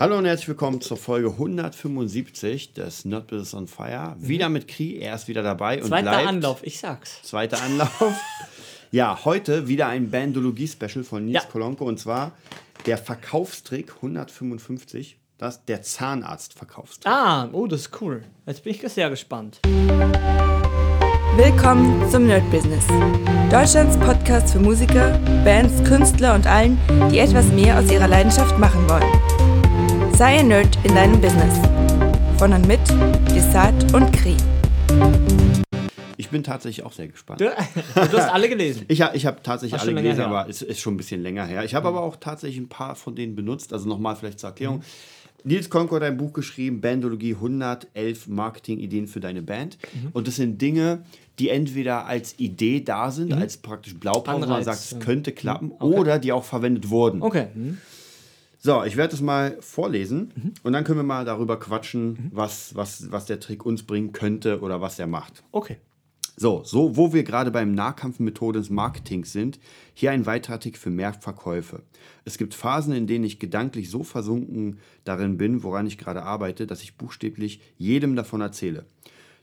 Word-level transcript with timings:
Hallo 0.00 0.16
und 0.16 0.24
herzlich 0.24 0.48
willkommen 0.48 0.80
zur 0.80 0.96
Folge 0.96 1.28
175 1.28 2.72
des 2.72 3.04
Not 3.04 3.26
Business 3.26 3.52
on 3.52 3.66
Fire. 3.66 4.16
Wieder 4.18 4.48
mit 4.48 4.66
Kri, 4.66 4.96
er 4.96 5.14
ist 5.14 5.28
wieder 5.28 5.42
dabei 5.42 5.82
und 5.82 5.88
Zweiter 5.88 6.10
bleibt. 6.12 6.26
Anlauf, 6.26 6.60
ich 6.62 6.80
sag's. 6.80 7.20
Zweiter 7.22 7.60
Anlauf. 7.62 8.14
ja, 8.92 9.26
heute 9.26 9.68
wieder 9.68 9.88
ein 9.88 10.10
Bandologie-Special 10.10 11.04
von 11.04 11.26
Nils 11.26 11.44
Ja. 11.44 11.50
Kolonko 11.52 11.84
und 11.84 12.00
zwar 12.00 12.32
der 12.86 12.96
Verkaufstrick 12.96 13.96
155, 13.96 15.18
das 15.36 15.66
der 15.66 15.82
Zahnarzt-Verkaufstrick. 15.82 17.12
Ah, 17.12 17.50
oh, 17.52 17.66
das 17.66 17.82
ist 17.82 18.00
cool. 18.00 18.22
Jetzt 18.46 18.64
bin 18.64 18.74
ich 18.74 18.80
sehr 18.90 19.10
gespannt. 19.10 19.60
Willkommen 21.36 22.10
zum 22.10 22.26
Nerd 22.26 22.50
Business. 22.50 22.86
Deutschlands 23.50 23.98
Podcast 23.98 24.54
für 24.54 24.60
Musiker, 24.60 25.18
Bands, 25.44 25.84
Künstler 25.84 26.36
und 26.36 26.46
allen, 26.46 26.78
die 27.12 27.18
etwas 27.18 27.48
mehr 27.48 27.78
aus 27.78 27.92
ihrer 27.92 28.08
Leidenschaft 28.08 28.58
machen 28.58 28.88
wollen. 28.88 29.29
Sei 30.20 30.40
ein 30.40 30.48
Nerd 30.48 30.76
in 30.84 30.94
deinem 30.94 31.18
Business. 31.18 31.58
Von 32.36 32.52
und 32.52 32.68
mit 32.68 32.78
Desart 33.34 33.94
und 33.94 34.12
Kri. 34.12 34.36
Ich 36.18 36.28
bin 36.28 36.42
tatsächlich 36.42 36.84
auch 36.84 36.92
sehr 36.92 37.08
gespannt. 37.08 37.40
Du, 37.40 37.46
du 37.46 38.00
hast 38.18 38.28
alle 38.30 38.50
gelesen. 38.50 38.84
Ich, 38.88 39.00
ich 39.00 39.24
habe 39.24 39.38
tatsächlich 39.42 39.80
alle 39.80 39.94
gelesen, 39.94 40.18
her. 40.18 40.26
aber 40.26 40.46
es 40.46 40.60
ist 40.60 40.78
schon 40.78 40.92
ein 40.92 40.96
bisschen 40.98 41.22
länger 41.22 41.46
her. 41.46 41.64
Ich 41.64 41.74
habe 41.74 41.88
aber 41.88 42.02
auch 42.02 42.16
tatsächlich 42.16 42.58
ein 42.60 42.68
paar 42.68 42.96
von 42.96 43.16
denen 43.16 43.34
benutzt. 43.34 43.72
Also 43.72 43.88
nochmal 43.88 44.14
vielleicht 44.14 44.40
zur 44.40 44.50
Erklärung. 44.50 44.82
Nils 45.42 45.70
Konko 45.70 45.96
hat 45.96 46.02
ein 46.02 46.18
Buch 46.18 46.34
geschrieben, 46.34 46.82
Bandologie 46.82 47.32
111 47.36 48.28
Marketing-Ideen 48.28 49.06
für 49.06 49.20
deine 49.20 49.40
Band. 49.40 49.78
Mhm. 49.94 50.08
Und 50.12 50.28
das 50.28 50.36
sind 50.36 50.60
Dinge, 50.60 51.02
die 51.38 51.48
entweder 51.48 52.04
als 52.04 52.38
Idee 52.38 52.82
da 52.82 53.10
sind, 53.10 53.32
als 53.32 53.56
praktisch 53.56 53.94
Blaupause, 53.94 54.42
wo 54.46 54.50
man 54.50 54.64
sagt, 54.64 54.80
es 54.80 54.98
könnte 54.98 55.32
klappen, 55.32 55.68
Mhm. 55.68 55.74
Okay. 55.78 55.98
oder 55.98 56.18
die 56.18 56.32
auch 56.32 56.44
verwendet 56.44 56.90
wurden. 56.90 57.22
Okay. 57.22 57.46
hm. 57.54 57.78
So, 58.62 58.84
ich 58.84 58.96
werde 58.98 59.12
das 59.12 59.22
mal 59.22 59.56
vorlesen 59.60 60.32
Mhm. 60.34 60.52
und 60.62 60.72
dann 60.74 60.84
können 60.84 60.98
wir 60.98 61.02
mal 61.02 61.24
darüber 61.24 61.58
quatschen, 61.58 62.30
was, 62.32 62.74
was, 62.74 63.10
was 63.10 63.24
der 63.24 63.40
Trick 63.40 63.64
uns 63.64 63.82
bringen 63.84 64.12
könnte 64.12 64.60
oder 64.60 64.82
was 64.82 64.98
er 64.98 65.06
macht. 65.06 65.42
Okay. 65.50 65.78
So, 66.36 66.62
so, 66.64 66.96
wo 66.96 67.12
wir 67.12 67.22
gerade 67.24 67.50
beim 67.50 67.72
Nahkampfmethode 67.74 68.58
des 68.60 68.70
Marketings 68.70 69.32
sind, 69.32 69.58
hier 69.94 70.10
ein 70.10 70.24
weiterer 70.26 70.58
Tick 70.60 70.78
für 70.78 70.88
mehr 70.90 71.12
Verkäufe. 71.12 71.82
Es 72.24 72.38
gibt 72.38 72.54
Phasen, 72.54 72.94
in 72.94 73.06
denen 73.06 73.24
ich 73.24 73.38
gedanklich 73.38 73.90
so 73.90 74.02
versunken 74.04 74.78
darin 75.04 75.36
bin, 75.36 75.62
woran 75.62 75.86
ich 75.86 75.98
gerade 75.98 76.22
arbeite, 76.22 76.66
dass 76.66 76.82
ich 76.82 76.96
buchstäblich 76.96 77.60
jedem 77.76 78.14
davon 78.16 78.40
erzähle. 78.40 78.84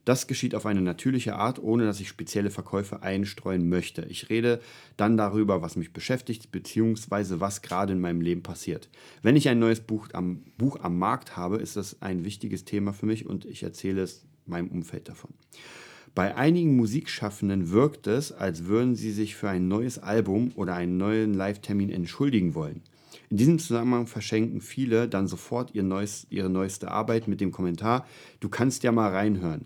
Das 0.08 0.26
geschieht 0.26 0.56
auf 0.56 0.66
eine 0.66 0.80
natürliche 0.80 1.36
Art, 1.36 1.62
ohne 1.62 1.84
dass 1.84 2.00
ich 2.00 2.08
spezielle 2.08 2.50
Verkäufe 2.50 3.04
einstreuen 3.04 3.68
möchte. 3.68 4.06
Ich 4.06 4.30
rede 4.30 4.62
dann 4.96 5.18
darüber, 5.18 5.62
was 5.62 5.76
mich 5.76 5.92
beschäftigt, 5.92 6.50
beziehungsweise 6.50 7.42
was 7.42 7.62
gerade 7.62 7.92
in 7.92 8.00
meinem 8.00 8.22
Leben 8.22 8.42
passiert. 8.42 8.88
Wenn 9.22 9.36
ich 9.36 9.50
ein 9.50 9.60
neues 9.60 9.82
Buch 9.82 10.08
am, 10.14 10.46
Buch 10.58 10.80
am 10.82 10.98
Markt 10.98 11.36
habe, 11.36 11.58
ist 11.58 11.76
das 11.76 12.02
ein 12.02 12.24
wichtiges 12.24 12.64
Thema 12.64 12.94
für 12.94 13.06
mich 13.06 13.26
und 13.26 13.44
ich 13.44 13.64
erzähle 13.64 14.02
es 14.02 14.26
meinem 14.46 14.70
Umfeld 14.70 15.10
davon. 15.10 15.32
Bei 16.16 16.38
einigen 16.38 16.78
Musikschaffenden 16.78 17.72
wirkt 17.72 18.08
es, 18.08 18.32
als 18.32 18.64
würden 18.64 18.96
sie 18.96 19.12
sich 19.12 19.36
für 19.36 19.50
ein 19.50 19.68
neues 19.68 20.00
Album 20.00 20.54
oder 20.56 20.74
einen 20.76 20.96
neuen 20.96 21.34
Live-Termin 21.34 21.90
entschuldigen 21.90 22.56
wollen. 22.56 22.82
In 23.30 23.36
diesem 23.36 23.60
Zusammenhang 23.60 24.08
verschenken 24.08 24.62
viele 24.62 25.10
dann 25.10 25.28
sofort 25.28 25.76
ihr 25.76 25.84
neues, 25.84 26.28
ihre 26.30 26.50
neueste 26.50 26.92
Arbeit 26.92 27.28
mit 27.28 27.42
dem 27.42 27.52
Kommentar, 27.52 28.08
du 28.40 28.48
kannst 28.48 28.84
ja 28.84 28.94
mal 28.94 29.12
reinhören. 29.12 29.66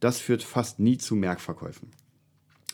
Das 0.00 0.20
führt 0.20 0.42
fast 0.42 0.78
nie 0.78 0.98
zu 0.98 1.16
Merkverkäufen. 1.16 1.90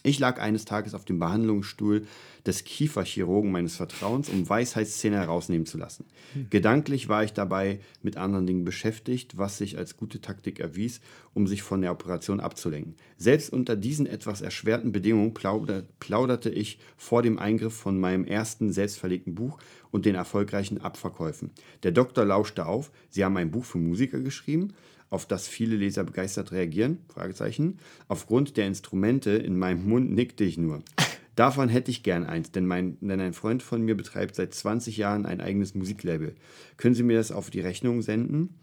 Ich 0.07 0.19
lag 0.19 0.39
eines 0.39 0.67
Tages 0.67 0.93
auf 0.93 1.07
dem 1.07 1.19
Behandlungsstuhl 1.19 2.07
des 2.45 2.65
Kieferchirurgen 2.65 3.51
meines 3.51 3.77
Vertrauens, 3.77 4.29
um 4.29 4.47
Weisheitszähne 4.47 5.17
herausnehmen 5.17 5.65
zu 5.65 5.79
lassen. 5.79 6.05
Gedanklich 6.51 7.09
war 7.09 7.25
ich 7.25 7.33
dabei 7.33 7.81
mit 8.03 8.19
anderen 8.19 8.47
Dingen 8.47 8.65
beschäftigt, 8.67 9.39
was 9.39 9.57
sich 9.57 9.79
als 9.79 9.97
gute 9.97 10.21
Taktik 10.21 10.61
erwies, 10.61 11.01
um 11.33 11.47
sich 11.47 11.63
von 11.63 11.81
der 11.81 11.91
Operation 11.91 12.41
abzulenken. 12.41 12.97
Selbst 13.17 13.51
unter 13.51 13.77
diesen 13.77 14.05
etwas 14.05 14.43
erschwerten 14.43 14.93
Bedingungen 14.93 15.33
plauder, 15.33 15.85
plauderte 16.01 16.51
ich 16.51 16.79
vor 16.99 17.23
dem 17.23 17.39
Eingriff 17.39 17.75
von 17.75 17.99
meinem 17.99 18.27
ersten 18.27 18.75
selbstverlegten 18.75 19.35
Buch 19.35 19.59
und 19.91 20.05
den 20.05 20.17
erfolgreichen 20.17 20.83
Abverkäufen. 20.83 21.51
Der 21.83 21.93
Doktor 21.93 22.27
lauschte 22.27 22.67
auf. 22.67 22.91
Sie 23.09 23.25
haben 23.25 23.39
ein 23.39 23.51
Buch 23.51 23.65
für 23.65 23.79
Musiker 23.79 24.21
geschrieben 24.21 24.75
auf 25.15 25.27
das 25.27 25.47
viele 25.47 25.77
Leser 25.77 26.05
begeistert 26.05 26.53
reagieren? 26.53 26.99
Fragezeichen. 27.09 27.79
Aufgrund 28.09 28.57
der 28.57 28.67
Instrumente 28.67 29.31
in 29.31 29.57
meinem 29.57 29.89
Mund 29.89 30.13
nickte 30.13 30.45
ich 30.45 30.59
nur. 30.59 30.83
Davon 31.37 31.69
hätte 31.69 31.91
ich 31.91 32.03
gern 32.03 32.25
eins, 32.25 32.51
denn, 32.53 32.67
mein, 32.67 32.99
denn 33.01 33.21
ein 33.21 33.33
Freund 33.33 33.63
von 33.63 33.83
mir 33.83 33.97
betreibt 33.97 34.35
seit 34.35 34.53
20 34.53 34.97
Jahren 34.97 35.25
ein 35.25 35.41
eigenes 35.41 35.75
Musiklabel. 35.75 36.35
Können 36.77 36.95
Sie 36.95 37.03
mir 37.03 37.17
das 37.17 37.33
auf 37.33 37.51
die 37.51 37.61
Rechnung 37.61 38.03
senden? 38.03 38.57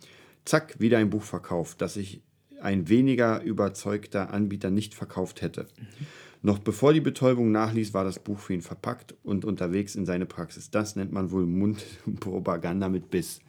Zack, 0.45 0.79
wieder 0.79 0.97
ein 0.97 1.09
Buch 1.09 1.23
verkauft, 1.23 1.81
das 1.81 1.97
ich 1.97 2.21
ein 2.61 2.87
weniger 2.89 3.41
überzeugter 3.41 4.33
Anbieter 4.33 4.69
nicht 4.69 4.93
verkauft 4.93 5.41
hätte. 5.41 5.67
Noch 6.41 6.59
bevor 6.59 6.91
die 6.91 7.01
Betäubung 7.01 7.51
nachließ, 7.51 7.93
war 7.93 8.03
das 8.03 8.19
Buch 8.19 8.39
für 8.39 8.53
ihn 8.53 8.61
verpackt 8.61 9.15
und 9.23 9.45
unterwegs 9.45 9.95
in 9.95 10.05
seine 10.05 10.25
Praxis. 10.25 10.71
Das 10.71 10.95
nennt 10.95 11.11
man 11.11 11.31
wohl 11.31 11.45
Mundpropaganda 11.45 12.89
mit 12.89 13.09
Biss. 13.09 13.41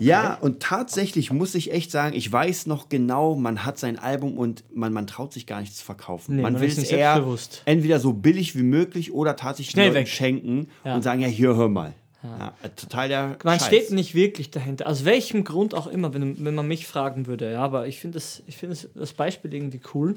Ja, 0.00 0.34
und 0.40 0.60
tatsächlich 0.60 1.32
muss 1.32 1.54
ich 1.54 1.72
echt 1.72 1.90
sagen, 1.90 2.14
ich 2.16 2.30
weiß 2.30 2.66
noch 2.66 2.88
genau, 2.88 3.34
man 3.34 3.64
hat 3.64 3.78
sein 3.78 3.98
Album 3.98 4.38
und 4.38 4.64
man, 4.74 4.92
man 4.92 5.06
traut 5.06 5.32
sich 5.32 5.46
gar 5.46 5.60
nicht 5.60 5.76
zu 5.76 5.84
verkaufen. 5.84 6.36
Nee, 6.36 6.42
man 6.42 6.54
man 6.54 6.62
will 6.62 6.68
es 6.68 6.78
eher 6.90 7.24
entweder 7.64 8.00
so 8.00 8.12
billig 8.12 8.56
wie 8.56 8.62
möglich 8.62 9.12
oder 9.12 9.36
tatsächlich 9.36 9.72
Schnell 9.72 9.88
Leuten 9.88 10.00
weg. 10.00 10.08
schenken 10.08 10.68
Ja. 10.84 10.94
und 10.94 11.02
sagen, 11.02 11.20
ja, 11.20 11.28
hier, 11.28 11.54
hör 11.56 11.68
mal. 11.68 11.94
Ja. 12.22 12.54
total 12.74 13.08
der 13.08 13.36
Man 13.44 13.58
Scheiß. 13.58 13.66
steht 13.66 13.90
nicht 13.90 14.14
wirklich 14.14 14.50
dahinter. 14.50 14.86
Aus 14.86 15.04
welchem 15.04 15.44
Grund 15.44 15.74
auch 15.74 15.86
immer, 15.86 16.14
wenn, 16.14 16.42
wenn 16.42 16.54
man 16.54 16.66
mich 16.66 16.86
fragen 16.86 17.26
würde. 17.26 17.52
Ja, 17.52 17.60
aber 17.60 17.86
ich 17.86 18.00
finde 18.00 18.16
das, 18.16 18.42
ich 18.46 18.56
finde 18.56 18.74
das, 18.76 18.88
das 18.94 19.12
Beispiel 19.12 19.52
irgendwie 19.52 19.80
cool, 19.92 20.16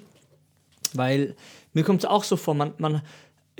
weil 0.94 1.36
mir 1.74 1.84
kommt 1.84 2.00
es 2.02 2.06
auch 2.10 2.24
so 2.24 2.38
vor, 2.38 2.54
man, 2.54 2.74
man, 2.78 3.02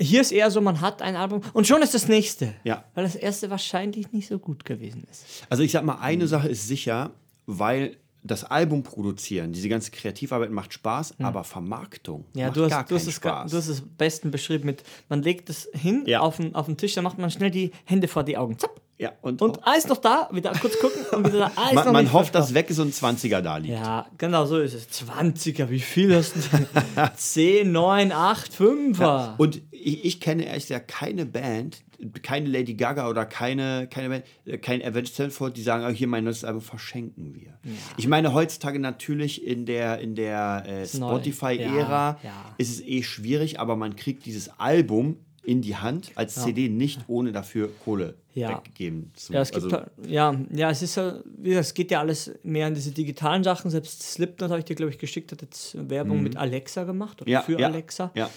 hier 0.00 0.20
ist 0.20 0.32
eher 0.32 0.50
so, 0.50 0.60
man 0.60 0.80
hat 0.80 1.02
ein 1.02 1.16
Album 1.16 1.40
und 1.52 1.66
schon 1.66 1.82
ist 1.82 1.94
das 1.94 2.08
nächste. 2.08 2.54
Ja. 2.64 2.84
Weil 2.94 3.04
das 3.04 3.14
erste 3.16 3.50
wahrscheinlich 3.50 4.12
nicht 4.12 4.28
so 4.28 4.38
gut 4.38 4.64
gewesen 4.64 5.04
ist. 5.10 5.24
Also 5.48 5.62
ich 5.62 5.72
sag 5.72 5.84
mal, 5.84 5.98
eine 6.00 6.24
Mhm. 6.24 6.28
Sache 6.28 6.48
ist 6.48 6.66
sicher, 6.68 7.10
weil 7.46 7.96
das 8.24 8.44
Album 8.44 8.82
produzieren, 8.82 9.52
diese 9.52 9.68
ganze 9.68 9.90
Kreativarbeit 9.92 10.50
macht 10.50 10.72
Spaß, 10.74 11.14
aber 11.20 11.44
Vermarktung 11.44 12.24
Mhm. 12.34 12.40
Ja, 12.40 12.46
macht 12.48 12.56
du 12.56 12.68
gar 12.68 12.80
hast, 12.80 12.90
du, 12.90 12.94
hast 12.96 13.02
keinen 13.02 13.08
es, 13.08 13.14
Spaß. 13.16 13.50
du 13.52 13.56
hast 13.56 13.68
es 13.68 13.80
am 13.82 13.88
besten 13.96 14.30
beschrieben 14.30 14.66
mit, 14.66 14.82
man 15.08 15.22
legt 15.22 15.48
es 15.50 15.68
hin 15.72 16.02
Ja. 16.06 16.20
auf, 16.20 16.36
den, 16.36 16.54
auf 16.54 16.66
den 16.66 16.76
Tisch, 16.76 16.94
dann 16.94 17.04
macht 17.04 17.18
man 17.18 17.30
schnell 17.30 17.50
die 17.50 17.70
Hände 17.84 18.08
vor 18.08 18.24
die 18.24 18.36
Augen. 18.36 18.58
Zapp. 18.58 18.80
Ja, 18.98 19.12
und, 19.22 19.40
Und 19.40 19.64
alles 19.64 19.86
noch 19.86 19.98
da, 19.98 20.28
wieder 20.32 20.52
kurz 20.60 20.76
gucken 20.80 21.02
und 21.12 21.28
wieder 21.28 21.38
da. 21.54 21.62
Alles 21.62 21.74
man, 21.74 21.92
man 21.92 22.12
hofft, 22.12 22.34
dass 22.34 22.52
weg 22.52 22.68
ist 22.68 22.80
und 22.80 22.88
ein 22.88 23.16
20er 23.16 23.40
da 23.40 23.58
liegt. 23.58 23.74
Ja, 23.74 24.06
genau 24.18 24.44
so 24.44 24.58
ist 24.58 24.74
es. 24.74 24.88
20er, 24.88 25.70
wie 25.70 25.78
viel 25.78 26.16
hast 26.16 26.34
du 26.34 26.40
denn? 26.40 26.66
10, 27.14 27.70
9, 27.70 28.10
8, 28.10 28.52
5er. 28.52 29.36
Und 29.36 29.62
ich, 29.70 30.04
ich 30.04 30.20
kenne 30.20 30.46
ehrlich 30.46 30.66
gesagt 30.66 30.88
keine 30.88 31.26
Band, 31.26 31.78
keine 32.22 32.48
Lady 32.48 32.74
Gaga 32.74 33.08
oder 33.08 33.24
keine, 33.24 33.86
keine 33.88 34.08
Band, 34.08 34.24
äh, 34.46 34.58
kein 34.58 34.82
Avenged 34.82 35.14
Sevenfold, 35.14 35.56
die 35.56 35.62
sagen, 35.62 35.84
oh, 35.88 35.90
hier 35.90 36.08
mein 36.08 36.24
neues 36.24 36.44
Album 36.44 36.62
verschenken 36.62 37.34
wir. 37.34 37.58
Ich 37.96 38.08
meine, 38.08 38.32
heutzutage 38.32 38.80
natürlich 38.80 39.46
in 39.46 39.64
der, 39.64 40.00
in 40.00 40.16
der 40.16 40.64
äh. 40.66 40.86
Spotify-Ära 40.86 42.18
Ja, 42.22 42.30
ja. 42.30 42.54
ist 42.58 42.70
es 42.70 42.80
eh 42.80 43.04
schwierig, 43.04 43.60
aber 43.60 43.76
man 43.76 43.94
kriegt 43.94 44.26
dieses 44.26 44.58
Album 44.58 45.18
in 45.48 45.62
die 45.62 45.76
Hand 45.76 46.10
als 46.14 46.34
CD 46.34 46.68
nicht 46.68 47.00
ohne 47.08 47.32
dafür 47.32 47.70
Kohle 47.84 48.14
Ja. 48.34 48.58
weggegeben 48.58 49.10
zu 49.14 49.32
Ja, 49.32 49.40
es 49.40 49.50
gibt 49.50 49.64
also, 49.64 49.76
halt, 49.78 49.90
ja, 50.06 50.34
ja, 50.50 50.70
es 50.70 50.82
ist 50.82 50.96
ja, 50.96 51.20
wie 51.38 51.48
gesagt, 51.50 51.66
es 51.68 51.74
geht 51.74 51.90
ja 51.90 52.00
alles 52.00 52.30
mehr 52.42 52.66
an 52.66 52.74
diese 52.74 52.90
digitalen 52.92 53.42
Sachen. 53.42 53.70
Selbst 53.70 54.02
Slipknot 54.02 54.50
habe 54.50 54.58
ich 54.58 54.66
dir, 54.66 54.76
glaube 54.76 54.92
ich, 54.92 54.98
geschickt, 54.98 55.32
hat 55.32 55.40
jetzt 55.40 55.76
Werbung 55.88 56.22
mit 56.22 56.36
Alexa 56.36 56.84
gemacht 56.84 57.22
oder 57.22 57.28
Mhm. 57.30 57.32
Ja, 57.32 57.40
für 57.42 57.58
ja, 57.58 57.66
Alexa. 57.68 58.10
ja. 58.14 58.28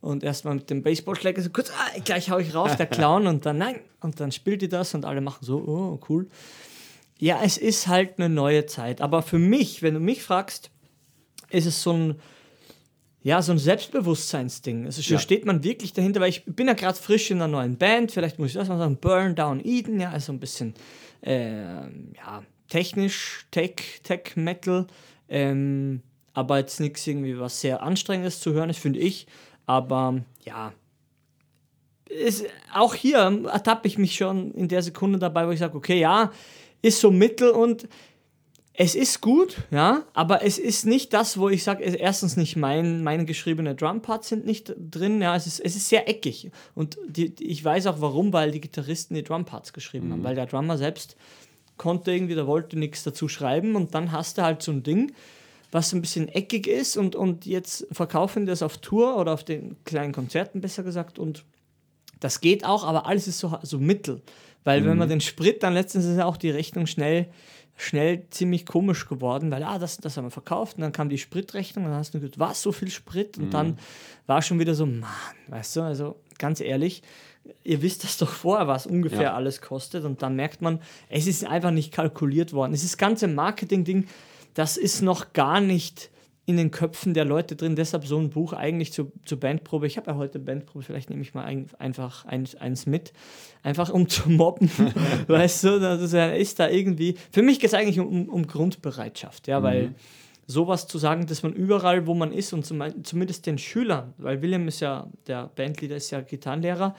Und 0.00 0.22
erstmal 0.22 0.54
mit 0.54 0.70
dem 0.70 0.82
Baseballschläger 0.82 1.42
so 1.42 1.50
kurz, 1.50 1.70
ah, 1.70 1.98
gleich 2.04 2.30
hau 2.30 2.38
ich 2.38 2.54
raus, 2.54 2.76
der 2.76 2.86
Clown, 2.86 3.26
und 3.26 3.44
dann 3.46 3.58
nein, 3.58 3.80
und 4.00 4.20
dann 4.20 4.30
spielt 4.32 4.62
die 4.62 4.68
das 4.68 4.94
und 4.94 5.04
alle 5.04 5.20
machen 5.20 5.44
so, 5.44 5.56
oh, 5.58 6.00
cool. 6.08 6.28
Ja, 7.18 7.40
es 7.44 7.58
ist 7.58 7.88
halt 7.88 8.18
eine 8.18 8.28
neue 8.28 8.64
Zeit. 8.66 9.00
Aber 9.02 9.22
für 9.22 9.38
mich, 9.38 9.82
wenn 9.82 9.94
du 9.94 10.00
mich 10.00 10.22
fragst, 10.22 10.70
ist 11.50 11.66
es 11.66 11.82
so 11.82 11.92
ein, 11.92 12.14
ja, 13.22 13.42
so 13.42 13.52
ein 13.52 13.58
Selbstbewusstseinsding. 13.58 14.86
Also 14.86 15.02
hier 15.02 15.16
Ja. 15.16 15.20
steht 15.20 15.44
man 15.44 15.62
wirklich 15.62 15.92
dahinter, 15.92 16.20
weil 16.20 16.30
ich 16.30 16.44
bin 16.46 16.66
ja 16.66 16.72
gerade 16.72 16.98
frisch 16.98 17.30
in 17.30 17.36
einer 17.38 17.48
neuen 17.48 17.76
Band, 17.76 18.12
vielleicht 18.12 18.38
muss 18.38 18.48
ich 18.48 18.54
das 18.54 18.68
mal 18.68 18.78
sagen, 18.78 18.96
Burn 18.96 19.34
Down 19.34 19.60
Eden, 19.64 20.00
ja, 20.00 20.10
also 20.10 20.32
ein 20.32 20.40
bisschen 20.40 20.74
äh, 21.22 21.82
ja, 22.16 22.42
technisch, 22.68 23.46
Tech, 23.50 24.00
Tech 24.02 24.36
Metal, 24.36 24.86
ähm, 25.28 26.00
aber 26.32 26.58
jetzt 26.58 26.80
nichts 26.80 27.06
irgendwie, 27.06 27.38
was 27.38 27.60
sehr 27.60 27.82
anstrengendes 27.82 28.40
zu 28.40 28.52
hören 28.52 28.70
ist, 28.70 28.78
finde 28.78 29.00
ich. 29.00 29.26
Aber 29.66 30.22
ja, 30.46 30.72
ist, 32.08 32.44
auch 32.74 32.94
hier 32.94 33.18
ertappe 33.52 33.86
ich 33.86 33.98
mich 33.98 34.14
schon 34.14 34.52
in 34.52 34.68
der 34.68 34.82
Sekunde 34.82 35.18
dabei, 35.18 35.46
wo 35.46 35.50
ich 35.50 35.58
sage, 35.60 35.76
okay, 35.76 36.00
ja, 36.00 36.32
ist 36.82 37.00
so 37.00 37.10
mittel 37.10 37.50
und 37.50 37.86
es 38.82 38.94
ist 38.94 39.20
gut, 39.20 39.58
ja, 39.70 40.04
aber 40.14 40.42
es 40.42 40.56
ist 40.56 40.86
nicht 40.86 41.12
das, 41.12 41.36
wo 41.36 41.50
ich 41.50 41.64
sage, 41.64 41.84
erstens 41.84 42.38
nicht 42.38 42.56
mein, 42.56 43.04
meine 43.04 43.26
geschriebene 43.26 43.74
Drumparts 43.74 44.30
sind 44.30 44.46
nicht 44.46 44.72
drin, 44.74 45.20
ja, 45.20 45.36
es 45.36 45.46
ist, 45.46 45.60
es 45.60 45.76
ist 45.76 45.90
sehr 45.90 46.08
eckig. 46.08 46.50
Und 46.74 46.96
die, 47.06 47.28
die, 47.28 47.48
ich 47.48 47.62
weiß 47.62 47.88
auch 47.88 48.00
warum, 48.00 48.32
weil 48.32 48.52
die 48.52 48.60
Gitarristen 48.62 49.14
die 49.14 49.22
Drumparts 49.22 49.74
geschrieben 49.74 50.10
haben, 50.10 50.24
weil 50.24 50.34
der 50.34 50.46
Drummer 50.46 50.78
selbst 50.78 51.16
konnte 51.76 52.10
irgendwie, 52.10 52.34
der 52.34 52.46
wollte 52.46 52.78
nichts 52.78 53.02
dazu 53.02 53.28
schreiben 53.28 53.76
und 53.76 53.94
dann 53.94 54.12
hast 54.12 54.38
du 54.38 54.42
halt 54.42 54.62
so 54.62 54.72
ein 54.72 54.82
Ding, 54.82 55.12
was 55.70 55.92
ein 55.92 56.00
bisschen 56.00 56.28
eckig 56.28 56.66
ist 56.66 56.96
und, 56.96 57.14
und 57.14 57.44
jetzt 57.44 57.86
verkaufen 57.92 58.46
die 58.46 58.50
das 58.50 58.62
auf 58.62 58.78
Tour 58.78 59.18
oder 59.18 59.34
auf 59.34 59.44
den 59.44 59.76
kleinen 59.84 60.14
Konzerten 60.14 60.62
besser 60.62 60.84
gesagt 60.84 61.18
und 61.18 61.44
das 62.18 62.40
geht 62.40 62.64
auch, 62.64 62.84
aber 62.84 63.04
alles 63.04 63.28
ist 63.28 63.40
so, 63.40 63.58
so 63.60 63.78
mittel. 63.78 64.22
Weil 64.64 64.84
wenn 64.84 64.98
man 64.98 65.08
den 65.08 65.22
Sprit, 65.22 65.62
dann 65.62 65.72
letztens 65.72 66.04
ist 66.04 66.18
ja 66.18 66.26
auch 66.26 66.36
die 66.36 66.50
Rechnung 66.50 66.86
schnell, 66.86 67.28
schnell 67.76 68.26
ziemlich 68.30 68.66
komisch 68.66 69.08
geworden, 69.08 69.50
weil 69.50 69.62
ah, 69.62 69.78
das, 69.78 69.96
das 69.96 70.16
haben 70.16 70.26
wir 70.26 70.30
verkauft 70.30 70.76
und 70.76 70.82
dann 70.82 70.92
kam 70.92 71.08
die 71.08 71.18
Spritrechnung 71.18 71.84
und 71.86 71.90
dann 71.92 72.00
hast 72.00 72.12
du 72.14 72.20
gedacht, 72.20 72.38
was, 72.38 72.62
so 72.62 72.72
viel 72.72 72.90
Sprit? 72.90 73.38
Und 73.38 73.54
dann 73.54 73.78
war 74.26 74.42
schon 74.42 74.58
wieder 74.58 74.74
so, 74.74 74.84
Mann, 74.84 75.08
weißt 75.48 75.76
du, 75.76 75.82
also 75.82 76.16
ganz 76.38 76.60
ehrlich, 76.60 77.02
ihr 77.64 77.80
wisst 77.80 78.04
das 78.04 78.18
doch 78.18 78.28
vorher, 78.30 78.68
was 78.68 78.86
ungefähr 78.86 79.22
Ja. 79.22 79.34
alles 79.34 79.60
kostet 79.62 80.04
und 80.04 80.20
dann 80.22 80.36
merkt 80.36 80.60
man, 80.60 80.80
es 81.08 81.26
ist 81.26 81.44
einfach 81.46 81.70
nicht 81.70 81.92
kalkuliert 81.92 82.52
worden. 82.52 82.74
Es 82.74 82.82
ist 82.82 82.92
das 82.92 82.98
ganze 82.98 83.28
Marketing-Ding, 83.28 84.06
das 84.54 84.76
ist 84.76 85.00
noch 85.00 85.32
gar 85.32 85.60
nicht 85.60 86.10
in 86.50 86.56
den 86.56 86.70
Köpfen 86.70 87.14
der 87.14 87.24
Leute 87.24 87.56
drin. 87.56 87.76
Deshalb 87.76 88.06
so 88.06 88.18
ein 88.18 88.30
Buch 88.30 88.52
eigentlich 88.52 88.92
zu, 88.92 89.12
zur 89.24 89.40
Bandprobe. 89.40 89.86
Ich 89.86 89.96
habe 89.96 90.10
ja 90.10 90.16
heute 90.16 90.38
Bandprobe, 90.38 90.84
vielleicht 90.84 91.08
nehme 91.08 91.22
ich 91.22 91.32
mal 91.32 91.44
ein, 91.44 91.66
einfach 91.78 92.26
eins, 92.26 92.54
eins 92.56 92.86
mit. 92.86 93.12
Einfach 93.62 93.90
um 93.90 94.08
zu 94.08 94.28
mobben. 94.28 94.70
weißt 95.26 95.64
du, 95.64 95.80
das 95.80 96.12
ist, 96.12 96.58
da 96.58 96.68
irgendwie. 96.68 97.16
Für 97.30 97.42
mich 97.42 97.60
geht 97.60 97.68
es 97.68 97.74
eigentlich 97.74 98.00
um, 98.00 98.28
um 98.28 98.46
Grundbereitschaft, 98.46 99.48
ja, 99.48 99.62
weil 99.62 99.94
sowas 100.46 100.86
zu 100.86 100.98
sagen, 100.98 101.26
dass 101.26 101.42
man 101.42 101.52
überall, 101.52 102.06
wo 102.06 102.14
man 102.14 102.32
ist 102.32 102.52
und 102.52 102.66
zum, 102.66 102.82
zumindest 103.04 103.46
den 103.46 103.56
Schülern, 103.56 104.12
weil 104.18 104.42
William 104.42 104.66
ist 104.68 104.80
ja, 104.80 105.06
der 105.26 105.50
Bandleader 105.54 105.96
ist 105.96 106.10
ja 106.10 106.20
Gitarrenlehrer, 106.20 106.94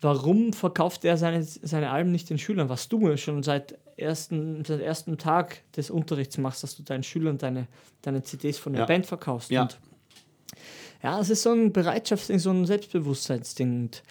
warum 0.00 0.52
verkauft 0.52 1.04
er 1.04 1.16
seine, 1.16 1.42
seine 1.42 1.90
Alben 1.90 2.10
nicht 2.10 2.30
den 2.30 2.38
Schülern? 2.38 2.68
Was 2.68 2.88
du 2.88 3.16
schon 3.16 3.42
seit 3.42 3.78
ersten, 3.96 4.64
seit 4.64 4.80
ersten 4.80 5.18
Tag 5.18 5.62
des 5.76 5.90
Unterrichts 5.90 6.38
machst, 6.38 6.62
dass 6.62 6.76
du 6.76 6.82
deinen 6.82 7.02
Schülern 7.02 7.38
deine, 7.38 7.66
deine 8.02 8.22
CDs 8.22 8.58
von 8.58 8.72
der 8.72 8.80
Ja. 8.82 8.86
Band 8.86 9.06
verkaufst. 9.06 9.50
Ja. 9.50 9.62
Und 9.62 9.78
ja, 11.02 11.20
es 11.20 11.30
ist 11.30 11.42
so 11.42 11.52
ein 11.52 11.72
Bereitschaftsding, 11.72 12.38
so 12.38 12.50
ein 12.50 12.66
Selbstbewusstseinsding. 12.66 13.80
Und 13.82 14.02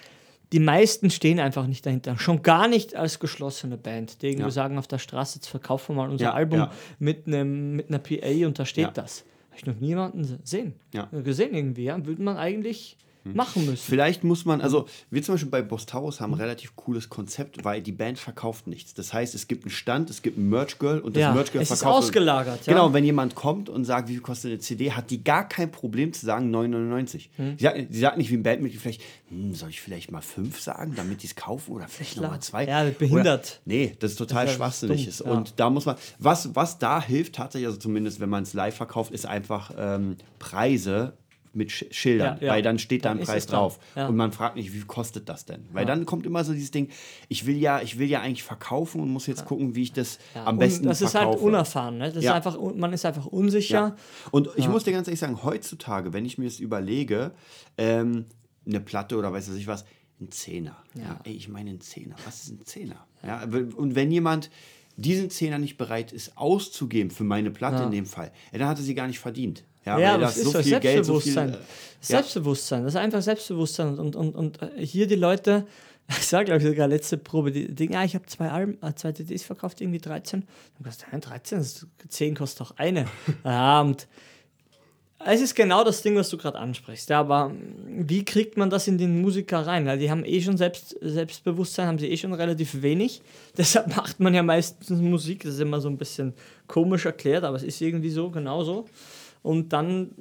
die 0.53 0.59
meisten 0.59 1.09
stehen 1.09 1.39
einfach 1.39 1.67
nicht 1.67 1.85
dahinter. 1.85 2.17
Schon 2.17 2.41
gar 2.43 2.67
nicht 2.67 2.95
als 2.95 3.19
geschlossene 3.19 3.77
Band, 3.77 4.21
die 4.21 4.27
irgendwie 4.27 4.43
Ja. 4.45 4.51
sagen 4.51 4.77
auf 4.77 4.87
der 4.87 4.99
Straße, 4.99 5.39
jetzt 5.39 5.47
verkaufen 5.47 5.95
wir 5.95 6.03
mal 6.03 6.09
unser 6.09 6.25
Ja, 6.25 6.33
Album 6.33 6.59
ja. 6.59 6.71
mit, 6.99 7.27
einem, 7.27 7.75
mit 7.75 7.89
einer 7.89 7.99
PA 7.99 8.47
und 8.47 8.59
da 8.59 8.65
steht 8.65 8.91
das. 8.95 9.25
Habe 9.49 9.57
ich 9.59 9.65
noch 9.65 9.79
niemanden 9.79 10.39
sehen. 10.43 10.73
Ja. 10.93 11.05
Gesehen 11.11 11.53
irgendwie, 11.53 11.85
ja. 11.85 12.05
Würde 12.05 12.21
man 12.21 12.38
eigentlich 12.38 12.97
machen 13.33 13.66
müssen. 13.66 13.83
Vielleicht 13.83 14.24
muss 14.24 14.45
man, 14.45 14.62
also 14.62 14.88
wir 15.10 15.24
zum 15.24 15.36
Beispiel 15.36 15.50
bei 15.50 15.62
Bostaurus 15.62 16.22
haben 16.22 16.33
ein 16.33 16.39
relativ 16.39 16.75
cooles 16.75 17.10
Konzept, 17.10 17.63
weil 17.63 17.81
die 17.81 17.92
Band 17.92 18.19
verkauft 18.19 18.68
nichts. 18.68 18.94
Das 18.94 19.13
heißt, 19.13 19.33
es 19.33 19.48
gibt 19.48 19.63
einen 19.63 19.72
Stand, 19.72 20.10
es 20.10 20.22
gibt 20.22 20.38
ein 20.38 20.48
Merch 20.50 20.77
Girl 20.77 21.00
und 21.00 21.16
das 21.16 21.22
Ja, 21.22 21.33
Merch 21.33 21.51
Girl 21.51 21.63
es 21.63 21.72
ist 21.72 21.80
verkauft. 21.80 22.04
ausgelagert, 22.06 22.66
ja. 22.68 22.74
Genau, 22.74 22.94
wenn 22.94 23.04
jemand 23.04 23.33
kommt 23.36 23.68
und 23.69 23.83
sagt, 23.86 24.10
wie 24.10 24.13
viel 24.13 24.22
kostet 24.22 24.51
eine 24.51 24.60
CD, 24.60 24.92
hat 24.92 25.10
die 25.10 25.24
gar 25.24 25.48
kein 25.48 25.72
Problem 25.72 26.13
zu 26.13 26.25
sagen 26.25 26.54
9,99. 26.56 27.30
Hm. 27.38 27.57
Sie, 27.57 27.63
sagt, 27.63 27.77
sie 27.89 28.00
sagt 28.00 28.18
nicht 28.18 28.30
wie 28.30 28.36
ein 28.36 28.44
Bandmitglied 28.44 28.81
vielleicht, 28.81 29.01
hm, 29.30 29.54
soll 29.54 29.69
ich 29.69 29.81
vielleicht 29.81 30.12
mal 30.12 30.22
fünf 30.22 30.60
sagen, 30.60 30.94
damit 30.95 31.24
die 31.24 31.27
es 31.27 31.36
kaufen 31.36 31.72
oder 31.72 31.88
vielleicht 31.88 32.18
nochmal 32.22 32.42
zwei. 32.42 32.66
Ja, 32.68 32.83
behindert. 32.83 33.62
Oder, 33.66 33.74
nee, 33.74 33.95
das 34.00 34.12
ist 34.12 34.18
total 34.18 34.45
Das 34.45 34.54
ist 34.54 34.60
ja 34.60 34.66
schwachsinnig. 34.66 35.07
ist. 35.07 35.19
ja. 35.25 35.31
Und 35.31 35.54
da 35.60 35.69
muss 35.69 35.86
man, 35.86 35.95
was, 36.19 36.56
was 36.56 36.77
da 36.77 37.01
hilft 37.01 37.36
tatsächlich, 37.36 37.68
also 37.68 37.80
zumindest 37.80 38.19
wenn 38.19 38.30
man 38.30 38.44
es 38.44 38.54
live 38.54 38.75
verkauft, 38.75 39.12
ist 39.12 39.25
einfach 39.25 39.72
ähm, 39.77 40.18
Preise 40.39 41.13
mit 41.55 41.71
Sch 41.71 41.85
Schildern, 41.91 42.37
Ja, 42.39 42.47
ja. 42.47 42.53
weil 42.53 42.61
dann 42.61 42.77
steht 42.79 43.05
da 43.05 43.11
ein 43.11 43.19
ist 43.19 43.27
Preis 43.29 43.45
drauf. 43.47 43.79
Ja. 43.95 44.07
Und 44.07 44.15
man 44.15 44.31
fragt 44.31 44.55
nicht, 44.55 44.73
wie 44.73 44.81
kostet 44.81 45.29
das 45.29 45.45
denn? 45.45 45.65
Weil 45.71 45.85
dann 45.85 46.05
kommt 46.05 46.25
immer 46.25 46.43
so 46.43 46.53
dieses 46.53 46.71
Ding, 46.71 46.89
ich 47.29 47.45
will 47.45 47.57
ja, 47.57 47.81
ich 47.81 47.97
will 47.97 48.07
ja 48.09 48.21
eigentlich 48.21 48.43
verkaufen 48.43 49.01
und 49.01 49.09
muss 49.09 49.25
jetzt 49.27 49.45
gucken, 49.45 49.73
wie 49.75 49.83
ich 49.83 49.93
das 49.93 50.19
am 50.33 50.57
besten 50.57 50.85
das 50.85 51.01
ist 51.01 51.11
verkaufe. 51.11 51.37
halt 51.37 51.41
unerfahren. 51.45 51.97
Ne? 51.97 52.11
Das 52.11 52.23
Ja. 52.23 52.31
ist 52.37 52.45
einfach, 52.45 52.59
man 52.75 52.93
ist 52.93 53.05
einfach 53.05 53.25
unsicher. 53.25 53.73
Ja. 53.75 53.95
Und 54.31 54.49
ich 54.57 54.67
muss 54.67 54.83
dir 54.83 54.91
ganz 54.91 55.07
ehrlich 55.07 55.19
sagen, 55.19 55.43
heutzutage, 55.43 56.13
wenn 56.13 56.25
ich 56.25 56.37
mir 56.37 56.45
das 56.45 56.59
überlege, 56.59 57.31
ähm, 57.77 58.25
eine 58.67 58.79
Platte 58.81 59.17
oder 59.17 59.31
weiß 59.31 59.49
ich 59.55 59.67
was, 59.67 59.85
ein 60.19 60.31
Zehner. 60.31 60.75
Ja. 60.93 61.19
ey, 61.23 61.33
ich 61.33 61.49
meine 61.49 61.71
ein 61.71 61.81
Zehner. 61.81 62.15
Was 62.25 62.43
ist 62.43 62.49
ein 62.51 62.65
Zehner? 62.65 63.05
Ja. 63.25 63.43
und 63.43 63.95
wenn 63.95 64.11
jemand 64.11 64.49
diesen 64.97 65.29
Zehner 65.29 65.57
nicht 65.57 65.77
bereit 65.77 66.13
ist 66.13 66.37
auszugeben 66.37 67.11
für 67.11 67.23
meine 67.25 67.51
Platte 67.51 67.83
in 67.83 67.91
dem 67.91 68.05
Fall, 68.05 68.31
ja, 68.53 68.59
dann 68.59 68.67
hat 68.69 68.77
er 68.77 68.83
sie 68.83 68.95
gar 68.95 69.07
nicht 69.07 69.19
verdient. 69.19 69.65
Ja, 69.85 69.99
Ja, 69.99 70.13
weil 70.13 70.21
das 70.21 70.35
so 70.41 70.51
so 70.51 70.61
viel 70.61 70.79
Geld, 70.79 71.05
so 71.05 71.19
viel. 71.19 71.33
Selbstbewusstsein. 71.33 71.49
äh, 71.49 71.53
ja. 71.53 71.59
Selbstbewusstsein, 72.01 72.83
das 72.83 72.93
ist 72.93 72.99
einfach 72.99 73.21
Selbstbewusstsein. 73.21 73.99
Und, 73.99 74.15
und, 74.15 74.35
und 74.35 74.59
hier 74.77 75.07
die 75.07 75.15
Leute, 75.15 75.65
ich 76.09 76.27
sage 76.27 76.45
glaube 76.45 76.61
ich 76.61 76.67
sogar 76.67 76.87
letzte 76.87 77.17
Probe, 77.17 77.51
die 77.51 77.73
denken, 77.73 77.93
ja, 77.93 78.03
ich 78.03 78.15
habe 78.15 78.25
zwei 78.25 78.49
Alben, 78.49 78.77
äh, 78.83 78.93
zwei 78.95 79.11
CDs 79.11 79.43
verkauft, 79.43 79.81
irgendwie 79.81 79.99
13. 79.99 80.41
Dann 80.77 80.85
kostet 80.85 81.11
nein, 81.11 81.21
13, 81.21 81.57
das 81.59 81.67
ist- 81.67 81.87
10 82.09 82.35
kostet 82.35 82.61
doch 82.61 82.77
eine. 82.77 83.07
ja, 83.43 83.81
und 83.81 84.07
es 85.27 85.41
ist 85.41 85.55
genau 85.55 85.83
das 85.83 86.03
Ding, 86.03 86.15
was 86.15 86.29
du 86.29 86.38
gerade 86.38 86.59
ansprichst. 86.59 87.09
Ja, 87.09 87.19
aber 87.21 87.51
wie 87.88 88.23
kriegt 88.23 88.57
man 88.57 88.69
das 88.69 88.88
in 88.88 88.97
den 88.99 89.21
Musiker 89.21 89.65
rein? 89.65 89.85
Weil 89.88 89.97
die 89.97 90.11
haben 90.11 90.23
eh 90.23 90.39
schon 90.41 90.57
Selbst, 90.57 90.95
Selbstbewusstsein, 91.01 91.88
haben 91.88 91.97
sie 91.97 92.09
eh 92.11 92.17
schon 92.17 92.33
relativ 92.33 92.81
wenig. 92.83 93.21
Deshalb 93.57 93.95
macht 93.95 94.19
man 94.19 94.35
ja 94.35 94.43
meistens 94.43 94.99
Musik. 95.01 95.43
Das 95.43 95.55
ist 95.55 95.61
immer 95.61 95.81
so 95.81 95.89
ein 95.89 95.97
bisschen 95.97 96.33
komisch 96.67 97.05
erklärt, 97.05 97.43
aber 97.43 97.55
es 97.57 97.63
ist 97.63 97.81
irgendwie 97.81 98.11
so, 98.11 98.29
genauso. 98.29 98.85
Und 99.45 99.74
dann, 99.74 100.12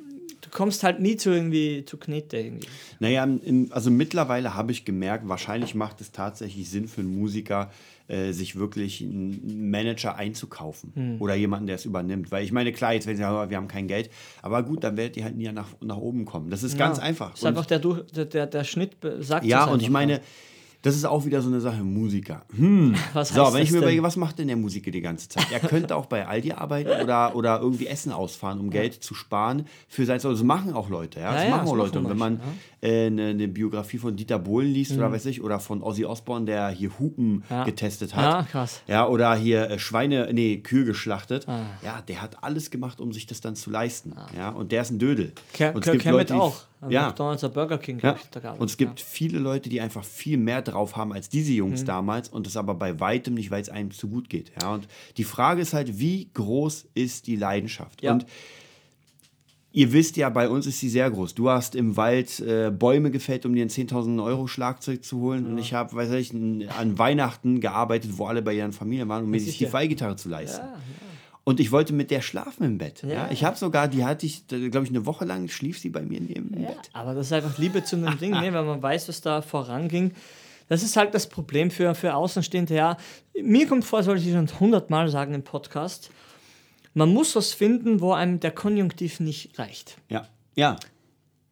du 0.41 0.51
kommst 0.51 0.85
halt 0.85 1.01
nie 1.01 1.17
zu 1.17 1.31
irgendwie 1.31 1.85
zu 1.85 1.97
Knete 1.97 2.37
irgendwie. 2.37 2.69
Naja, 3.01 3.25
in, 3.25 3.73
also 3.73 3.91
mittlerweile 3.91 4.55
habe 4.55 4.73
ich 4.73 4.85
gemerkt, 4.85 5.29
wahrscheinlich 5.29 5.75
macht 5.75 6.01
es 6.01 6.13
tatsächlich 6.13 6.69
Sinn 6.71 6.87
für 6.89 7.01
einen 7.01 7.17
Musiker, 7.19 7.71
äh, 8.07 8.33
sich 8.33 8.57
wirklich 8.57 9.01
einen 9.03 9.71
Manager 9.71 10.17
einzukaufen 10.17 10.93
Hm. 10.95 11.17
oder 11.23 11.35
jemanden, 11.35 11.67
der 11.67 11.77
es 11.77 11.87
übernimmt. 11.87 12.31
Weil 12.31 12.45
ich 12.45 12.53
meine, 12.53 12.71
klar, 12.73 12.93
jetzt 12.93 13.07
werden 13.07 13.17
sie 13.17 13.23
sagen, 13.23 13.49
wir 13.51 13.57
haben 13.57 13.69
kein 13.69 13.89
Geld, 13.89 14.11
aber 14.43 14.63
gut, 14.63 14.85
dann 14.85 14.99
werdet 14.99 15.17
ihr 15.17 15.25
halt 15.25 15.37
nie 15.37 15.51
nach, 15.51 15.69
nach 15.81 15.97
oben 15.97 16.27
kommen. 16.27 16.51
Das 16.51 16.63
ist 16.63 16.77
ganz 16.77 16.99
Ja, 16.99 17.05
einfach. 17.05 17.35
Ist 17.35 17.47
einfach 17.47 17.65
der, 17.65 17.79
der, 17.79 18.25
der, 18.27 18.47
der 18.47 18.65
Schnitt 18.65 18.97
sagt 19.21 19.47
ja, 19.47 19.65
und 19.65 19.81
ich 19.81 19.89
meine, 19.89 20.21
das 20.85 20.95
ist 20.95 21.05
auch 21.05 21.25
wieder 21.25 21.43
so 21.43 21.49
eine 21.49 21.61
Sache, 21.61 21.83
Musiker. 21.83 22.43
Hm. 22.57 22.95
Was 23.15 23.31
So, 23.31 23.43
heißt 23.45 23.55
wenn 23.55 23.63
ich 23.63 23.71
mir 23.71 23.79
denn? 23.79 23.83
überlege, 23.83 24.03
was 24.05 24.17
macht 24.17 24.39
denn 24.39 24.47
der 24.47 24.57
Musiker 24.57 24.91
die 24.93 25.01
ganze 25.01 25.29
Zeit? 25.29 25.47
Er 25.51 25.59
könnte 25.59 25.97
auch 25.97 26.07
bei 26.07 26.27
Aldi 26.27 26.53
arbeiten 26.53 27.03
oder, 27.03 27.35
oder 27.35 27.61
irgendwie 27.61 27.87
Essen 27.89 28.13
ausfahren, 28.13 28.61
um 28.61 28.71
Geld 28.71 28.95
zu 29.03 29.15
sparen 29.15 29.67
für 29.89 30.05
sein 30.07 30.15
Also 30.15 30.31
das 30.31 30.43
machen 30.45 30.73
auch 30.75 30.89
Leute, 30.89 31.19
ja. 31.21 31.33
Das 31.33 31.43
Ja, 31.43 31.49
ja, 31.49 31.57
machen 31.57 31.67
auch 31.69 31.73
das 31.77 31.87
Leute. 31.87 31.99
Und 31.99 32.09
wenn 32.11 32.17
man 32.19 32.41
äh, 32.81 33.07
eine, 33.07 33.29
eine 33.29 33.49
Biografie 33.49 33.99
von 33.99 34.15
Dieter 34.17 34.39
Bohlen 34.39 34.71
liest 34.73 34.93
Mhm. 34.93 34.99
oder 34.99 35.13
weiß 35.13 35.27
ich, 35.27 35.43
oder 35.43 35.59
von 35.59 35.83
Ozzy 35.83 36.05
Osbourne, 36.05 36.45
der 36.47 36.69
hier 36.69 36.91
Hupen 36.99 37.43
Ja. 37.51 37.65
getestet 37.65 38.15
hat. 38.15 38.23
Ja, 38.23 38.43
krass. 38.43 38.83
Ja, 38.87 39.09
oder 39.09 39.35
hier 39.35 39.71
äh, 39.71 39.79
Schweine, 39.79 40.29
nee, 40.33 40.59
Kühe 40.59 40.85
geschlachtet. 40.85 41.49
Ah. 41.49 41.63
Ja, 41.83 42.03
der 42.07 42.21
hat 42.23 42.45
alles 42.45 42.71
gemacht, 42.71 43.01
um 43.01 43.13
sich 43.13 43.27
das 43.27 43.41
dann 43.41 43.57
zu 43.57 43.71
leisten. 43.71 44.15
Ja, 44.37 44.51
und 44.51 44.71
der 44.71 44.83
ist 44.83 44.91
ein 44.91 44.99
Dödel. 44.99 45.33
Kirk, 45.55 45.75
und 45.75 45.87
es 45.87 45.93
gibt 45.93 46.05
Leute, 46.05 46.35
die- 46.35 46.39
auch. 46.39 46.57
Ja, 46.91 47.07
McDonalds 47.09 47.45
oder 47.45 47.53
Burger 47.55 47.79
King, 47.79 48.01
ja. 48.03 48.15
ich, 48.17 48.29
da 48.31 48.41
gearbeitet. 48.41 48.61
Und 48.61 48.71
es 48.71 48.77
gibt 48.77 49.01
viele 49.01 49.39
Leute, 49.39 49.69
die 49.69 49.81
einfach 49.81 50.05
viel 50.05 50.37
mehr 50.39 50.63
drauf 50.63 50.97
haben 50.97 51.13
als 51.13 51.29
diese 51.29 51.53
Jungs 51.53 51.83
Mhm. 51.83 51.87
damals 51.87 52.29
und 52.29 52.47
das 52.47 52.57
aber 52.57 52.75
bei 52.75 53.01
weitem 53.01 53.35
nicht, 53.35 53.51
weil 53.51 53.63
es 53.63 53.69
einem 53.69 53.91
zu 53.91 54.09
gut 54.09 54.29
geht. 54.29 54.53
Ja, 54.61 54.73
und 54.75 54.87
die 55.17 55.25
Frage 55.25 55.63
ist 55.63 55.73
halt, 55.75 55.99
wie 55.99 56.29
groß 56.35 56.87
ist 56.95 57.27
die 57.27 57.37
Leidenschaft? 57.37 58.03
Ja. 58.03 58.13
Und 58.13 58.27
ihr 59.73 59.93
wisst 59.93 60.17
ja, 60.17 60.29
bei 60.31 60.49
uns 60.49 60.67
ist 60.67 60.79
sie 60.81 60.89
sehr 60.89 61.11
groß. 61.11 61.35
Du 61.35 61.51
hast 61.51 61.75
im 61.75 61.97
Wald 61.97 62.39
äh, 62.41 62.71
Bäume 62.71 63.11
gefällt, 63.11 63.45
um 63.45 63.55
dir 63.55 63.65
ein 63.65 63.71
10.000 63.71 64.23
Euro 64.25 64.47
Schlagzeug 64.47 65.03
zu 65.03 65.19
holen. 65.21 65.47
Und 65.47 65.59
ich 65.59 65.75
habe, 65.75 65.95
weiß 65.97 66.13
ich, 66.13 66.33
an 66.33 66.97
Weihnachten 66.99 67.61
gearbeitet, 67.61 68.13
wo 68.17 68.27
alle 68.27 68.41
bei 68.43 68.55
ihren 68.55 68.73
Familien 68.73 69.09
waren, 69.09 69.25
um 69.25 69.31
mir 69.31 69.41
sich 69.41 69.55
die 69.59 69.65
sicher. 69.65 69.71
Fallgitarre 69.73 70.17
zu 70.17 70.29
leisten. 70.29 70.65
Und 71.45 71.61
ich 71.61 71.71
wollte 71.73 71.93
mit 71.93 72.11
der 72.11 72.23
schlafen 72.23 72.65
im 72.65 72.79
Bett. 72.79 73.03
Ja. 73.03 73.09
Ja. 73.09 73.29
Ich 73.31 73.45
habe 73.45 73.57
sogar, 73.57 73.87
die 73.87 74.05
hatte 74.05 74.25
ich, 74.25 74.47
glaube 74.47 74.85
ich, 74.85 74.89
eine 74.89 75.05
Woche 75.05 75.27
lang 75.27 75.49
schlief 75.49 75.79
sie 75.79 75.91
bei 75.91 76.01
mir 76.03 76.19
in 76.19 76.29
ihrem 76.29 76.51
Ja, 76.63 76.69
Bett. 76.71 76.91
aber 76.95 77.13
das 77.15 77.27
ist 77.27 77.33
einfach 77.35 77.59
Liebe 77.59 77.85
zu 77.85 77.97
einem 77.97 78.19
Ding, 78.19 78.31
ne? 78.33 78.43
wenn 78.53 78.65
man 78.65 78.83
weiß, 78.83 79.09
was 79.09 79.21
da 79.21 79.43
voranging. 79.43 80.13
Das 80.69 80.83
ist 80.83 80.97
halt 80.97 81.13
das 81.15 81.29
Problem 81.29 81.71
für, 81.71 81.95
für 81.95 82.15
Außenstehende. 82.15 82.75
Ja, 82.75 82.97
mir 83.43 83.67
kommt 83.69 83.85
vor, 83.85 84.03
soll 84.03 84.17
ich 84.17 84.33
schon 84.33 84.49
hundertmal 84.59 85.09
sagen 85.11 85.35
im 85.35 85.43
Podcast, 85.43 86.11
man 86.95 87.13
muss 87.13 87.37
was 87.37 87.53
finden, 87.53 88.01
wo 88.01 88.13
einem 88.13 88.41
der 88.41 88.53
Konjunktiv 88.53 89.21
nicht 89.21 89.59
reicht. 89.59 89.99
Ja, 90.09 90.27
ja, 90.55 90.77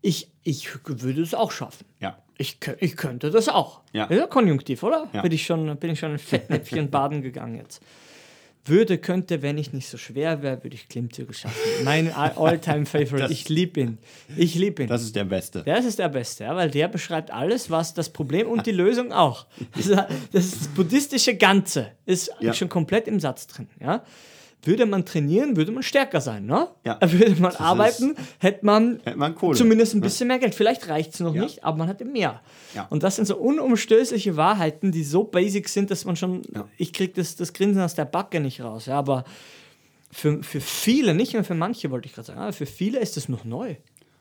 Ich, 0.00 0.28
ich 0.42 0.68
würde 0.86 1.20
es 1.20 1.34
auch 1.34 1.50
schaffen. 1.52 1.84
ja. 2.00 2.16
Ich, 2.38 2.58
ich 2.80 2.96
könnte 2.96 3.30
das 3.30 3.48
auch. 3.48 3.82
Ja. 3.92 4.06
Ist 4.06 4.18
ja 4.18 4.26
Konjunktiv, 4.26 4.82
oder? 4.82 5.06
Ja. 5.12 5.20
Bin, 5.22 5.30
ich 5.30 5.44
schon, 5.46 5.76
bin 5.76 5.90
ich 5.90 6.00
schon 6.00 6.12
in 6.12 6.18
Fettnäpfchen 6.18 6.90
baden 6.90 7.22
gegangen 7.22 7.56
jetzt. 7.56 7.82
Würde, 8.64 8.98
könnte, 8.98 9.42
wenn 9.42 9.58
ich 9.58 9.72
nicht 9.72 9.88
so 9.88 9.98
schwer 9.98 10.40
wäre, 10.42 10.62
würde 10.62 10.76
ich 10.76 10.88
Klimmzüge 10.88 11.34
schaffen. 11.34 11.56
Mein 11.84 12.12
all- 12.12 12.30
All-Time-Favorite. 12.36 13.32
Ich 13.32 13.48
liebe 13.48 13.80
ihn. 13.80 13.98
Ich 14.36 14.54
liebe 14.54 14.84
ihn. 14.84 14.88
Das 14.88 15.02
ist 15.02 15.16
der 15.16 15.24
Beste. 15.24 15.64
Das 15.66 15.84
ist 15.84 15.98
der 15.98 16.08
Beste, 16.08 16.44
ja, 16.44 16.54
weil 16.54 16.70
der 16.70 16.86
beschreibt 16.86 17.32
alles, 17.32 17.70
was 17.70 17.92
das 17.92 18.10
Problem 18.10 18.46
und 18.48 18.64
die 18.66 18.70
Lösung 18.82 19.12
auch. 19.12 19.46
Also, 19.74 19.96
das, 20.32 20.44
ist 20.44 20.60
das 20.60 20.68
buddhistische 20.68 21.34
Ganze 21.36 21.90
ist 22.06 22.30
Ja. 22.40 22.54
schon 22.54 22.68
komplett 22.68 23.08
im 23.08 23.18
Satz 23.18 23.48
drin. 23.48 23.68
Ja? 23.80 24.04
Würde 24.64 24.86
man 24.86 25.04
trainieren, 25.04 25.56
würde 25.56 25.72
man 25.72 25.82
stärker 25.82 26.20
sein, 26.20 26.46
ne? 26.46 26.68
Ja. 26.84 26.98
Würde 27.10 27.32
man 27.40 27.50
Das 27.50 27.56
arbeiten, 27.60 28.14
hätte 28.38 28.64
man, 28.64 29.00
Hätte 29.04 29.18
man 29.18 29.34
Kohle. 29.34 29.58
zumindest 29.58 29.94
ein 29.94 30.00
bisschen 30.00 30.28
mehr 30.28 30.38
Geld. 30.38 30.54
Vielleicht 30.54 30.88
reicht 30.88 31.14
es 31.14 31.20
noch 31.20 31.34
Ja. 31.34 31.42
nicht, 31.42 31.64
aber 31.64 31.78
man 31.78 31.88
hatte 31.88 32.04
mehr. 32.04 32.40
Ja. 32.74 32.86
Und 32.88 33.02
das 33.02 33.16
sind 33.16 33.24
so 33.26 33.36
unumstößliche 33.36 34.36
Wahrheiten, 34.36 34.92
die 34.92 35.02
so 35.02 35.24
basic 35.24 35.68
sind, 35.68 35.90
dass 35.90 36.04
man 36.04 36.14
schon, 36.16 36.42
Ja. 36.54 36.68
ich 36.76 36.92
kriege 36.92 37.12
das, 37.14 37.34
das 37.34 37.52
Grinsen 37.52 37.82
aus 37.82 37.94
der 37.96 38.04
Backe 38.04 38.38
nicht 38.40 38.60
raus. 38.60 38.86
Ja, 38.86 38.98
aber 38.98 39.24
für, 40.12 40.42
für 40.44 40.60
viele, 40.60 41.14
nicht 41.14 41.32
mehr 41.32 41.42
für 41.44 41.54
manche, 41.54 41.90
wollte 41.90 42.06
ich 42.06 42.14
gerade 42.14 42.26
sagen, 42.26 42.40
aber 42.40 42.52
für 42.52 42.66
viele 42.66 43.00
ist 43.00 43.16
das 43.16 43.28
noch 43.28 43.44
neu. 43.44 43.76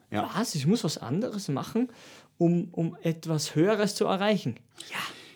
Ja. 0.10 0.30
Was? 0.36 0.56
Ich 0.56 0.66
muss 0.66 0.84
was 0.84 0.98
anderes 0.98 1.50
machen, 1.50 1.90
um, 2.38 2.70
um 2.72 2.98
etwas 3.04 3.54
Höheres 3.56 3.94
zu 3.94 4.06
erreichen. 4.06 4.56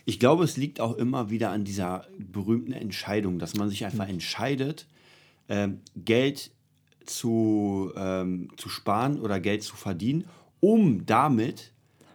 Ich 0.06 0.20
glaube, 0.20 0.44
es 0.44 0.58
liegt 0.58 0.80
auch 0.80 0.96
immer 0.98 1.30
wieder 1.30 1.50
an 1.52 1.64
dieser 1.64 2.06
berühmten 2.18 2.74
Entscheidung, 2.74 3.38
dass 3.40 3.56
man 3.56 3.70
sich 3.70 3.82
Hm. 3.82 3.88
einfach 3.88 4.08
entscheidet, 4.10 4.88
ähm, 5.50 5.82
Geld 5.96 6.52
zu, 7.06 7.92
ähm, 7.96 8.50
zu 8.58 8.70
sparen 8.70 9.20
oder 9.20 9.40
Geld 9.40 9.64
zu 9.64 9.76
verdienen, 9.76 10.26
um 10.60 11.06
damit 11.06 11.72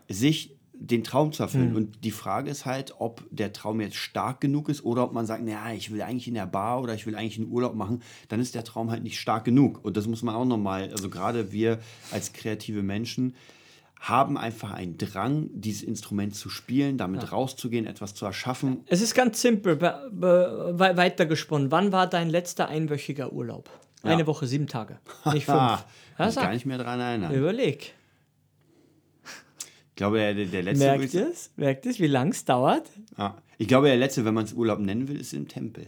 sich 0.09 0.57
den 0.81 1.05
Traum 1.05 1.33
zu 1.33 1.43
erfüllen. 1.43 1.77
Und 1.77 2.05
die 2.05 2.11
Frage 2.11 2.51
ist 2.51 2.65
halt, 2.65 2.95
ob 2.99 3.23
der 3.31 3.53
Traum 3.53 3.81
jetzt 3.83 3.97
stark 3.97 4.41
genug 4.41 4.71
ist 4.71 4.83
oder 4.83 5.05
ob 5.05 5.13
man 5.13 5.27
sagt, 5.27 5.45
naja, 5.45 5.73
ich 5.75 5.93
will 5.93 6.01
eigentlich 6.01 6.27
in 6.27 6.35
der 6.35 6.47
Bar 6.47 6.83
oder 6.83 6.95
ich 6.95 7.07
will 7.07 7.15
eigentlich 7.17 7.39
einen 7.39 7.53
Urlaub 7.53 7.75
machen, 7.75 8.03
dann 8.29 8.41
ist 8.41 8.55
der 8.55 8.65
Traum 8.65 8.91
halt 8.91 9.03
nicht 9.03 9.21
stark 9.21 9.45
genug. 9.45 9.85
Und 9.85 9.99
das 9.99 10.07
muss 10.07 10.23
man 10.23 10.35
auch 10.35 10.47
nochmal, 10.47 10.91
also 10.91 11.11
gerade 11.11 11.53
wir 11.53 11.81
als 12.11 12.33
kreative 12.33 12.83
Menschen 12.83 13.35
haben 14.01 14.37
einfach 14.39 14.71
einen 14.73 14.97
Drang, 14.99 15.51
dieses 15.53 15.83
Instrument 15.83 16.35
zu 16.35 16.49
spielen, 16.49 16.97
damit 16.97 17.31
rauszugehen, 17.33 17.87
etwas 17.87 18.15
zu 18.15 18.25
erschaffen. 18.25 18.81
Es 18.87 19.01
ist 19.03 19.15
ganz 19.15 19.41
simpel, 19.43 19.79
weitergesponnen. 19.81 21.71
Wann 21.71 21.93
war 21.93 22.07
dein 22.09 22.31
letzter 22.31 22.69
einwöchiger 22.69 23.33
Urlaub? 23.33 23.69
Eine 24.03 24.23
Ja. 24.23 24.27
Woche, 24.27 24.47
sieben 24.47 24.67
Tage. 24.67 24.99
Nicht 25.33 25.45
fünf. 25.47 25.85
Ja, 26.19 26.31
sag. 26.31 26.45
gar 26.45 26.53
nicht 26.55 26.65
mehr 26.65 26.79
dran 26.79 26.99
erinnern. 27.01 27.35
Überleg. 27.35 27.95
Ich 29.91 29.97
glaube, 29.97 30.17
der, 30.19 30.33
der 30.47 30.63
letzte. 30.63 30.85
Merkt 30.85 31.15
es? 31.15 31.51
Merkt 31.57 31.85
es, 31.85 32.01
wie 32.01 32.07
lang 32.07 32.29
es 32.31 32.47
dauert? 32.47 32.89
Ah, 33.17 33.35
ich 33.59 33.69
glaube, 33.69 33.89
der 33.89 33.99
letzte, 33.99 34.25
wenn 34.25 34.33
man 34.33 34.45
es 34.45 34.55
Urlaub 34.55 34.79
nennen 34.79 35.09
will, 35.09 35.21
ist 35.21 35.35
im 35.35 35.47
Tempel. 35.47 35.87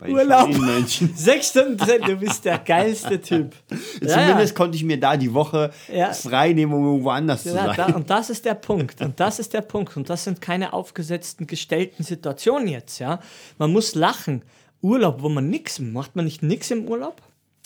Bei 0.00 0.08
Urlaub. 0.10 0.50
Sechs 1.14 1.50
Stunden 1.50 1.76
du 1.76 2.16
bist 2.16 2.44
der 2.44 2.58
geilste 2.58 3.20
Typ. 3.20 3.54
Ja, 4.00 4.08
Zumindest 4.08 4.52
ja. 4.52 4.56
konnte 4.56 4.76
ich 4.76 4.84
mir 4.84 4.98
da 4.98 5.16
die 5.16 5.32
Woche 5.32 5.70
Ja. 5.92 6.12
frei 6.12 6.52
nehmen, 6.52 6.72
um 6.72 6.84
irgendwo 6.84 7.10
anders 7.10 7.42
zu 7.42 7.50
sein. 7.52 7.74
da, 7.76 7.86
und 7.86 8.08
das 8.08 8.30
ist 8.30 8.44
der 8.44 8.54
Punkt. 8.54 9.00
Und 9.02 9.20
das 9.20 9.38
ist 9.38 9.52
der 9.52 9.60
Punkt. 9.60 9.96
Und 9.96 10.08
das 10.08 10.24
sind 10.24 10.40
keine 10.40 10.72
aufgesetzten, 10.72 11.46
gestellten 11.46 12.02
Situationen 12.02 12.68
jetzt, 12.68 12.98
ja. 12.98 13.20
Man 13.58 13.72
muss 13.72 13.94
lachen. 13.94 14.42
Urlaub, 14.82 15.22
wo 15.22 15.28
man 15.28 15.48
nichts 15.50 15.78
macht, 15.78 16.16
man 16.16 16.24
nicht 16.24 16.42
nichts 16.42 16.70
im 16.70 16.88
Urlaub? 16.88 17.20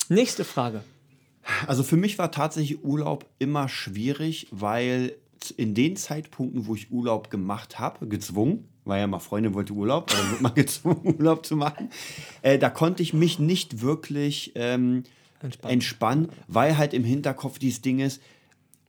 Nächste 0.08 0.44
Frage. 0.44 0.82
Also 1.66 1.82
für 1.82 1.96
mich 1.96 2.18
war 2.18 2.32
tatsächlich 2.32 2.82
Urlaub 2.84 3.26
immer 3.38 3.68
schwierig, 3.68 4.48
weil 4.50 5.14
in 5.56 5.74
den 5.74 5.96
Zeitpunkten, 5.96 6.66
wo 6.66 6.74
ich 6.74 6.90
Urlaub 6.90 7.30
gemacht 7.30 7.78
habe, 7.78 8.06
gezwungen, 8.08 8.68
weil 8.84 9.00
ja 9.00 9.06
mal 9.06 9.18
Freundin 9.18 9.54
wollte 9.54 9.72
Urlaub, 9.72 10.08
dann 10.08 10.30
wird 10.30 10.40
man 10.40 10.54
gezwungen, 10.54 11.14
Urlaub 11.18 11.46
zu 11.46 11.56
machen, 11.56 11.90
äh, 12.42 12.58
da 12.58 12.70
konnte 12.70 13.02
ich 13.02 13.14
mich 13.14 13.38
nicht 13.38 13.80
wirklich 13.80 14.52
ähm, 14.54 15.04
Entspannen. 15.40 15.72
entspannen, 15.72 16.28
weil 16.48 16.76
halt 16.76 16.94
im 16.94 17.04
Hinterkopf 17.04 17.58
dieses 17.58 17.82
Ding 17.82 18.00
ist, 18.00 18.20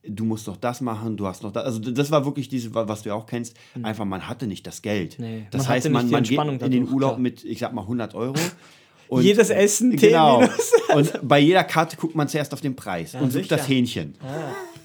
du 0.08 0.26
musst 0.26 0.48
noch 0.48 0.58
das 0.58 0.82
machen, 0.82 1.18
du 1.18 1.28
hast 1.28 1.44
noch 1.44 1.52
das. 1.52 1.66
Also 1.66 1.80
das 1.80 2.12
war 2.12 2.26
wirklich 2.26 2.50
dieses, 2.50 2.74
was 2.74 3.04
du 3.04 3.10
ja 3.10 3.16
auch 3.16 3.26
kennst, 3.26 3.56
einfach 3.82 4.06
man 4.06 4.28
hatte 4.28 4.48
nicht 4.48 4.66
das 4.68 4.82
Geld. 4.82 5.18
Nee, 5.20 5.48
das 5.52 5.64
man 5.64 5.70
heißt, 5.70 5.90
man, 5.90 6.10
man 6.10 6.24
geht 6.24 6.40
in 6.40 6.72
den 6.72 6.88
Urlaub 6.88 7.12
klar. 7.12 7.20
mit, 7.20 7.44
ich 7.44 7.60
sag 7.60 7.74
mal, 7.74 7.82
100 7.82 8.16
Euro. 8.16 8.36
Und 9.08 9.22
Jedes 9.22 9.52
Essen, 9.52 9.96
genau. 9.96 10.44
Und 10.96 11.14
bei 11.22 11.40
jeder 11.40 11.64
Karte 11.64 11.96
guckt 11.96 12.16
man 12.16 12.28
zuerst 12.28 12.54
auf 12.54 12.62
den 12.62 12.76
Preis 12.76 13.14
und 13.14 13.32
sucht 13.32 13.44
sicher. 13.44 13.58
das 13.58 13.70
Hähnchen. 13.70 14.16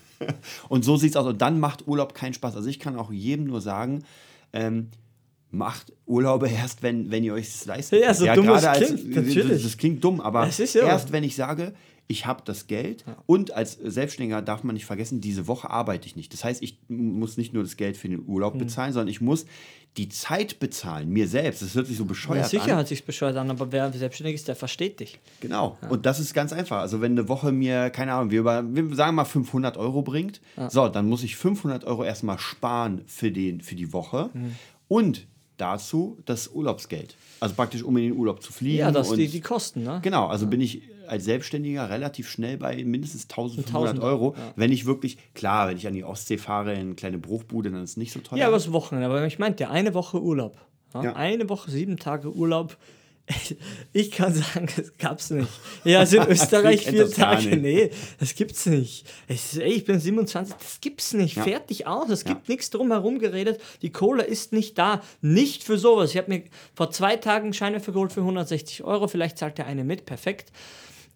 Und 0.69 0.85
so 0.85 0.99
sieht 0.99 1.11
es 1.11 1.17
aus. 1.17 1.27
Und 1.27 1.41
dann 1.41 1.59
macht 1.59 1.89
Urlaub 1.89 2.13
keinen 2.13 2.35
Spaß. 2.35 2.55
Also 2.55 2.69
ich 2.69 2.79
kann 2.79 2.99
auch 2.99 3.11
jedem 3.11 3.47
nur 3.47 3.63
sagen, 3.63 4.05
ähm, 4.53 4.89
macht 5.51 5.93
Urlaube 6.07 6.49
erst, 6.49 6.83
wenn, 6.83 7.11
wenn 7.11 7.25
ihr 7.25 7.35
euch 7.35 7.47
das 7.47 7.65
leisten 7.67 7.97
Ja, 8.01 8.15
so 8.15 8.25
dumm 8.27 8.49
es 8.51 8.63
gerade 8.63 8.85
klingt, 8.85 9.15
natürlich. 9.17 9.63
Das 9.63 9.77
klingt 9.77 10.05
dumm, 10.05 10.21
aber 10.21 10.47
Es 10.47 10.61
ist 10.61 10.75
ja. 10.75 10.83
erst 10.87 11.13
wenn 11.13 11.25
ich 11.25 11.35
sage, 11.37 11.73
ich 12.07 12.27
habe 12.27 12.43
das 12.45 12.67
Geld 12.67 13.05
und 13.27 13.53
als 13.53 13.75
Selbstständiger 13.75 14.43
darf 14.43 14.65
man 14.65 14.75
nicht 14.75 14.85
vergessen, 14.85 15.21
diese 15.21 15.47
Woche 15.47 15.71
arbeite 15.71 16.07
ich 16.09 16.17
nicht. 16.17 16.33
Das 16.33 16.43
heißt, 16.43 16.61
ich 16.63 16.79
muss 16.89 17.37
nicht 17.37 17.53
nur 17.55 17.63
das 17.63 17.77
Geld 17.77 17.97
für 17.97 18.09
den 18.09 18.19
Hm. 18.19 18.29
Urlaub 18.29 18.59
bezahlen, 18.59 18.93
sondern 18.93 19.09
ich 19.09 19.21
muss 19.21 19.47
die 19.97 20.09
Zeit 20.09 20.59
bezahlen, 20.61 21.09
mir 21.09 21.27
selbst. 21.29 21.63
Das 21.63 21.75
hört 21.75 21.87
sich 21.87 21.97
so 21.97 22.03
Ja, 22.05 22.09
bescheuert 22.09 22.49
sicher 22.49 22.73
an. 22.73 22.77
hat 22.79 22.89
sich 22.89 23.05
bescheuert 23.05 23.37
an, 23.37 23.51
aber 23.51 23.71
wer 23.73 23.93
selbstständig 23.93 24.37
ist, 24.37 24.49
der 24.49 24.57
versteht 24.57 24.99
dich. 25.01 25.19
Genau. 25.41 25.79
Und 25.89 26.05
das 26.07 26.19
ist 26.21 26.33
ganz 26.35 26.53
einfach. 26.53 26.79
Also 26.81 27.01
wenn 27.01 27.13
eine 27.13 27.29
Woche 27.29 27.51
mir, 27.53 27.91
keine 27.91 28.13
Ahnung, 28.15 28.31
wir, 28.31 28.41
über, 28.41 28.65
wir 28.73 28.95
sagen 28.97 29.15
mal 29.17 29.25
500 29.25 29.77
Euro 29.77 30.03
bringt, 30.03 30.41
so, 30.69 30.89
dann 30.89 31.09
muss 31.09 31.23
ich 31.25 31.37
500 31.37 31.85
Euro 31.85 32.05
erstmal 32.05 32.39
sparen 32.41 33.03
für, 33.07 33.31
den, 33.33 33.61
für 33.61 33.75
die 33.77 33.93
Woche 33.93 34.31
Mhm. 34.33 34.55
und 34.89 35.27
dazu 35.61 36.19
das 36.25 36.49
Urlaubsgeld. 36.49 37.17
Also 37.41 37.55
praktisch, 37.55 37.83
um 37.83 37.97
in 37.97 38.05
den 38.05 38.17
Urlaub 38.17 38.43
zu 38.43 38.53
fliegen. 38.53 38.79
Ja, 38.79 38.91
das 38.91 39.11
und 39.11 39.19
die, 39.19 39.29
die 39.29 39.41
Kosten, 39.41 39.83
ne? 39.83 40.01
Genau, 40.03 40.27
also 40.27 40.47
bin 40.47 40.61
ich 40.61 40.83
als 41.07 41.25
Selbstständiger 41.25 41.91
relativ 41.91 42.29
schnell 42.29 42.57
bei 42.57 42.85
mindestens 42.85 43.25
1500 43.25 43.73
Tausender, 43.73 44.03
Euro. 44.03 44.37
Wenn 44.55 44.71
ich 44.71 44.87
wirklich, 44.87 45.19
klar, 45.35 45.69
wenn 45.69 45.77
ich 45.77 45.87
an 45.87 45.95
die 45.95 46.05
Ostsee 46.05 46.39
fahre, 46.39 46.75
in 46.75 46.81
eine 46.81 46.95
kleine 46.95 47.19
Bruchbude, 47.19 47.71
dann 47.71 47.83
ist 47.83 47.91
es 47.91 47.97
nicht 47.97 48.13
so 48.13 48.21
teuer. 48.21 48.39
Ja, 48.39 48.47
aber 48.47 48.57
das 48.57 48.73
Wochenende. 48.73 49.09
Aber 49.09 49.27
ich 49.27 49.39
meinte, 49.39 49.69
eine 49.71 49.95
Woche 49.95 50.23
Urlaub. 50.23 50.57
Ja? 50.95 51.03
Ja. 51.03 51.17
Eine 51.17 51.49
Woche, 51.49 51.71
sieben 51.71 51.97
Tage 51.97 52.33
Urlaub. 52.33 52.77
Ich 53.93 54.11
kann 54.11 54.35
sagen, 54.35 54.69
das 54.77 54.97
gab's 54.99 55.31
nicht. 55.31 55.49
Ja, 55.85 56.01
also 56.01 56.17
in 56.21 56.29
Österreich 56.29 56.87
vier 56.87 57.11
Tage. 57.11 57.57
Nee, 57.57 57.91
das 58.19 58.35
gibt's 58.35 58.67
nicht. 58.67 59.07
Es 59.27 59.57
ey, 59.57 59.73
ich 59.73 59.85
bin 59.85 59.99
27, 59.99 60.55
das 60.57 60.81
gibt's 60.81 61.13
nicht. 61.13 61.37
Ja. 61.37 61.45
Fertig 61.45 61.87
aus. 61.87 62.09
Es 62.11 62.25
gibt 62.25 62.49
nichts 62.49 62.71
drum 62.71 62.91
herum 62.91 63.19
geredet. 63.19 63.61
Die 63.83 63.91
Kohle 63.91 64.25
ist 64.25 64.53
nicht 64.53 64.79
da. 64.79 65.03
Nicht 65.21 65.65
für 65.65 65.79
sowas. 65.79 66.11
Ich 66.11 66.17
habe 66.17 66.31
mir 66.31 66.43
vor 66.75 66.91
zwei 66.91 67.17
Tagen 67.17 67.53
Scheine 67.53 67.81
verholt 67.81 68.13
für 68.13 68.21
160 68.21 68.85
Euro. 68.85 69.09
Vielleicht 69.09 69.39
zahlt 69.39 69.59
der 69.59 69.67
eine 69.67 69.85
mit. 69.85 70.07
Perfekt. 70.07 70.53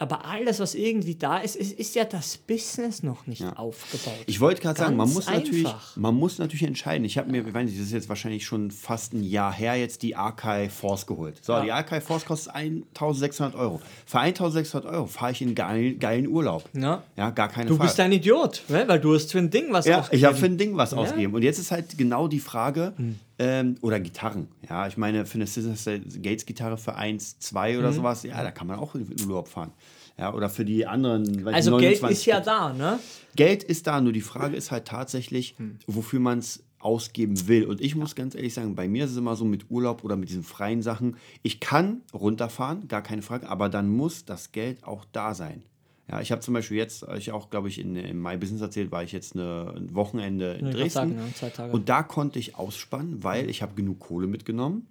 Aber 0.04 0.26
alles, 0.26 0.60
was 0.60 0.74
irgendwie 0.74 1.14
da 1.14 1.38
ist, 1.38 1.56
ist, 1.56 1.72
ist 1.78 1.94
ja 1.94 2.04
das 2.04 2.36
Business 2.36 3.02
noch 3.02 3.26
nicht 3.26 3.42
aufgebaut. 3.56 4.12
Ich 4.26 4.38
wollte 4.40 4.60
gerade 4.60 4.78
sagen, 4.78 4.96
man 4.96 5.10
muss, 5.10 5.26
natürlich, 5.26 5.66
man 5.96 6.14
muss 6.14 6.38
natürlich 6.38 6.64
entscheiden. 6.64 7.04
Ich 7.06 7.16
habe 7.16 7.30
mir, 7.30 7.46
ich 7.46 7.54
weiß 7.54 7.64
nicht, 7.64 7.78
das 7.78 7.86
ist 7.86 7.92
jetzt 7.92 8.08
wahrscheinlich 8.10 8.44
schon 8.44 8.70
fast 8.70 9.14
ein 9.14 9.22
Jahr 9.22 9.52
her, 9.52 9.76
jetzt 9.76 10.02
die 10.02 10.14
Archive 10.14 10.68
Force 10.68 11.06
geholt. 11.06 11.38
So, 11.42 11.58
die 11.62 11.72
Archive 11.72 12.02
Force 12.02 12.26
kostet 12.26 12.54
1600 12.54 13.54
Euro. 13.54 13.80
Für 14.04 14.18
1600 14.20 14.92
Euro 14.92 15.06
fahre 15.06 15.32
ich 15.32 15.40
in 15.40 15.54
geilen, 15.54 15.98
geilen 15.98 16.26
Urlaub. 16.28 16.68
Ja. 16.74 17.02
ja, 17.16 17.30
gar 17.30 17.48
keine 17.48 17.66
Du 17.70 17.76
Frage. 17.76 17.88
bist 17.88 18.00
ein 18.00 18.12
Idiot, 18.12 18.62
ne? 18.68 18.84
weil 18.86 19.00
du 19.00 19.14
hast 19.14 19.32
für 19.32 19.38
ein 19.38 19.50
Ding 19.50 19.66
was 19.72 19.86
Ja, 19.86 20.06
ich 20.10 20.24
habe 20.24 20.34
ausgegeben. 20.34 20.36
für 20.36 20.46
ein 20.46 20.58
Ding 20.58 20.76
was 20.76 20.92
ausgegeben. 20.92 21.34
Und 21.34 21.42
jetzt 21.42 21.58
ist 21.58 21.70
halt 21.70 21.96
genau 21.96 22.28
die 22.28 22.40
Frage, 22.40 22.92
ähm, 23.38 23.76
oder 23.80 24.00
Gitarren. 24.00 24.48
Ja, 24.68 24.86
ich 24.86 24.96
meine, 24.96 25.26
für 25.26 25.34
eine 25.34 25.46
Scissor 25.46 25.98
Gates 26.22 26.46
Gitarre 26.46 26.76
für 26.76 26.94
1, 26.94 27.38
2 27.40 27.78
oder 27.78 27.92
sowas, 27.92 28.22
ja, 28.22 28.42
da 28.42 28.50
kann 28.50 28.66
man 28.66 28.78
auch 28.78 28.94
in 28.94 29.06
den 29.06 29.26
Urlaub 29.26 29.48
fahren. 29.48 29.72
Ja, 30.16 30.32
oder 30.32 30.48
für 30.48 30.64
die 30.64 30.86
anderen. 30.86 31.44
weiß 31.44 31.54
Also 31.54 31.76
Geld 31.76 32.00
29 32.00 32.18
ist 32.18 32.26
ja 32.26 32.40
da, 32.40 32.72
ne? 32.72 33.00
Geld 33.34 33.64
ist 33.64 33.86
da, 33.88 34.00
nur 34.00 34.12
die 34.12 34.20
Frage 34.20 34.56
ist 34.56 34.70
halt 34.70 34.86
tatsächlich, 34.86 35.56
wofür 35.86 36.20
man 36.20 36.38
es 36.38 36.62
ausgeben 36.78 37.48
will. 37.48 37.64
Und 37.64 37.80
ich 37.80 37.96
muss 37.96 38.14
ganz 38.14 38.34
ehrlich 38.34 38.54
sagen, 38.54 38.74
bei 38.74 38.86
mir 38.86 39.06
ist 39.06 39.12
es 39.12 39.16
immer 39.16 39.34
so 39.36 39.44
mit 39.44 39.70
Urlaub 39.70 40.04
oder 40.04 40.16
mit 40.16 40.28
diesen 40.28 40.44
freien 40.44 40.82
Sachen, 40.82 41.16
ich 41.42 41.58
kann 41.58 42.02
runterfahren, 42.12 42.86
gar 42.88 43.02
keine 43.02 43.22
Frage, 43.22 43.48
aber 43.48 43.68
dann 43.68 43.88
muss 43.88 44.24
das 44.24 44.52
Geld 44.52 44.84
auch 44.84 45.04
da 45.10 45.34
sein. 45.34 45.62
Ja, 46.10 46.20
ich 46.20 46.30
habe 46.32 46.42
zum 46.42 46.52
Beispiel 46.52 46.76
jetzt, 46.76 47.06
ich 47.16 47.32
auch, 47.32 47.48
glaube 47.48 47.68
ich, 47.68 47.80
in, 47.80 47.96
in 47.96 48.20
My 48.20 48.36
Business 48.36 48.60
erzählt, 48.60 48.92
war 48.92 49.02
ich 49.02 49.12
jetzt 49.12 49.34
eine, 49.34 49.72
ein 49.74 49.94
Wochenende 49.94 50.52
in 50.52 50.70
Dresden. 50.70 50.90
sagen, 50.90 51.16
ja, 51.16 51.34
zwei 51.34 51.48
Tage. 51.48 51.72
Und 51.72 51.88
da 51.88 52.02
konnte 52.02 52.38
ich 52.38 52.56
ausspannen, 52.56 53.24
weil 53.24 53.48
ich 53.48 53.62
habe 53.62 53.74
genug 53.74 54.00
Kohle 54.00 54.26
mitgenommen. 54.26 54.86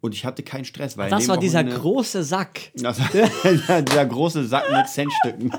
Und 0.00 0.14
ich 0.14 0.24
hatte 0.24 0.42
keinen 0.42 0.64
Stress. 0.64 0.96
Weil 0.96 1.10
Das 1.10 1.28
war 1.28 1.36
dieser 1.36 1.62
große 1.62 2.22
Sack. 2.22 2.72
das, 2.74 2.98
dieser 3.10 4.06
große 4.06 4.46
Sack 4.46 4.64
mit 4.72 4.88
Centstücken. 4.88 5.52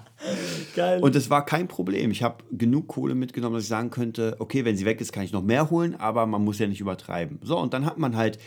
Geil. 0.76 1.02
Und 1.02 1.16
es 1.16 1.30
war 1.30 1.44
kein 1.44 1.68
Problem. 1.68 2.10
Ich 2.10 2.22
habe 2.22 2.44
genug 2.52 2.88
Kohle 2.88 3.14
mitgenommen, 3.14 3.54
dass 3.54 3.64
ich 3.64 3.68
sagen 3.68 3.90
könnte, 3.90 4.36
okay, 4.38 4.64
wenn 4.64 4.76
sie 4.76 4.84
weg 4.84 5.00
ist, 5.00 5.12
kann 5.12 5.24
ich 5.24 5.32
noch 5.32 5.42
mehr 5.42 5.70
holen, 5.70 5.94
aber 5.96 6.26
man 6.26 6.44
muss 6.44 6.58
ja 6.58 6.66
nicht 6.66 6.80
übertreiben. 6.80 7.40
So, 7.42 7.58
und 7.58 7.72
dann 7.74 7.86
hat 7.86 7.98
man 7.98 8.16
halt, 8.16 8.38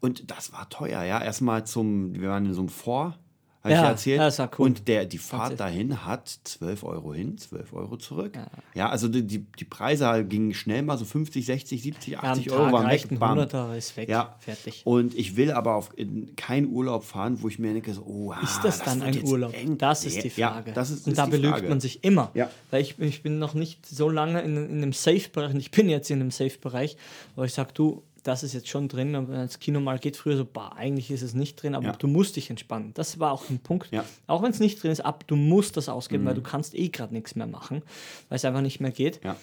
und 0.00 0.30
das 0.30 0.52
war 0.52 0.68
teuer, 0.70 1.02
ja. 1.02 1.22
Erstmal 1.22 1.66
zum, 1.66 2.14
wir 2.14 2.28
waren 2.28 2.46
in 2.46 2.54
so 2.54 2.60
einem 2.60 2.68
Vor, 2.68 3.18
habe 3.64 3.72
ich 3.72 3.76
Ja, 3.78 3.82
ja 3.84 3.88
erzählt. 3.90 4.16
ja, 4.18 4.24
das 4.26 4.38
war 4.38 4.50
cool. 4.58 4.66
Und 4.66 4.88
der, 4.88 5.04
die 5.04 5.18
Fahrt 5.18 5.58
dahin 5.58 6.04
hat 6.06 6.28
12 6.44 6.84
Euro 6.84 7.12
hin, 7.14 7.36
12 7.38 7.72
Euro 7.72 7.96
zurück. 7.96 8.38
Ja, 8.74 8.88
also 8.88 9.08
die, 9.08 9.26
die, 9.26 9.38
die 9.58 9.64
Preise 9.64 10.24
gingen 10.24 10.54
schnell 10.54 10.82
mal 10.82 10.96
so 10.96 11.04
50, 11.04 11.44
60, 11.44 11.82
70, 11.82 12.12
Ja, 12.14 12.20
am 12.20 12.26
80 12.30 12.46
Tag 12.46 12.58
Euro 12.58 12.72
waren 12.72 12.86
reicht 12.86 13.04
weg. 13.06 13.12
ein 13.12 13.18
bam. 13.18 13.30
Hunderter, 13.32 13.76
ist 13.76 13.96
weg. 13.96 14.08
Ja, 14.08 14.36
Fertig. 14.38 14.82
Und 14.84 15.14
ich 15.16 15.36
will 15.36 15.50
aber 15.50 15.74
auf 15.74 15.90
in 15.96 16.36
keinen 16.36 16.68
Urlaub 16.68 17.04
fahren, 17.04 17.38
wo 17.42 17.48
ich 17.48 17.58
mir 17.58 17.72
denke, 17.72 17.92
so, 17.94 18.02
oh, 18.06 18.34
Ist 18.42 18.60
das 18.62 18.78
dann 18.82 19.00
wird 19.00 19.16
ein 19.16 19.24
Urlaub? 19.24 19.54
eng. 19.54 19.76
Das 19.78 20.04
ist 20.04 20.22
die 20.22 20.32
Ja, 20.40 20.52
Frage. 20.52 20.72
das 20.72 20.90
ist, 20.90 21.06
und 21.06 21.12
ist 21.12 21.18
da 21.18 21.26
belügt 21.26 21.54
Frage. 21.54 21.68
man 21.68 21.80
sich 21.80 22.04
immer. 22.04 22.30
Ja. 22.34 22.48
Weil 22.70 22.82
ich, 22.82 22.98
ich 23.00 23.22
bin 23.22 23.38
noch 23.38 23.54
nicht 23.54 23.84
so 23.86 24.08
lange 24.08 24.40
in, 24.42 24.56
in 24.56 24.76
einem 24.78 24.92
Safe-Bereich, 24.92 25.54
und 25.54 25.60
ich 25.60 25.70
bin 25.72 25.88
jetzt 25.88 26.10
in 26.10 26.20
einem 26.20 26.30
Safe-Bereich, 26.30 26.96
wo 27.34 27.42
ich 27.42 27.52
sage, 27.54 27.70
du, 27.74 28.02
das 28.28 28.42
ist 28.42 28.52
jetzt 28.52 28.68
schon 28.68 28.88
drin. 28.88 29.16
Und 29.16 29.28
wenn 29.28 29.40
das 29.40 29.58
Kino 29.58 29.80
mal 29.80 29.98
geht, 29.98 30.16
früher 30.16 30.36
so, 30.36 30.44
bah, 30.44 30.72
eigentlich 30.76 31.10
ist 31.10 31.22
es 31.22 31.34
nicht 31.34 31.60
drin, 31.60 31.74
aber 31.74 31.86
Ja. 31.86 31.92
du 31.92 32.06
musst 32.06 32.36
dich 32.36 32.50
entspannen. 32.50 32.92
Das 32.94 33.18
war 33.18 33.32
auch 33.32 33.48
ein 33.50 33.58
Punkt. 33.58 33.90
Ja. 33.90 34.04
Auch 34.26 34.42
wenn 34.42 34.50
es 34.50 34.60
nicht 34.60 34.82
drin 34.82 34.90
ist, 34.92 35.00
ab, 35.00 35.24
du 35.26 35.34
musst 35.36 35.76
das 35.76 35.88
ausgeben, 35.88 36.24
weil 36.26 36.34
du 36.34 36.42
kannst 36.42 36.74
eh 36.74 36.88
gerade 36.88 37.14
nichts 37.14 37.34
mehr 37.34 37.46
machen, 37.46 37.82
weil 38.28 38.36
es 38.36 38.44
einfach 38.44 38.60
nicht 38.60 38.80
mehr 38.80 38.90
geht. 38.92 39.20
Ja. 39.24 39.36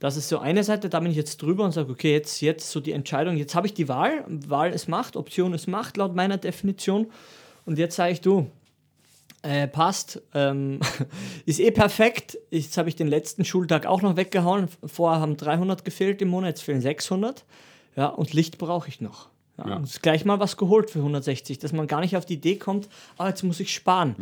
Das 0.00 0.16
ist 0.16 0.28
so 0.28 0.38
eine 0.40 0.64
Seite, 0.64 0.88
da 0.88 0.98
bin 0.98 1.10
ich 1.12 1.16
jetzt 1.16 1.40
drüber 1.40 1.64
und 1.64 1.70
sage, 1.72 1.92
okay, 1.92 2.12
jetzt, 2.12 2.40
jetzt 2.40 2.70
so 2.70 2.80
die 2.80 2.90
Entscheidung, 2.90 3.36
jetzt 3.36 3.54
habe 3.54 3.68
ich 3.68 3.74
die 3.74 3.88
Wahl, 3.88 4.24
Wahl 4.48 4.72
ist 4.72 4.88
Macht, 4.88 5.14
Option 5.16 5.54
ist 5.54 5.68
Macht, 5.68 5.96
laut 5.96 6.14
meiner 6.16 6.38
Definition. 6.38 7.06
Und 7.66 7.78
jetzt 7.78 7.94
sage 7.94 8.12
ich, 8.14 8.20
du, 8.20 8.50
äh, 9.42 9.68
passt, 9.68 10.20
ähm, 10.34 10.80
ist 11.46 11.60
eh 11.60 11.70
perfekt. 11.70 12.36
Jetzt 12.50 12.76
habe 12.78 12.88
ich 12.88 12.96
den 12.96 13.06
letzten 13.08 13.44
Schultag 13.44 13.86
auch 13.86 14.02
noch 14.02 14.16
weggehauen. 14.16 14.68
Vorher 14.84 15.20
haben 15.20 15.36
300 15.36 15.84
gefehlt 15.84 16.20
im 16.22 16.28
Monat, 16.28 16.48
jetzt 16.50 16.62
fehlen 16.62 16.80
600. 16.80 17.44
Ja, 17.96 18.06
und 18.06 18.32
Licht 18.32 18.58
brauche 18.58 18.88
ich 18.88 19.00
noch. 19.00 19.28
Ja, 19.58 19.68
Ja. 19.68 19.82
Gleich 20.00 20.24
mal 20.24 20.40
was 20.40 20.56
geholt 20.56 20.90
für 20.90 21.00
160, 21.00 21.58
dass 21.58 21.72
man 21.72 21.86
gar 21.86 22.00
nicht 22.00 22.16
auf 22.16 22.24
die 22.24 22.34
Idee 22.34 22.56
kommt, 22.56 22.88
ah, 23.18 23.28
jetzt 23.28 23.42
muss 23.42 23.60
ich 23.60 23.72
sparen. 23.74 24.16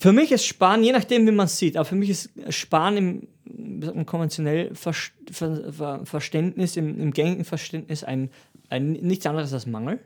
Für 0.00 0.12
mich 0.12 0.30
ist 0.30 0.44
Sparen, 0.44 0.84
je 0.84 0.92
nachdem, 0.92 1.26
wie 1.26 1.32
man 1.32 1.46
es 1.46 1.58
sieht, 1.58 1.76
aber 1.76 1.84
für 1.84 1.96
mich 1.96 2.10
ist 2.10 2.30
Sparen 2.50 2.96
im, 2.96 3.28
wie 3.44 3.84
sagt 3.84 3.96
man, 3.96 4.06
konventionell 4.06 4.72
Ver 4.74 4.92
Ver 5.32 5.72
Ver 5.72 6.00
Verständnis, 6.06 6.76
im, 6.76 7.00
im 7.00 7.12
gängigen 7.12 7.44
Verständnis 7.44 8.04
ein, 8.04 8.30
ein 8.68 8.92
nichts 8.92 9.26
anderes 9.26 9.52
als 9.52 9.66
Mangel. 9.66 9.98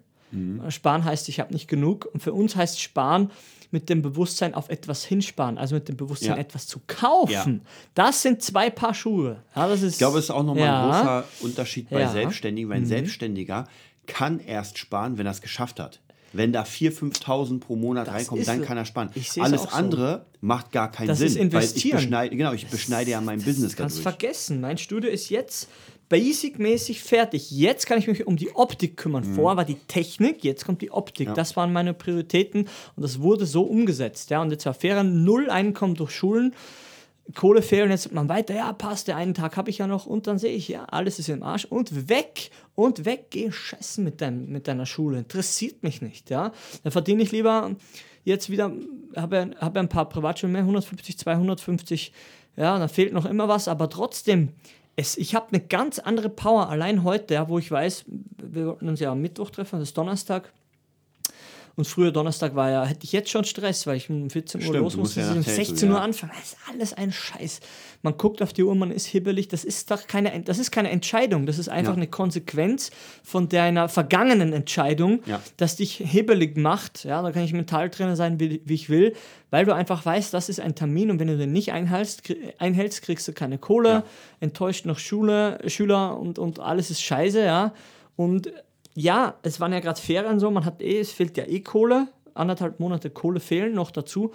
Sparen 0.70 1.04
heißt, 1.04 1.28
ich 1.28 1.40
habe 1.40 1.52
nicht 1.52 1.68
genug. 1.68 2.08
Und 2.10 2.20
für 2.22 2.32
uns 2.32 2.56
heißt 2.56 2.80
Sparen 2.80 3.30
mit 3.72 3.88
dem 3.88 4.02
Bewusstsein 4.02 4.54
auf 4.54 4.68
etwas 4.68 5.04
hinsparen, 5.04 5.58
also 5.58 5.74
mit 5.74 5.88
dem 5.88 5.96
Bewusstsein 5.96 6.30
Ja. 6.30 6.36
etwas 6.38 6.66
zu 6.66 6.80
kaufen. 6.86 7.62
Das 7.94 8.22
sind 8.22 8.42
zwei 8.42 8.70
Paar 8.70 8.94
Schuhe. 8.94 9.42
Ja, 9.56 9.66
das 9.68 9.82
ist, 9.82 9.92
Ich 9.94 9.98
glaube, 9.98 10.18
es 10.18 10.26
ist 10.26 10.30
auch 10.30 10.44
nochmal 10.44 10.64
ja. 10.64 10.84
ein 10.84 10.90
großer 10.90 11.24
Unterschied 11.40 11.90
bei 11.90 12.00
Ja. 12.00 12.08
Mhm. 12.08 12.12
Selbstständigen, 12.12 12.70
weil 12.70 12.76
ein 12.78 12.86
Selbstständiger 12.86 13.66
kann 14.06 14.38
erst 14.40 14.78
sparen, 14.78 15.16
wenn 15.18 15.26
er 15.26 15.32
es 15.32 15.40
geschafft 15.40 15.80
hat. 15.80 16.00
Wenn 16.34 16.50
da 16.52 16.62
4.000, 16.62 17.12
5.000 17.24 17.60
pro 17.60 17.76
Monat 17.76 18.06
Das 18.06 18.14
reinkommen, 18.14 18.40
ist 18.40 18.48
dann 18.48 18.62
kann 18.62 18.78
er 18.78 18.86
sparen. 18.86 19.10
Alles 19.40 19.62
so. 19.64 19.68
andere 19.68 20.24
macht 20.40 20.72
gar 20.72 20.90
keinen 20.90 21.08
Das 21.08 21.18
Sinn. 21.18 21.26
ist 21.28 21.36
investieren. 21.36 21.92
Weil 21.92 21.98
ich 22.00 22.04
beschneide, 22.06 22.36
genau, 22.36 22.52
ich 22.54 22.66
beschneide 22.68 23.10
ja 23.10 23.20
mein 23.20 23.42
Business 23.42 23.76
kannst 23.76 23.98
dadurch. 23.98 24.16
vergessen. 24.18 24.60
Mein 24.62 24.78
Studio 24.78 25.10
ist 25.10 25.28
jetzt 25.28 25.68
basic-mäßig 26.12 27.02
fertig. 27.02 27.50
Jetzt 27.50 27.86
kann 27.86 27.98
ich 27.98 28.06
mich 28.06 28.26
um 28.26 28.36
die 28.36 28.54
Optik 28.54 28.98
kümmern. 28.98 29.26
Mhm. 29.26 29.34
Vorher 29.34 29.56
war 29.56 29.64
die 29.64 29.78
Technik, 29.88 30.44
jetzt 30.44 30.66
kommt 30.66 30.82
die 30.82 30.90
Optik. 30.90 31.34
Das 31.34 31.56
waren 31.56 31.72
meine 31.72 31.94
Prioritäten 31.94 32.68
und 32.96 33.02
das 33.02 33.22
wurde 33.22 33.46
so 33.46 33.62
umgesetzt. 33.62 34.28
Ja. 34.28 34.42
Und 34.42 34.50
jetzt 34.50 34.66
war 34.66 34.74
Ferien, 34.74 35.24
null 35.24 35.48
Einkommen 35.48 35.94
durch 35.94 36.10
Schulen. 36.10 36.54
Kohle 37.34 37.62
fehlen, 37.62 37.90
jetzt 37.90 38.12
man 38.12 38.28
weiter, 38.28 38.54
ja, 38.54 38.72
passt, 38.74 39.08
der 39.08 39.16
einen 39.16 39.32
Tag 39.32 39.56
habe 39.56 39.70
ich 39.70 39.78
ja 39.78 39.86
noch 39.86 40.06
und 40.06 40.26
dann 40.26 40.38
sehe 40.38 40.52
ich, 40.52 40.68
ja, 40.68 40.84
alles 40.84 41.18
ist 41.18 41.28
im 41.28 41.44
Arsch 41.44 41.64
und 41.64 42.08
weg 42.08 42.50
und 42.74 43.04
weg, 43.04 43.26
geh 43.30 43.50
scheißen 43.50 44.02
mit, 44.02 44.20
deinem, 44.20 44.50
mit 44.50 44.66
deiner 44.66 44.86
Schule, 44.86 45.18
interessiert 45.18 45.84
mich 45.84 46.02
nicht, 46.02 46.30
ja. 46.30 46.50
Dann 46.82 46.90
verdiene 46.90 47.22
ich 47.22 47.30
lieber 47.30 47.76
jetzt 48.24 48.50
wieder, 48.50 48.72
habe 49.14 49.52
hab 49.58 49.76
ein 49.76 49.88
paar 49.88 50.08
Privatschulen 50.08 50.52
mehr, 50.52 50.62
150, 50.62 51.16
250, 51.16 52.12
ja, 52.56 52.76
da 52.78 52.88
fehlt 52.88 53.12
noch 53.12 53.24
immer 53.24 53.46
was, 53.46 53.68
aber 53.68 53.88
trotzdem, 53.88 54.48
es, 54.96 55.16
ich 55.16 55.34
habe 55.34 55.48
eine 55.48 55.60
ganz 55.60 55.98
andere 55.98 56.28
Power, 56.28 56.68
allein 56.68 57.04
heute, 57.04 57.34
ja, 57.34 57.48
wo 57.48 57.58
ich 57.58 57.70
weiß, 57.70 58.04
wir 58.06 58.66
wollten 58.66 58.88
uns 58.88 59.00
ja 59.00 59.12
am 59.12 59.20
Mittwoch 59.20 59.50
treffen, 59.50 59.78
das 59.78 59.90
ist 59.90 59.98
Donnerstag, 59.98 60.52
und 61.76 61.86
früher 61.86 62.12
Donnerstag 62.12 62.54
war 62.54 62.70
ja, 62.70 62.84
hätte 62.84 63.04
ich 63.04 63.12
jetzt 63.12 63.30
schon 63.30 63.44
Stress, 63.44 63.86
weil 63.86 63.96
ich 63.96 64.10
um 64.10 64.28
14 64.28 64.60
Uhr 64.60 64.66
Stimmt, 64.66 64.78
los 64.82 64.96
musste, 64.96 65.20
ja 65.20 65.30
um 65.30 65.38
nach 65.38 65.44
Teltow, 65.44 65.66
16 65.66 65.88
Uhr 65.90 65.96
ja. 65.96 66.02
anfangen. 66.02 66.32
Das 66.36 66.44
ist 66.52 66.56
alles 66.70 66.92
ein 66.94 67.12
Scheiß. 67.12 67.60
Man 68.02 68.16
guckt 68.18 68.42
auf 68.42 68.52
die 68.52 68.62
Uhr, 68.62 68.74
man 68.74 68.90
ist 68.90 69.06
hibbelig. 69.06 69.48
Das 69.48 69.64
ist 69.64 69.90
doch 69.90 70.06
keine, 70.06 70.40
das 70.42 70.58
ist 70.58 70.70
keine 70.70 70.90
Entscheidung. 70.90 71.46
Das 71.46 71.58
ist 71.58 71.68
einfach 71.68 71.92
Ja. 71.92 71.96
eine 71.96 72.08
Konsequenz 72.08 72.90
von 73.22 73.48
deiner 73.48 73.88
vergangenen 73.88 74.52
Entscheidung, 74.52 75.22
Ja. 75.26 75.40
dass 75.56 75.76
dich 75.76 75.94
hibbelig 75.96 76.56
macht. 76.56 77.04
Ja, 77.04 77.22
da 77.22 77.30
kann 77.32 77.44
ich 77.44 77.52
Mentaltrainer 77.52 78.16
sein, 78.16 78.38
wie, 78.40 78.60
wie 78.64 78.74
ich 78.74 78.90
will, 78.90 79.14
weil 79.50 79.64
du 79.64 79.74
einfach 79.74 80.04
weißt, 80.04 80.34
das 80.34 80.48
ist 80.48 80.60
ein 80.60 80.74
Termin 80.74 81.10
und 81.10 81.20
wenn 81.20 81.28
du 81.28 81.36
den 81.38 81.52
nicht 81.52 81.72
einhältst, 81.72 82.22
einhältst 82.58 83.02
kriegst 83.02 83.26
du 83.28 83.32
keine 83.32 83.58
Kohle, 83.58 83.88
Ja. 83.88 84.04
enttäuscht 84.40 84.84
noch 84.84 84.98
Schule, 84.98 85.58
Schüler 85.68 86.18
und, 86.18 86.38
und 86.38 86.60
alles 86.60 86.90
ist 86.90 87.02
scheiße, 87.02 87.42
ja. 87.44 87.72
Und 88.16 88.52
ja, 88.94 89.38
es 89.42 89.60
waren 89.60 89.72
ja 89.72 89.80
gerade 89.80 90.00
Ferien 90.00 90.38
so, 90.38 90.50
man 90.50 90.64
hat 90.64 90.82
eh, 90.82 91.00
es 91.00 91.12
fehlt 91.12 91.36
ja 91.36 91.44
eh 91.46 91.60
Kohle, 91.60 92.08
anderthalb 92.34 92.80
Monate 92.80 93.10
Kohle 93.10 93.40
fehlen 93.40 93.74
noch 93.74 93.90
dazu. 93.90 94.32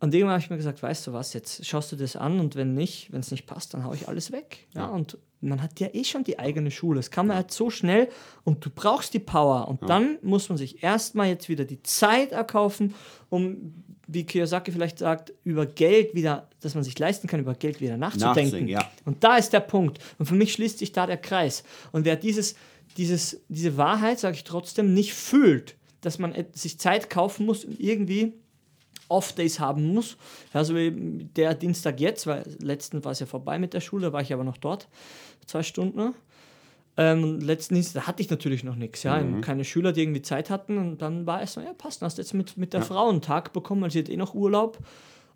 Und 0.00 0.12
irgendwann 0.12 0.34
habe 0.34 0.42
ich 0.42 0.50
mir 0.50 0.56
gesagt, 0.56 0.82
weißt 0.82 1.06
du 1.06 1.12
was, 1.12 1.32
jetzt 1.32 1.64
schaust 1.64 1.92
du 1.92 1.96
das 1.96 2.16
an 2.16 2.40
und 2.40 2.56
wenn 2.56 2.74
nicht, 2.74 3.12
wenn 3.12 3.20
es 3.20 3.30
nicht 3.30 3.46
passt, 3.46 3.72
dann 3.72 3.84
haue 3.84 3.94
ich 3.94 4.08
alles 4.08 4.32
weg. 4.32 4.66
Ja, 4.74 4.86
und 4.86 5.16
man 5.40 5.62
hat 5.62 5.78
ja 5.78 5.88
eh 5.92 6.02
schon 6.02 6.24
die 6.24 6.40
eigene 6.40 6.72
Schule. 6.72 6.96
Das 6.96 7.12
kann 7.12 7.28
man 7.28 7.36
halt 7.36 7.52
so 7.52 7.70
schnell 7.70 8.08
und 8.42 8.64
du 8.64 8.70
brauchst 8.70 9.14
die 9.14 9.20
Power. 9.20 9.68
Und 9.68 9.88
dann 9.88 10.18
muss 10.22 10.48
man 10.48 10.58
sich 10.58 10.82
erstmal 10.82 11.28
jetzt 11.28 11.48
wieder 11.48 11.64
die 11.64 11.82
Zeit 11.84 12.32
erkaufen, 12.32 12.94
um, 13.28 13.84
wie 14.08 14.24
Kiyosaki 14.24 14.72
vielleicht 14.72 14.98
sagt, 14.98 15.32
über 15.44 15.66
Geld 15.66 16.14
wieder, 16.14 16.48
dass 16.60 16.74
man 16.74 16.82
sich 16.82 16.98
leisten 16.98 17.28
kann, 17.28 17.38
über 17.38 17.54
Geld 17.54 17.80
wieder 17.80 17.96
nachzudenken. 17.96 18.42
Nachzudenken, 18.42 18.68
ja. 18.68 18.90
Und 19.04 19.22
da 19.22 19.36
ist 19.36 19.52
der 19.52 19.60
Punkt. 19.60 20.00
Und 20.18 20.26
für 20.26 20.34
mich 20.34 20.52
schließt 20.52 20.78
sich 20.78 20.90
da 20.90 21.06
der 21.06 21.16
Kreis. 21.16 21.62
Und 21.92 22.04
wer 22.04 22.16
dieses, 22.16 22.56
dieses, 22.96 23.40
diese 23.48 23.76
Wahrheit, 23.76 24.18
sage 24.18 24.36
ich 24.36 24.44
trotzdem, 24.44 24.94
nicht 24.94 25.14
fühlt, 25.14 25.76
dass 26.00 26.18
man 26.18 26.34
sich 26.52 26.78
Zeit 26.78 27.10
kaufen 27.10 27.46
muss 27.46 27.64
und 27.64 27.80
irgendwie 27.80 28.34
Off-Days 29.08 29.60
haben 29.60 29.92
muss. 29.92 30.16
Also 30.52 30.74
der 30.74 31.54
Dienstag 31.54 32.00
jetzt, 32.00 32.26
weil 32.26 32.44
letzten 32.60 33.04
war 33.04 33.12
es 33.12 33.20
ja 33.20 33.26
vorbei 33.26 33.58
mit 33.58 33.74
der 33.74 33.80
Schule, 33.80 34.06
da 34.06 34.12
war 34.12 34.22
ich 34.22 34.32
aber 34.32 34.44
noch 34.44 34.56
dort, 34.56 34.88
zwei 35.46 35.62
Stunden. 35.62 36.14
Ähm, 36.96 37.40
letzten 37.40 37.74
Dienstag 37.74 38.02
da 38.02 38.06
hatte 38.06 38.22
ich 38.22 38.28
natürlich 38.28 38.64
noch 38.64 38.76
nichts, 38.76 39.02
ja, 39.02 39.22
keine 39.40 39.64
Schüler, 39.64 39.92
die 39.92 40.02
irgendwie 40.02 40.20
Zeit 40.20 40.50
hatten 40.50 40.76
und 40.76 41.00
dann 41.00 41.26
war 41.26 41.40
es 41.40 41.54
so, 41.54 41.62
ja 41.62 41.72
passt, 41.72 42.02
hast 42.02 42.18
du 42.18 42.22
jetzt 42.22 42.34
mit, 42.34 42.58
mit 42.58 42.74
der 42.74 42.82
Frau 42.82 43.08
einen 43.08 43.22
Tag 43.22 43.54
bekommen, 43.54 43.80
weil 43.80 43.90
sie 43.90 44.00
hat 44.00 44.10
eh 44.10 44.16
noch 44.18 44.34
Urlaub 44.34 44.76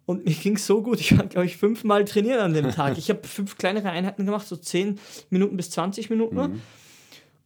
und 0.05 0.27
mir 0.27 0.35
ging 0.35 0.57
es 0.57 0.66
so 0.66 0.83
gut, 0.83 1.01
ich 1.01 1.16
war 1.16 1.25
glaube 1.25 1.47
ich 1.47 1.57
fünfmal 1.57 2.05
trainieren 2.05 2.40
an 2.40 2.53
dem 2.53 2.71
Tag. 2.73 2.99
Ich 2.99 3.09
habe 3.09 3.27
fünf 3.27 3.57
kleinere 3.57 3.88
Einheiten 3.88 4.27
gemacht, 4.27 4.47
so 4.47 4.57
10 4.57 5.01
Minuten 5.31 5.57
bis 5.57 5.71
20 5.71 6.11
Minuten 6.11 6.61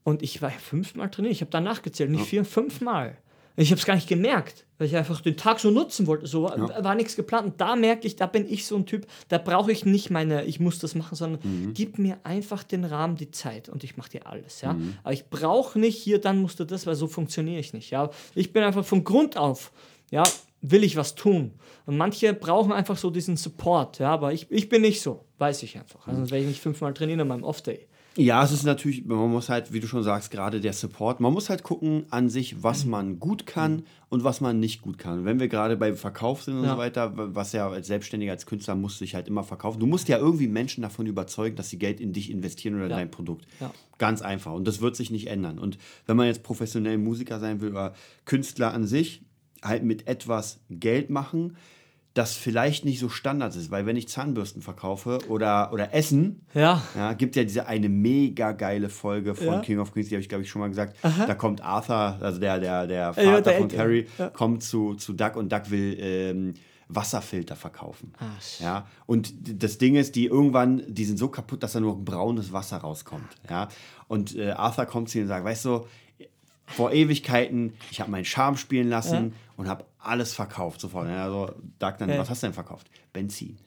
und 0.05 0.23
ich 0.23 0.41
war 0.43 0.51
fünfmal 0.51 1.11
trainiert, 1.11 1.35
ich 1.35 1.41
habe 1.41 1.51
danach 1.51 1.83
gezählt, 1.83 2.11
nicht 2.11 2.27
vier, 2.27 2.45
fünfmal. 2.45 3.19
Ich 3.57 3.71
habe 3.71 3.79
es 3.79 3.85
gar 3.85 3.95
nicht 3.95 4.09
gemerkt, 4.09 4.65
weil 4.79 4.87
ich 4.87 4.97
einfach 4.97 5.21
den 5.21 5.37
Tag 5.37 5.61
so 5.61 5.71
nutzen 5.71 6.07
wollte. 6.07 6.27
So 6.27 6.45
war, 6.45 6.83
war 6.83 6.95
nichts 6.95 7.15
geplant. 7.15 7.47
Und 7.47 7.61
da 7.61 7.77
merke 7.77 8.07
ich, 8.07 8.17
da 8.17 8.27
bin 8.27 8.51
ich 8.51 8.65
so 8.65 8.77
ein 8.77 8.87
Typ, 8.87 9.07
da 9.29 9.37
brauche 9.39 9.71
ich 9.71 9.85
nicht 9.85 10.09
meine, 10.09 10.45
ich 10.45 10.61
muss 10.61 10.79
das 10.79 10.95
machen, 10.95 11.15
sondern 11.15 11.73
gib 11.75 11.99
mir 11.99 12.19
einfach 12.23 12.63
den 12.63 12.85
Rahmen, 12.85 13.17
die 13.17 13.31
Zeit 13.31 13.69
und 13.69 13.85
ich 13.85 13.97
mache 13.99 14.11
dir 14.11 14.27
alles. 14.27 14.63
Ja? 14.63 14.77
Aber 15.03 15.13
ich 15.13 15.29
brauche 15.29 15.79
nicht 15.79 15.99
hier, 15.99 16.21
dann 16.21 16.41
musst 16.41 16.59
du 16.61 16.65
das, 16.65 16.87
weil 16.87 16.95
so 16.95 17.07
funktioniere 17.07 17.61
ich 17.61 17.75
nicht. 17.75 17.91
Ja? 17.91 18.11
Ich 18.35 18.53
bin 18.53 18.63
einfach 18.63 18.85
von 18.85 19.05
Grund 19.05 19.37
auf, 19.37 19.73
ja, 20.11 20.23
will 20.63 20.85
ich 20.85 20.97
was 20.97 21.15
tun. 21.15 21.53
Und 21.85 21.99
manche 21.99 22.33
brauchen 22.33 22.73
einfach 22.73 22.97
so 22.97 23.11
diesen 23.11 23.37
Support. 23.37 23.99
Ja? 23.99 24.11
Aber 24.13 24.33
ich, 24.33 24.51
ich 24.51 24.71
bin 24.71 24.83
nicht 24.83 25.03
so, 25.03 25.27
weiß 25.39 25.63
ich 25.65 25.77
einfach. 25.77 26.07
Also 26.07 26.21
sonst 26.21 26.31
werde 26.31 26.45
ich 26.45 26.49
nicht 26.49 26.63
fünfmal 26.63 26.95
trainieren 26.95 27.21
an 27.21 27.29
meinem 27.29 27.45
Off-Day. 27.45 27.89
Ja, 28.17 28.43
es 28.43 28.51
ist 28.51 28.65
natürlich, 28.65 29.05
man 29.07 29.31
muss 29.31 29.49
halt, 29.49 29.73
wie 29.73 29.79
du 29.79 29.87
schon 29.87 30.03
sagst, 30.03 30.33
gerade 30.33 30.61
der 30.61 30.73
Support, 30.73 31.21
man 31.21 31.33
muss 31.33 31.49
halt 31.49 31.63
gucken 31.63 32.07
an 32.11 32.29
sich, 32.29 32.61
was 32.63 32.85
man 32.85 33.21
gut 33.21 33.47
kann 33.47 33.85
und 34.09 34.25
was 34.25 34.41
man 34.41 34.59
nicht 34.59 34.83
gut 34.83 34.99
kann. 34.99 35.25
Wenn 35.25 35.39
wir 35.39 35.47
gerade 35.47 35.77
beim 35.77 35.95
Verkauf 35.97 36.43
sind 36.43 36.57
und 36.59 36.65
Ja. 36.65 36.73
so 36.73 36.79
weiter, 36.79 37.13
was 37.15 37.53
ja 37.53 37.69
als 37.71 37.87
Selbstständiger, 37.87 38.33
als 38.33 38.47
Künstler 38.47 38.75
musst 38.75 39.01
du 39.01 39.05
dich 39.05 39.15
halt 39.15 39.29
immer 39.29 39.45
verkaufen. 39.45 39.79
Du 39.79 39.87
musst 39.87 40.09
ja 40.09 40.19
irgendwie 40.19 40.49
Menschen 40.49 40.83
davon 40.83 41.07
überzeugen, 41.07 41.55
dass 41.55 41.71
sie 41.71 41.79
Geld 41.79 42.01
in 42.01 42.13
dich 42.13 42.31
investieren 42.31 42.75
oder 42.75 42.87
in 42.87 42.91
Ja. 42.91 42.97
dein 42.97 43.13
Produkt. 43.13 43.47
Ja. 43.61 43.73
Ganz 43.99 44.23
einfach. 44.23 44.55
Und 44.55 44.67
das 44.67 44.81
wird 44.81 44.97
sich 44.97 45.13
nicht 45.13 45.29
ändern. 45.29 45.61
Und 45.61 45.79
wenn 46.07 46.17
man 46.17 46.27
jetzt 46.27 46.43
professionell 46.43 46.99
Musiker 46.99 47.39
sein 47.39 47.61
will 47.61 47.71
oder 47.71 47.95
Künstler 48.25 48.75
an 48.75 48.87
sich, 48.87 49.23
halt 49.63 49.85
mit 49.85 50.09
etwas 50.09 50.59
Geld 50.69 51.11
machen, 51.11 51.57
das 52.15 52.35
vielleicht 52.37 52.85
nicht 52.85 52.99
so 52.99 53.09
Standard 53.09 53.55
ist. 53.55 53.71
Weil 53.71 53.87
wenn 53.87 53.97
ich 53.97 54.09
Zahnbürsten 54.09 54.63
verkaufe 54.63 55.19
oder, 55.29 55.73
oder 55.73 55.95
Essen, 55.95 56.45
Ja. 56.55 56.83
ja, 56.97 57.13
gibt 57.13 57.37
ja 57.37 57.45
diese 57.45 57.67
eine 57.67 57.89
mega 57.89 58.53
geile 58.53 58.89
Folge 58.89 59.35
von 59.37 59.47
Ja. 59.47 59.61
King 59.61 59.79
of 59.79 59.93
Queens, 59.93 60.09
die 60.09 60.17
habe 60.17 60.23
ich 60.23 60.29
glaube 60.29 60.43
ich 60.43 60.51
schon 60.51 60.61
mal 60.61 60.69
gesagt. 60.69 60.97
Da 61.03 61.35
kommt 61.35 61.63
Arthur, 61.63 62.19
also 62.21 62.41
der, 62.41 62.59
der, 62.59 62.87
der 62.89 63.15
Vater 63.15 63.23
Ja, 63.31 63.41
der 63.41 63.59
von. 63.59 63.69
Carrie, 63.69 64.07
kommt 64.33 64.63
zu, 64.65 64.95
zu 64.95 65.13
Duck 65.13 65.37
und 65.37 65.53
Duck 65.53 65.71
will 65.71 65.97
ähm, 66.01 66.55
Wasserfilter 66.89 67.55
verkaufen. 67.55 68.13
Ah, 68.19 68.25
shit. 68.41 68.63
ja, 68.67 68.87
und 69.07 69.33
das 69.63 69.79
Ding 69.79 69.95
ist, 69.95 70.17
die 70.17 70.27
irgendwann, 70.27 70.83
die 70.89 71.05
sind 71.05 71.19
so 71.19 71.29
kaputt, 71.29 71.63
dass 71.63 71.73
da 71.75 71.81
nur 71.81 72.05
braunes 72.05 72.53
Wasser 72.53 72.79
rauskommt. 72.79 73.29
Ja, 73.49 73.69
und 74.09 74.35
äh, 74.37 74.51
Arthur 74.51 74.87
kommt 74.87 75.09
zu 75.09 75.19
ihm 75.19 75.23
und 75.23 75.29
sagt, 75.29 75.45
weißt 75.45 75.65
du, 75.67 75.87
vor 76.71 76.93
Ewigkeiten, 76.93 77.75
ich 77.91 78.01
habe 78.01 78.11
meinen 78.11 78.25
Charme 78.25 78.57
spielen 78.57 78.89
lassen 78.89 79.35
und 79.57 79.69
habe 79.69 79.85
alles 79.99 80.33
verkauft 80.33 80.81
sofort. 80.81 81.09
Ja, 81.09 81.25
also 81.25 81.53
dann, 81.79 82.09
Ja. 82.09 82.19
was 82.19 82.31
hast 82.31 82.43
du 82.43 82.47
denn 82.47 82.55
verkauft? 82.55 82.89
Benzin. 83.13 83.59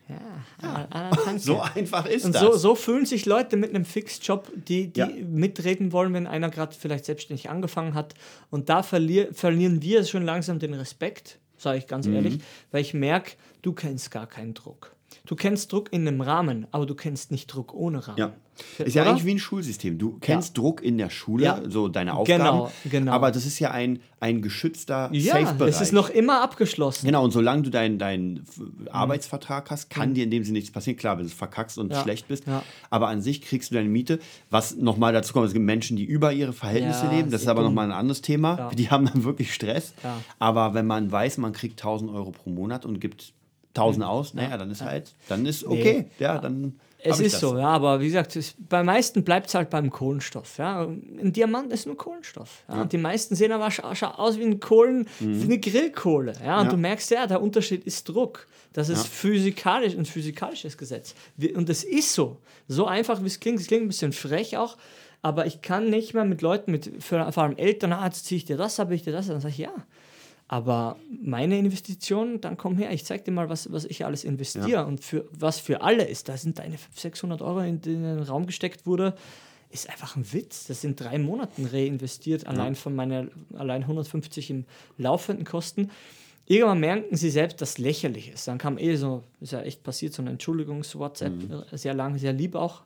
Ah, 0.62 1.12
danke. 1.26 1.40
So 1.40 1.60
einfach 1.62 2.06
ist 2.06 2.26
Und 2.26 2.34
das. 2.36 2.42
so, 2.42 2.56
so 2.58 2.76
fühlen 2.76 3.06
sich 3.06 3.26
Leute 3.26 3.56
mit 3.58 3.70
einem 3.70 3.86
Fixjob, 3.86 4.52
die, 4.56 4.88
die 4.92 5.00
Ja. 5.00 5.08
mitreden 5.28 5.92
wollen, 5.92 6.14
wenn 6.14 6.26
einer 6.28 6.50
gerade 6.50 6.76
vielleicht 6.76 7.06
selbstständig 7.06 7.50
angefangen 7.50 7.94
hat. 7.94 8.16
Und 8.50 8.70
da 8.70 8.82
verlier, 8.84 9.34
verlieren 9.34 9.82
wir 9.82 10.06
schon 10.06 10.24
langsam 10.24 10.60
den 10.60 10.74
Respekt, 10.74 11.40
sage 11.58 11.78
ich 11.78 11.84
Mhm. 11.86 11.90
ganz 11.90 12.08
ehrlich, 12.08 12.40
weil 12.72 12.82
ich 12.82 12.94
merke, 12.94 13.34
du 13.62 13.74
kennst 13.74 14.10
gar 14.12 14.26
keinen 14.28 14.54
Druck. 14.54 14.96
Du 15.26 15.36
kennst 15.36 15.72
Druck 15.72 15.92
in 15.94 16.08
einem 16.08 16.22
Rahmen, 16.22 16.68
aber 16.72 16.86
du 16.86 16.96
kennst 16.96 17.32
nicht 17.32 17.48
Druck 17.48 17.74
ohne 17.74 18.08
Rahmen. 18.08 18.18
Ja. 18.18 18.34
Ist 18.78 18.94
ja 18.94 19.02
Oder? 19.02 19.12
eigentlich 19.12 19.26
wie 19.26 19.32
ein 19.34 19.40
Schulsystem. 19.40 19.98
Du 19.98 20.20
kennst 20.22 20.56
Druck 20.56 20.84
in 20.84 21.00
der 21.00 21.10
Schule, 21.10 21.44
Ja. 21.44 21.60
so 21.68 21.88
deine 21.88 22.14
Aufgaben. 22.14 22.44
Genau, 22.44 22.72
genau. 22.86 23.12
Aber 23.12 23.32
das 23.32 23.48
ist 23.48 23.58
ja 23.58 23.72
ein, 23.72 24.00
ein 24.20 24.44
geschützter 24.44 25.10
Ja, 25.12 25.34
Safe-Bereich. 25.34 25.74
es 25.74 25.82
ist 25.82 25.92
noch 25.92 26.12
immer 26.12 26.44
abgeschlossen. 26.44 27.08
Genau, 27.08 27.24
und 27.24 27.32
solange 27.32 27.64
du 27.64 27.72
deinen 27.72 27.98
deinen 27.98 28.46
Arbeitsvertrag 28.92 29.72
hast, 29.72 29.90
kann 29.90 30.14
dir 30.14 30.24
in 30.24 30.30
dem 30.30 30.44
Sinne 30.44 30.58
nichts 30.60 30.72
passieren. 30.72 30.98
Klar, 31.00 31.18
wenn 31.18 31.26
du 31.26 31.32
verkackst 31.32 31.78
und 31.80 31.88
Mhm. 31.88 31.92
Ja, 31.94 32.02
schlecht 32.04 32.28
bist. 32.28 32.46
ja. 32.48 32.62
Aber 32.92 33.08
an 33.08 33.22
sich 33.22 33.42
kriegst 33.42 33.72
du 33.72 33.76
deine 33.76 33.90
Miete. 33.90 34.20
Was 34.52 34.76
nochmal 34.76 35.14
dazu 35.14 35.34
kommt, 35.34 35.48
es 35.48 35.54
gibt 35.54 35.66
Menschen, 35.66 35.98
die 35.98 36.04
über 36.06 36.32
ihre 36.32 36.54
Verhältnisse 36.54 37.06
Ja, 37.06 37.12
leben. 37.12 37.32
Das 37.32 37.42
ist 37.42 37.48
aber 37.48 37.64
nochmal 37.64 37.86
ein 37.88 37.92
anderes 37.98 38.22
Thema. 38.22 38.58
Ja. 38.58 38.70
Die 38.70 38.90
haben 38.92 39.06
dann 39.06 39.24
wirklich 39.24 39.52
Stress. 39.54 39.94
Ja. 40.04 40.20
Aber 40.40 40.74
wenn 40.76 40.86
man 40.86 41.12
weiß, 41.12 41.40
man 41.40 41.54
kriegt 41.54 41.80
1000 41.84 42.12
Euro 42.12 42.30
pro 42.32 42.52
Monat 42.52 42.86
und 42.86 43.00
gibt 43.02 43.34
1000 43.76 44.06
aus, 44.06 44.34
naja, 44.34 44.58
dann 44.58 44.70
ist 44.72 44.82
halt, 44.82 45.14
dann 45.30 45.46
ist 45.46 45.66
okay. 45.66 46.06
Ja, 46.20 46.38
dann. 46.38 46.80
Es 47.06 47.20
ist 47.20 47.34
das. 47.34 47.42
so, 47.42 47.58
ja, 47.58 47.68
aber 47.68 48.00
wie 48.00 48.06
gesagt, 48.06 48.36
es, 48.38 48.56
bei 48.58 48.82
meisten 48.82 49.26
bleibt 49.26 49.48
es 49.48 49.56
halt 49.56 49.70
beim 49.70 49.90
Kohlenstoff. 49.90 50.58
Ja. 50.58 50.84
Ein 50.84 51.34
Diamant 51.34 51.74
ist 51.74 51.86
nur 51.86 51.98
Kohlenstoff. 51.98 52.64
Ja. 52.70 52.82
Und 52.82 52.94
die 52.94 52.98
meisten 52.98 53.36
sehen 53.36 53.52
aber 53.52 53.68
aus 53.68 54.38
wie, 54.40 54.44
ein 54.44 54.62
Kohlen, 54.62 55.06
wie 55.20 55.44
eine 55.44 55.60
Grillkohle. 55.60 56.34
Ja. 56.42 56.60
Und 56.62 56.66
Ja. 56.68 56.72
du 56.72 56.78
merkst 56.78 57.12
ja, 57.12 57.28
der 57.28 57.42
Unterschied 57.42 57.84
ist 57.84 58.08
Druck. 58.08 58.48
Das 58.72 58.88
ist 58.88 59.06
physikalisch, 59.08 59.96
ein 59.96 60.06
physikalisches 60.06 60.78
Gesetz. 60.78 61.14
Und 61.54 61.70
es 61.70 61.84
ist 61.84 62.14
so. 62.14 62.38
So 62.70 62.86
einfach, 62.86 63.22
wie 63.22 63.28
es 63.28 63.40
klingt. 63.42 63.60
Es 63.60 63.68
klingt 63.68 63.84
ein 63.84 63.90
bisschen 63.90 64.14
frech 64.14 64.56
auch. 64.58 64.78
Aber 65.22 65.46
ich 65.46 65.62
kann 65.62 65.90
nicht 65.90 66.14
mehr 66.14 66.26
mit 66.26 66.42
Leuten, 66.42 66.72
mit 66.72 66.92
vor 67.04 67.32
vor 67.32 67.44
allem 67.44 67.58
Eltern, 67.58 67.94
ah, 67.94 68.06
jetzt 68.06 68.26
ziehe 68.26 68.38
ich 68.38 68.46
dir 68.46 68.58
das, 68.58 68.80
habe 68.80 68.96
ich 68.96 69.04
dir 69.04 69.12
das. 69.14 69.28
Dann 69.28 69.42
sage 69.42 69.52
ich, 69.52 69.58
ja. 69.60 69.74
Aber 70.54 70.98
meine 71.10 71.58
Investition, 71.58 72.40
dann 72.40 72.58
komm 72.58 72.78
her, 72.78 72.92
ich 72.92 73.06
zeig 73.06 73.26
dir 73.26 73.32
mal, 73.32 73.50
was, 73.50 73.72
was 73.72 73.86
ich 73.86 74.06
alles 74.06 74.24
investiere 74.24 74.86
und 74.86 75.04
für, 75.04 75.26
was 75.32 75.58
für 75.58 75.82
alle 75.82 76.04
ist. 76.04 76.30
Da 76.30 76.38
sind 76.38 76.60
deine 76.60 76.78
500, 76.78 77.00
600 77.00 77.42
Euro, 77.42 77.62
in 77.62 77.82
den 77.82 78.20
Raum 78.20 78.46
gesteckt 78.46 78.86
wurde, 78.86 79.16
ist 79.72 79.90
einfach 79.90 80.16
ein 80.16 80.32
Witz. 80.32 80.68
Das 80.68 80.80
sind 80.80 81.00
drei 81.00 81.18
Monaten 81.18 81.66
reinvestiert, 81.66 82.46
allein 82.46 82.76
von 82.76 82.94
meiner, 82.94 83.30
allein 83.58 83.82
150 83.82 84.52
im 84.52 84.66
laufenden 85.00 85.44
Kosten. 85.44 85.90
Irgendwann 86.46 86.82
merken 86.82 87.16
sie 87.16 87.32
selbst, 87.32 87.60
dass 87.60 87.80
lächerlich 87.80 88.30
ist. 88.30 88.48
Dann 88.48 88.60
kam 88.60 88.78
eh 88.78 88.96
so, 88.96 89.24
ist 89.42 89.54
ja 89.54 89.62
echt 89.62 89.82
passiert, 89.82 90.14
so 90.14 90.22
ein 90.22 90.28
Entschuldigungs-WhatsApp, 90.28 91.34
äh, 91.72 91.78
sehr 91.80 91.96
lang, 91.96 92.20
sehr 92.20 92.34
lieb 92.34 92.54
auch. 92.54 92.84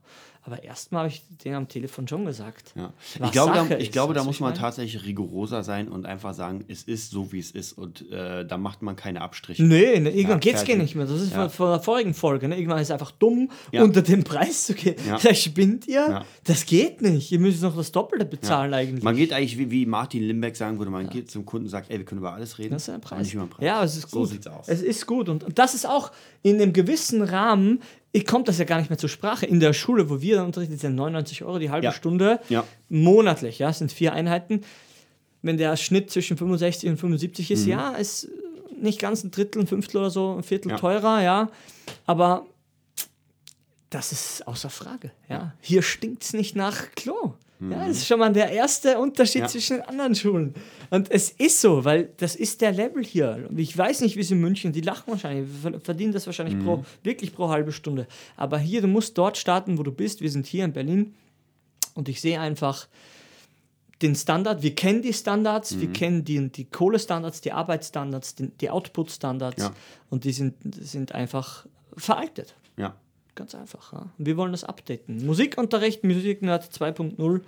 Aber 0.48 0.64
erstmal 0.64 1.00
habe 1.04 1.10
ich 1.14 1.22
denen 1.44 1.56
am 1.56 1.68
Telefon 1.68 2.08
schon 2.08 2.24
gesagt. 2.26 2.72
Ja. 2.76 2.94
Ich 3.26 3.32
glaube, 3.34 3.52
da, 3.54 3.78
ich 3.78 3.92
glaube, 3.92 4.14
da 4.14 4.24
muss 4.24 4.40
man 4.40 4.52
meine? 4.52 4.62
tatsächlich 4.62 5.04
rigoroser 5.06 5.62
sein 5.62 5.90
und 5.90 6.06
einfach 6.06 6.34
sagen, 6.34 6.64
es 6.70 6.84
ist 6.84 7.12
so, 7.12 7.34
wie 7.34 7.40
es 7.40 7.52
ist 7.52 7.74
und 7.74 8.10
äh, 8.12 8.46
da 8.48 8.58
macht 8.58 8.82
man 8.82 8.96
keine 8.96 9.20
Abstriche. 9.22 9.62
Nee, 9.62 10.00
ne, 10.00 10.10
irgendwann 10.10 10.30
Ja, 10.30 10.38
geht's 10.38 10.60
fertig. 10.60 10.76
gar 10.76 10.82
nicht 10.84 10.96
mehr. 10.96 11.06
Das 11.06 11.20
ist 11.22 11.34
Ja. 11.34 11.50
von, 11.50 11.72
der 11.72 11.82
vorigen 11.82 12.14
Folge. 12.14 12.48
Ne? 12.48 12.56
Irgendwann 12.58 12.78
ist 12.80 12.88
es 12.88 12.92
einfach 12.92 13.12
dumm, 13.12 13.52
Ja. 13.74 13.84
unter 13.84 14.02
den 14.02 14.24
Preis 14.24 14.68
zu 14.68 14.74
gehen. 14.74 14.96
Da 15.22 15.34
spinnt 15.36 15.86
ihr? 15.86 16.24
Das 16.46 16.66
geht 16.66 17.02
nicht. 17.02 17.30
Ihr 17.30 17.40
müsst 17.40 17.62
noch 17.62 17.76
das 17.76 17.92
Doppelte 17.92 18.24
bezahlen 18.24 18.74
eigentlich. 18.74 19.04
Man 19.04 19.18
geht 19.18 19.34
eigentlich, 19.34 19.58
wie, 19.58 19.70
wie 19.70 19.86
Martin 19.86 20.24
Limbeck 20.24 20.56
sagen 20.56 20.78
würde, 20.78 20.92
man 20.92 21.10
geht 21.10 21.30
zum 21.30 21.46
Kunden 21.46 21.66
und 21.66 21.72
sagt, 21.72 21.92
ey, 21.92 21.98
wir 21.98 22.06
können 22.06 22.20
über 22.20 22.32
alles 22.34 22.58
reden. 22.58 22.72
Das 22.72 22.84
ist 22.84 22.90
ein 22.90 23.02
Preis. 23.02 23.30
Den 23.30 23.50
Preis. 23.50 23.66
Ja, 23.66 23.84
es 23.84 23.98
ist 23.98 24.10
So 24.10 24.20
gut. 24.22 24.30
sieht's 24.30 24.48
aus. 24.48 24.70
Es 24.70 24.82
ist 24.82 25.06
gut. 25.06 25.28
Und, 25.28 25.46
das 25.60 25.74
ist 25.74 25.86
auch 25.90 26.14
in 26.42 26.62
einem 26.62 26.72
gewissen 26.72 27.22
Rahmen, 27.22 27.82
kommt 28.26 28.48
das 28.48 28.58
ja 28.58 28.66
gar 28.66 28.80
nicht 28.80 28.90
mehr 28.90 28.98
zur 28.98 29.10
Sprache. 29.10 29.46
In 29.46 29.60
der 29.60 29.74
Schule, 29.74 30.10
wo 30.10 30.22
wir 30.22 30.38
dann 30.38 30.46
unterrichten, 30.48 30.78
sind 30.78 30.96
99 30.96 31.44
Euro 31.44 31.60
die 31.60 31.70
halbe 31.70 31.86
Ja. 31.86 31.92
Stunde 31.92 32.40
Ja. 32.50 32.64
monatlich. 32.90 33.60
Ja, 33.60 33.70
es 33.70 33.78
sind 33.80 33.92
vier 33.92 34.14
Einheiten. 34.14 34.62
Wenn 35.44 35.58
der 35.58 35.78
Schnitt 35.78 36.10
zwischen 36.10 36.36
65 36.36 36.90
und 36.90 36.98
75 36.98 37.52
ist, 37.52 37.66
ja, 37.68 37.92
ist 37.92 38.28
nicht 38.80 39.00
ganz 39.00 39.24
ein 39.24 39.32
Drittel, 39.32 39.62
ein 39.62 39.68
Fünftel 39.68 39.98
oder 39.98 40.10
so, 40.10 40.36
ein 40.36 40.44
Viertel 40.44 40.70
Mhm. 40.70 40.72
Ja. 40.74 40.78
teurer, 40.78 41.22
ja. 41.22 41.50
Aber 42.06 42.46
das 43.90 44.12
ist 44.12 44.48
außer 44.48 44.70
Frage. 44.70 45.12
Ja. 45.30 45.54
Hier 45.62 45.82
stinkt 45.82 46.24
es 46.24 46.34
nicht 46.34 46.56
nach 46.56 46.92
Klo. 46.96 47.34
Ja, 47.60 47.88
das 47.88 47.98
ist 47.98 48.08
schon 48.08 48.20
mal 48.20 48.32
der 48.32 48.52
erste 48.52 49.00
Unterschied 49.00 49.42
Mhm. 49.42 49.46
Ja. 49.46 49.50
zwischen 49.50 49.82
anderen 49.82 50.14
Schulen. 50.14 50.54
Und 50.92 51.10
es 51.10 51.32
ist 51.32 51.60
so, 51.60 51.84
weil 51.84 52.10
das 52.18 52.36
ist 52.36 52.62
der 52.62 52.72
Level 52.72 53.04
hier. 53.04 53.50
Ich 53.56 53.76
weiß 53.76 54.02
nicht, 54.02 54.16
wie 54.16 54.20
es 54.22 54.30
in 54.30 54.40
München, 54.40 54.72
die 54.74 54.82
lachen 54.82 55.06
wahrscheinlich, 55.12 55.50
ver- 55.62 55.80
verdienen 55.80 56.14
das 56.14 56.26
wahrscheinlich 56.28 56.56
Mhm. 56.56 56.64
pro, 56.64 56.86
wirklich 57.04 57.34
pro 57.34 57.50
halbe 57.50 57.72
Stunde. 57.72 58.06
Aber 58.36 58.60
hier, 58.60 58.82
du 58.82 58.88
musst 58.88 59.18
dort 59.18 59.38
starten, 59.38 59.78
wo 59.80 59.84
du 59.84 59.92
bist. 59.92 60.22
Wir 60.22 60.30
sind 60.30 60.46
hier 60.46 60.66
in 60.66 60.74
Berlin 60.74 61.16
und 61.96 62.08
ich 62.10 62.22
sehe 62.22 62.40
einfach 62.40 62.88
den 64.04 64.14
Standard, 64.16 64.62
wir 64.62 64.76
kennen 64.76 65.02
die 65.02 65.12
Standards, 65.14 65.72
Mhm. 65.72 65.82
wir 65.82 65.94
kennen 65.94 66.24
die, 66.24 66.50
die 66.52 66.66
Kohlestandards, 66.66 67.42
die 67.42 67.52
Arbeitsstandards, 67.52 68.36
die, 68.36 68.50
die 68.50 68.70
Output-Standards 68.70 69.64
Ja. 69.64 69.74
und 70.12 70.24
die 70.24 70.32
sind, 70.34 70.54
sind 70.80 71.14
einfach 71.14 71.66
veraltet. 71.96 72.54
Ja. 72.78 72.96
Ganz 73.38 73.54
einfach. 73.56 73.94
Ja. 73.94 74.08
Wir 74.18 74.36
wollen 74.36 74.52
das 74.52 74.64
updaten. 74.64 75.26
Musikunterricht, 75.26 76.04
Musiknerd 76.04 76.66
2.0. 76.66 77.16
Und 77.20 77.42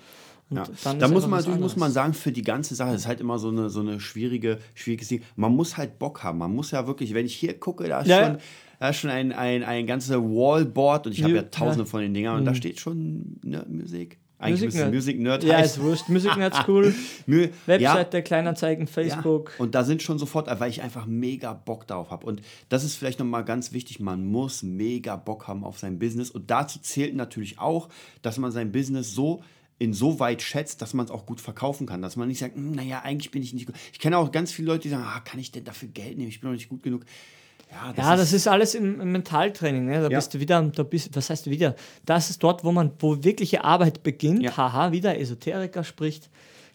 Ja. 0.52 0.64
Da 0.98 1.08
muss 1.08 1.28
man 1.28 1.40
natürlich 1.40 1.60
muss 1.60 1.76
man 1.76 1.92
sagen, 1.92 2.14
für 2.14 2.32
die 2.32 2.44
ganze 2.44 2.76
Sache, 2.76 2.94
ist 2.96 3.08
halt 3.08 3.20
immer 3.20 3.38
so 3.40 3.50
eine, 3.50 3.70
so 3.70 3.82
eine 3.82 4.00
schwierige, 4.00 4.60
schwieriges 4.76 5.08
Ding. 5.10 5.24
Man 5.36 5.56
muss 5.56 5.78
halt 5.78 6.00
Bock 6.00 6.24
haben. 6.24 6.38
Man 6.38 6.54
muss 6.56 6.72
ja 6.72 6.88
wirklich, 6.88 7.14
wenn 7.14 7.26
ich 7.26 7.36
hier 7.36 7.60
gucke, 7.60 7.88
da 7.88 8.02
ist 8.02 8.08
Ja, 8.08 8.26
schon, 8.26 8.38
da 8.80 8.90
ist 8.90 8.98
schon 8.98 9.10
ein, 9.10 9.32
ein, 9.32 9.64
ein 9.64 9.86
ganzes 9.88 10.12
Wallboard 10.16 11.08
und 11.08 11.14
ich 11.14 11.24
habe 11.24 11.36
Ja, 11.36 11.42
tausende. 11.44 11.84
Mhm. 11.84 11.88
von 11.88 12.02
den 12.02 12.14
Dingern 12.14 12.38
und 12.38 12.46
da 12.46 12.54
steht 12.56 12.80
schon 12.80 13.40
ne, 13.44 13.66
Musik. 13.68 14.20
Eigentlich 14.40 14.62
müsste 14.62 14.80
es 14.80 14.86
Music 14.86 14.94
Music 15.16 15.20
Nerd 15.20 15.44
Ja, 15.44 15.58
heißen. 15.58 15.82
ist 15.82 15.86
wurscht. 15.88 16.10
Musiknerd 16.10 16.54
ist 16.54 16.64
cool. 16.68 16.96
Mü- 17.28 17.50
ja, 17.78 18.04
Kleinanzeigen, 18.06 18.88
Facebook. 18.88 19.52
Ja, 19.58 19.64
und 19.64 19.76
da 19.76 19.84
sind 19.84 20.02
schon 20.02 20.18
sofort, 20.18 20.48
weil 20.60 20.70
ich 20.70 20.82
einfach 20.82 21.06
mega 21.06 21.54
Bock 21.54 21.86
darauf 21.88 22.10
habe. 22.10 22.26
Und 22.26 22.42
das 22.70 22.84
ist 22.84 22.96
vielleicht 22.96 23.20
nochmal 23.20 23.44
ganz 23.44 23.74
wichtig, 23.74 24.00
man 24.00 24.26
muss 24.26 24.64
mega 24.64 25.18
Bock 25.18 25.48
haben 25.48 25.64
auf 25.64 25.78
sein 25.78 26.00
Business. 26.00 26.32
Und 26.32 26.50
dazu 26.50 26.80
zählt 26.80 27.16
natürlich 27.16 27.60
auch, 27.60 27.90
dass 28.22 28.38
man 28.38 28.52
sein 28.52 28.72
Business 28.72 29.14
so 29.14 29.44
insoweit 29.78 30.42
schätzt, 30.42 30.82
dass 30.82 30.94
man 30.94 31.06
es 31.06 31.12
auch 31.12 31.26
gut 31.26 31.40
verkaufen 31.42 31.86
kann. 31.88 32.02
Dass 32.02 32.16
man 32.16 32.28
nicht 32.28 32.40
sagt, 32.40 32.56
"Hm, 32.56 32.72
naja, 32.72 33.02
eigentlich 33.04 33.32
bin 33.32 33.42
ich 33.42 33.54
nicht 33.54 33.66
gut. 33.66 33.76
Ich 33.94 34.00
kenne 34.00 34.18
auch 34.18 34.32
ganz 34.32 34.52
viele 34.52 34.68
Leute, 34.68 34.84
die 34.84 34.90
sagen, 34.90 35.06
ah, 35.06 35.20
kann 35.22 35.40
ich 35.40 35.52
denn 35.52 35.64
dafür 35.64 35.88
Geld 35.90 36.18
nehmen? 36.18 36.30
Ich 36.30 36.42
bin 36.42 36.50
noch 36.50 36.56
nicht 36.56 36.70
gut 36.70 36.84
genug. 36.84 37.06
Ja, 37.72 37.94
Ja, 37.96 38.16
das 38.16 38.34
ist 38.34 38.48
alles 38.48 38.74
im, 38.76 39.00
im 39.00 39.12
Mentaltraining. 39.12 39.86
Ne? 39.86 40.02
Da 40.02 40.10
Ja. 40.10 40.18
bist 40.18 40.34
du 40.34 40.40
wieder, 40.40 40.62
da 40.62 40.84
bist, 40.84 41.16
was 41.16 41.30
heißt 41.30 41.50
wieder? 41.50 41.76
Das 42.06 42.30
ist 42.30 42.42
dort, 42.44 42.64
wo 42.64 42.72
man, 42.72 42.92
wo 43.00 43.24
wirkliche 43.24 43.64
Arbeit 43.64 44.04
beginnt. 44.04 44.42
Ja. 44.42 44.56
Haha, 44.58 44.92
wieder 44.92 45.20
Esoteriker 45.20 45.84
spricht. 45.84 46.30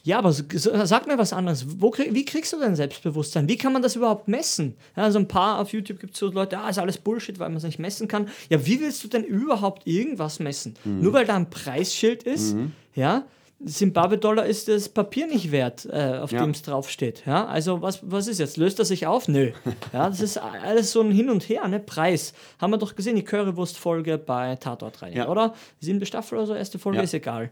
Ja, 0.05 0.19
aber 0.19 0.33
so, 0.33 0.45
so, 0.55 0.71
sag 0.85 1.07
mir 1.07 1.17
was 1.17 1.33
anderes. 1.33 1.65
Wo, 1.81 1.91
wie 2.11 2.25
kriegst 2.27 2.53
du 2.53 2.61
dein 2.61 2.77
Selbstbewusstsein? 2.77 3.49
Wie 3.49 3.57
kann 3.57 3.73
man 3.73 3.81
das 3.81 3.97
überhaupt 3.97 4.29
messen? 4.29 4.77
Ja, 4.97 5.11
so 5.11 5.19
ein 5.19 5.27
paar 5.29 5.59
auf 5.61 5.73
YouTube 5.73 5.99
gibt 5.99 6.13
es 6.13 6.21
so 6.21 6.31
Leute, 6.31 6.59
ah, 6.59 6.69
ist 6.69 6.79
alles 6.79 6.99
Bullshit, 6.99 7.39
weil 7.39 7.49
man 7.49 7.57
es 7.57 7.63
nicht 7.65 7.79
messen 7.79 8.07
kann. 8.07 8.29
Ja, 8.51 8.65
wie 8.67 8.81
willst 8.81 9.03
du 9.03 9.09
denn 9.09 9.25
überhaupt 9.25 9.87
irgendwas 9.87 10.41
messen? 10.41 10.75
Mhm. 10.85 11.01
Nur 11.01 11.15
weil 11.15 11.25
da 11.25 11.37
ein 11.37 11.49
Preisschild 11.49 12.25
ist, 12.25 12.55
ja, 12.95 13.25
Zimbabwe-Dollar 13.65 14.45
ist 14.47 14.69
das 14.69 14.89
Papier 14.89 15.27
nicht 15.27 15.51
wert, 15.51 15.87
äh, 15.91 16.19
auf 16.19 16.33
Ja. 16.33 16.41
dem 16.43 16.51
es 16.51 16.63
draufsteht. 16.63 17.23
Ja? 17.27 17.47
Also 17.47 17.81
was, 17.83 18.01
was 18.03 18.27
ist 18.27 18.39
jetzt? 18.39 18.57
Löst 18.57 18.79
er 18.79 18.85
sich 18.85 19.07
auf? 19.07 19.29
Nö. 19.29 19.53
Ja, 19.93 20.09
das 20.09 20.21
ist 20.21 20.37
alles 20.39 20.93
so 20.93 21.01
ein 21.01 21.11
Hin 21.11 21.31
und 21.31 21.49
Her, 21.49 21.67
ne? 21.69 21.81
Preis. 21.81 22.35
Haben 22.61 22.73
wir 22.73 22.79
doch 22.79 22.95
gesehen, 22.95 23.17
die 23.17 23.23
Currywurst-Folge 23.25 24.19
bei 24.19 24.57
Tatort 24.57 25.01
rein, 25.03 25.13
Ja. 25.15 25.29
oder? 25.29 25.55
Siebte 25.81 26.05
Staffel 26.05 26.37
oder 26.39 26.47
so, 26.47 26.55
erste 26.55 26.79
Folge, 26.79 26.99
Ja. 26.99 27.05
ist 27.05 27.15
egal. 27.15 27.51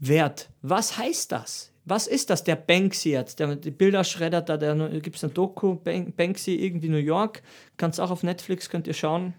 Wert. 0.00 0.48
Was 0.62 0.98
heißt 0.98 1.32
das? 1.32 1.70
Was 1.86 2.06
ist 2.06 2.30
das? 2.30 2.44
Der 2.44 2.56
Banksy 2.56 3.10
jetzt, 3.10 3.38
der 3.40 3.56
die 3.56 3.70
Bilder 3.70 4.04
schreddert, 4.04 4.48
da 4.48 4.56
gibt 4.88 5.16
es 5.16 5.24
ein 5.24 5.34
Doku, 5.34 5.74
Bank, 5.76 6.16
Banksy 6.16 6.54
irgendwie 6.54 6.88
New 6.88 6.96
York, 6.96 7.42
kannst 7.76 8.00
auch 8.00 8.10
auf 8.10 8.22
Netflix, 8.22 8.70
könnt 8.70 8.86
ihr 8.86 8.94
schauen 8.94 9.34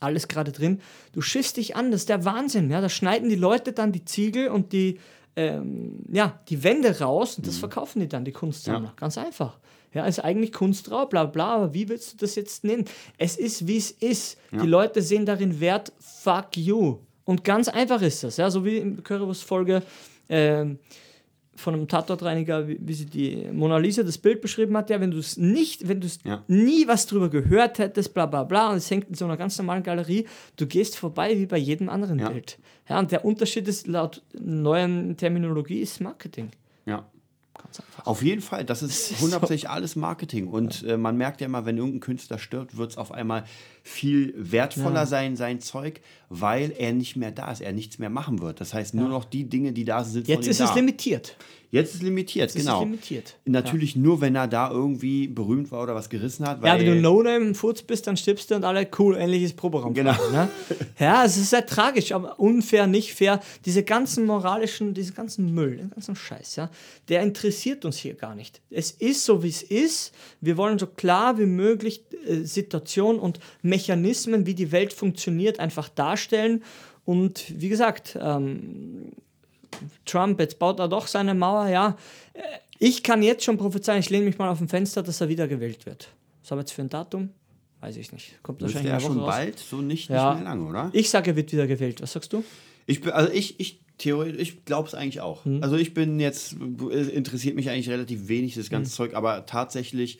alles 0.00 0.28
gerade 0.28 0.52
drin. 0.52 0.80
Du 1.12 1.20
schiffst 1.20 1.56
dich 1.56 1.76
an, 1.76 1.90
das 1.90 2.02
ist 2.02 2.08
der 2.08 2.24
Wahnsinn. 2.24 2.70
Ja? 2.70 2.80
Da 2.80 2.88
schneiden 2.88 3.28
die 3.28 3.36
Leute 3.36 3.72
dann 3.72 3.92
die 3.92 4.04
Ziegel 4.04 4.48
und 4.48 4.72
die, 4.72 4.98
ähm, 5.36 6.00
ja, 6.10 6.40
die 6.48 6.62
Wände 6.64 6.98
raus 7.00 7.36
und 7.36 7.46
das 7.46 7.58
verkaufen 7.58 8.00
die 8.00 8.08
dann, 8.08 8.24
die 8.24 8.32
Kunstsammler. 8.32 8.88
Ja. 8.88 8.94
Ganz 8.96 9.18
einfach. 9.18 9.58
Ja, 9.94 10.04
ist 10.04 10.22
eigentlich 10.22 10.52
Kunst 10.52 10.90
drauf, 10.90 11.08
bla 11.08 11.24
bla, 11.24 11.54
aber 11.54 11.72
wie 11.72 11.88
willst 11.88 12.12
du 12.12 12.16
das 12.18 12.34
jetzt 12.34 12.64
nennen? 12.64 12.84
Es 13.16 13.36
ist, 13.36 13.66
wie 13.66 13.78
es 13.78 13.90
ist. 13.90 14.36
Die 14.52 14.66
Leute 14.66 15.00
sehen 15.00 15.24
darin 15.24 15.58
Wert, 15.58 15.90
fuck 15.98 16.56
you. 16.56 16.98
Und 17.24 17.44
ganz 17.44 17.68
einfach 17.68 18.02
ist 18.02 18.22
das, 18.22 18.36
ja, 18.36 18.50
so 18.50 18.64
wie 18.64 18.76
in 18.76 19.02
Currywurst-Folge 19.02 19.82
ähm, 20.28 20.78
von 21.56 21.74
einem 21.74 21.88
Tatortreiniger, 21.88 22.68
wie, 22.68 22.78
wie 22.80 22.92
sie 22.94 23.06
die 23.06 23.48
Mona 23.52 23.78
Lisa 23.78 24.02
das 24.02 24.18
Bild 24.18 24.40
beschrieben 24.40 24.76
hat, 24.76 24.90
ja, 24.90 25.00
wenn 25.00 25.10
du 25.10 25.18
es 25.18 25.36
nicht, 25.36 25.88
wenn 25.88 26.00
du 26.00 26.06
es 26.06 26.18
Ja. 26.24 26.42
nie 26.48 26.86
was 26.86 27.06
drüber 27.06 27.28
gehört 27.30 27.78
hättest, 27.78 28.14
bla 28.14 28.26
bla 28.26 28.44
bla, 28.44 28.70
und 28.70 28.76
es 28.76 28.90
hängt 28.90 29.08
in 29.08 29.14
so 29.14 29.24
einer 29.24 29.36
ganz 29.36 29.56
normalen 29.58 29.82
Galerie, 29.82 30.26
du 30.56 30.66
gehst 30.66 30.96
vorbei 30.96 31.38
wie 31.38 31.46
bei 31.46 31.58
jedem 31.58 31.88
anderen 31.88 32.18
Ja. 32.18 32.28
Bild. 32.30 32.58
Ja, 32.88 32.98
und 32.98 33.10
der 33.10 33.24
Unterschied 33.24 33.66
ist 33.68 33.86
laut 33.86 34.22
neuen 34.38 35.16
Terminologie 35.16 35.80
ist 35.80 36.00
Marketing. 36.00 36.50
Ja. 36.84 37.06
Ganz 37.66 37.80
einfach. 37.80 38.06
Auf 38.06 38.22
jeden 38.22 38.40
Fall, 38.40 38.64
das 38.64 38.82
ist 38.82 39.14
hundertprozentig 39.20 39.68
alles 39.68 39.96
Marketing. 39.96 40.48
Und 40.48 40.84
äh, 40.84 40.96
man 40.96 41.16
merkt 41.16 41.40
ja 41.40 41.46
immer, 41.46 41.66
wenn 41.66 41.76
irgendein 41.76 42.00
Künstler 42.00 42.38
stirbt, 42.38 42.76
wird 42.76 42.92
es 42.92 42.96
auf 42.96 43.12
einmal 43.12 43.44
viel 43.82 44.34
wertvoller 44.36 45.06
sein, 45.06 45.36
sein 45.36 45.60
Zeug, 45.60 46.00
weil 46.28 46.72
er 46.76 46.92
nicht 46.92 47.16
mehr 47.16 47.30
da 47.30 47.50
ist, 47.50 47.60
er 47.60 47.72
nichts 47.72 47.98
mehr 47.98 48.10
machen 48.10 48.40
wird. 48.40 48.60
Das 48.60 48.74
heißt, 48.74 48.94
nur 48.94 49.08
noch 49.08 49.24
die 49.24 49.48
Dinge, 49.48 49.72
die 49.72 49.84
da 49.84 50.04
sind, 50.04 50.28
Jetzt 50.28 50.46
ist 50.46 50.60
da. 50.60 50.64
es 50.64 50.74
limitiert. 50.74 51.36
Jetzt 51.70 51.94
ist 51.94 52.02
limitiert, 52.02 52.54
ist 52.54 52.64
genau. 52.64 52.80
limitiert, 52.80 53.36
Natürlich 53.44 53.96
nur, 53.96 54.20
wenn 54.20 54.34
er 54.34 54.46
da 54.46 54.70
irgendwie 54.70 55.26
berühmt 55.26 55.70
war 55.72 55.82
oder 55.82 55.94
was 55.94 56.08
gerissen 56.08 56.46
hat. 56.46 56.64
Ja, 56.64 56.78
wenn 56.78 56.86
du 56.86 56.94
No-Name 56.96 57.54
Furz 57.54 57.82
bist, 57.82 58.06
dann 58.06 58.16
stirbst 58.16 58.50
du 58.50 58.54
und 58.54 58.64
alle 58.64 58.88
cool, 58.98 59.16
ähnliches 59.16 59.52
Proberaum. 59.52 59.94
Genau. 59.94 60.14
Ne? 60.32 60.48
Ja, 60.98 61.24
es 61.24 61.36
ist 61.36 61.50
sehr 61.50 61.66
tragisch, 61.66 62.12
aber 62.12 62.40
unfair, 62.40 62.86
nicht 62.86 63.12
fair. 63.12 63.40
Diese 63.66 63.82
ganzen 63.82 64.24
moralischen, 64.24 64.94
diesen 64.94 65.14
ganzen 65.14 65.52
Müll, 65.54 65.76
den 65.76 65.90
ganzen 65.90 66.16
Scheiß, 66.16 66.56
ja, 66.56 66.70
der 67.08 67.22
interessiert 67.22 67.84
uns 67.84 67.98
hier 67.98 68.14
gar 68.14 68.34
nicht. 68.34 68.62
Es 68.70 68.92
ist 68.92 69.24
so, 69.24 69.42
wie 69.42 69.48
es 69.48 69.62
ist. 69.62 70.14
Wir 70.40 70.56
wollen 70.56 70.78
so 70.78 70.86
klar 70.86 71.38
wie 71.38 71.46
möglich 71.46 72.02
äh, 72.26 72.44
Situationen 72.44 73.20
und 73.20 73.40
Mechanismen, 73.60 74.46
wie 74.46 74.54
die 74.54 74.72
Welt 74.72 74.92
funktioniert, 74.92 75.60
einfach 75.60 75.88
darstellen. 75.90 76.62
Und 77.04 77.60
wie 77.60 77.68
gesagt, 77.68 78.18
ähm, 78.20 79.12
Trump, 80.04 80.38
jetzt 80.40 80.58
baut 80.58 80.78
er 80.80 80.88
doch 80.88 81.06
seine 81.06 81.34
Mauer, 81.34 81.68
ja. 81.68 81.96
Äh, 82.32 82.40
Ich 82.78 83.02
kann 83.02 83.22
jetzt 83.22 83.42
schon 83.44 83.56
prophezeien, 83.56 84.00
ich 84.00 84.10
lehne 84.10 84.26
mich 84.26 84.36
mal 84.38 84.50
auf 84.50 84.58
dem 84.58 84.68
Fenster, 84.68 85.02
dass 85.02 85.20
er 85.20 85.28
wiedergewählt 85.28 85.86
wird. 85.86 86.08
Was 86.42 86.50
haben 86.50 86.58
wir 86.58 86.62
jetzt 86.62 86.72
für 86.72 86.82
ein 86.82 86.88
Datum? 86.90 87.30
Weiß 87.80 87.96
ich 87.96 88.12
nicht. 88.12 88.42
Kommt 88.42 88.60
müsste 88.60 88.76
wahrscheinlich 88.78 89.02
ja 89.02 89.08
schon 89.08 89.18
raus. 89.20 89.28
bald, 89.34 89.58
so 89.58 89.76
nicht, 89.78 90.10
Ja. 90.10 90.30
nicht 90.34 90.42
mehr 90.42 90.50
lange, 90.50 90.66
oder? 90.68 90.90
Ich 90.92 91.08
sage, 91.10 91.30
er 91.30 91.36
wird 91.36 91.52
wiedergewählt. 91.52 92.02
Was 92.02 92.12
sagst 92.12 92.32
du? 92.32 92.44
Ich 92.86 93.00
bin, 93.00 93.12
also 93.12 93.32
ich, 93.32 93.58
ich 93.60 93.80
theoretisch, 93.98 94.40
ich 94.40 94.64
glaube 94.66 94.88
es 94.88 94.94
eigentlich 94.94 95.20
auch. 95.22 95.44
Hm. 95.46 95.62
Also 95.62 95.76
ich 95.76 95.94
bin 95.94 96.20
jetzt, 96.20 96.54
es 96.92 97.08
interessiert 97.08 97.56
mich 97.56 97.70
eigentlich 97.70 97.88
relativ 97.90 98.28
wenig, 98.28 98.54
das 98.54 98.66
Hm. 98.66 98.70
ganze 98.72 98.92
Zeug, 98.92 99.14
aber 99.14 99.46
tatsächlich 99.46 100.18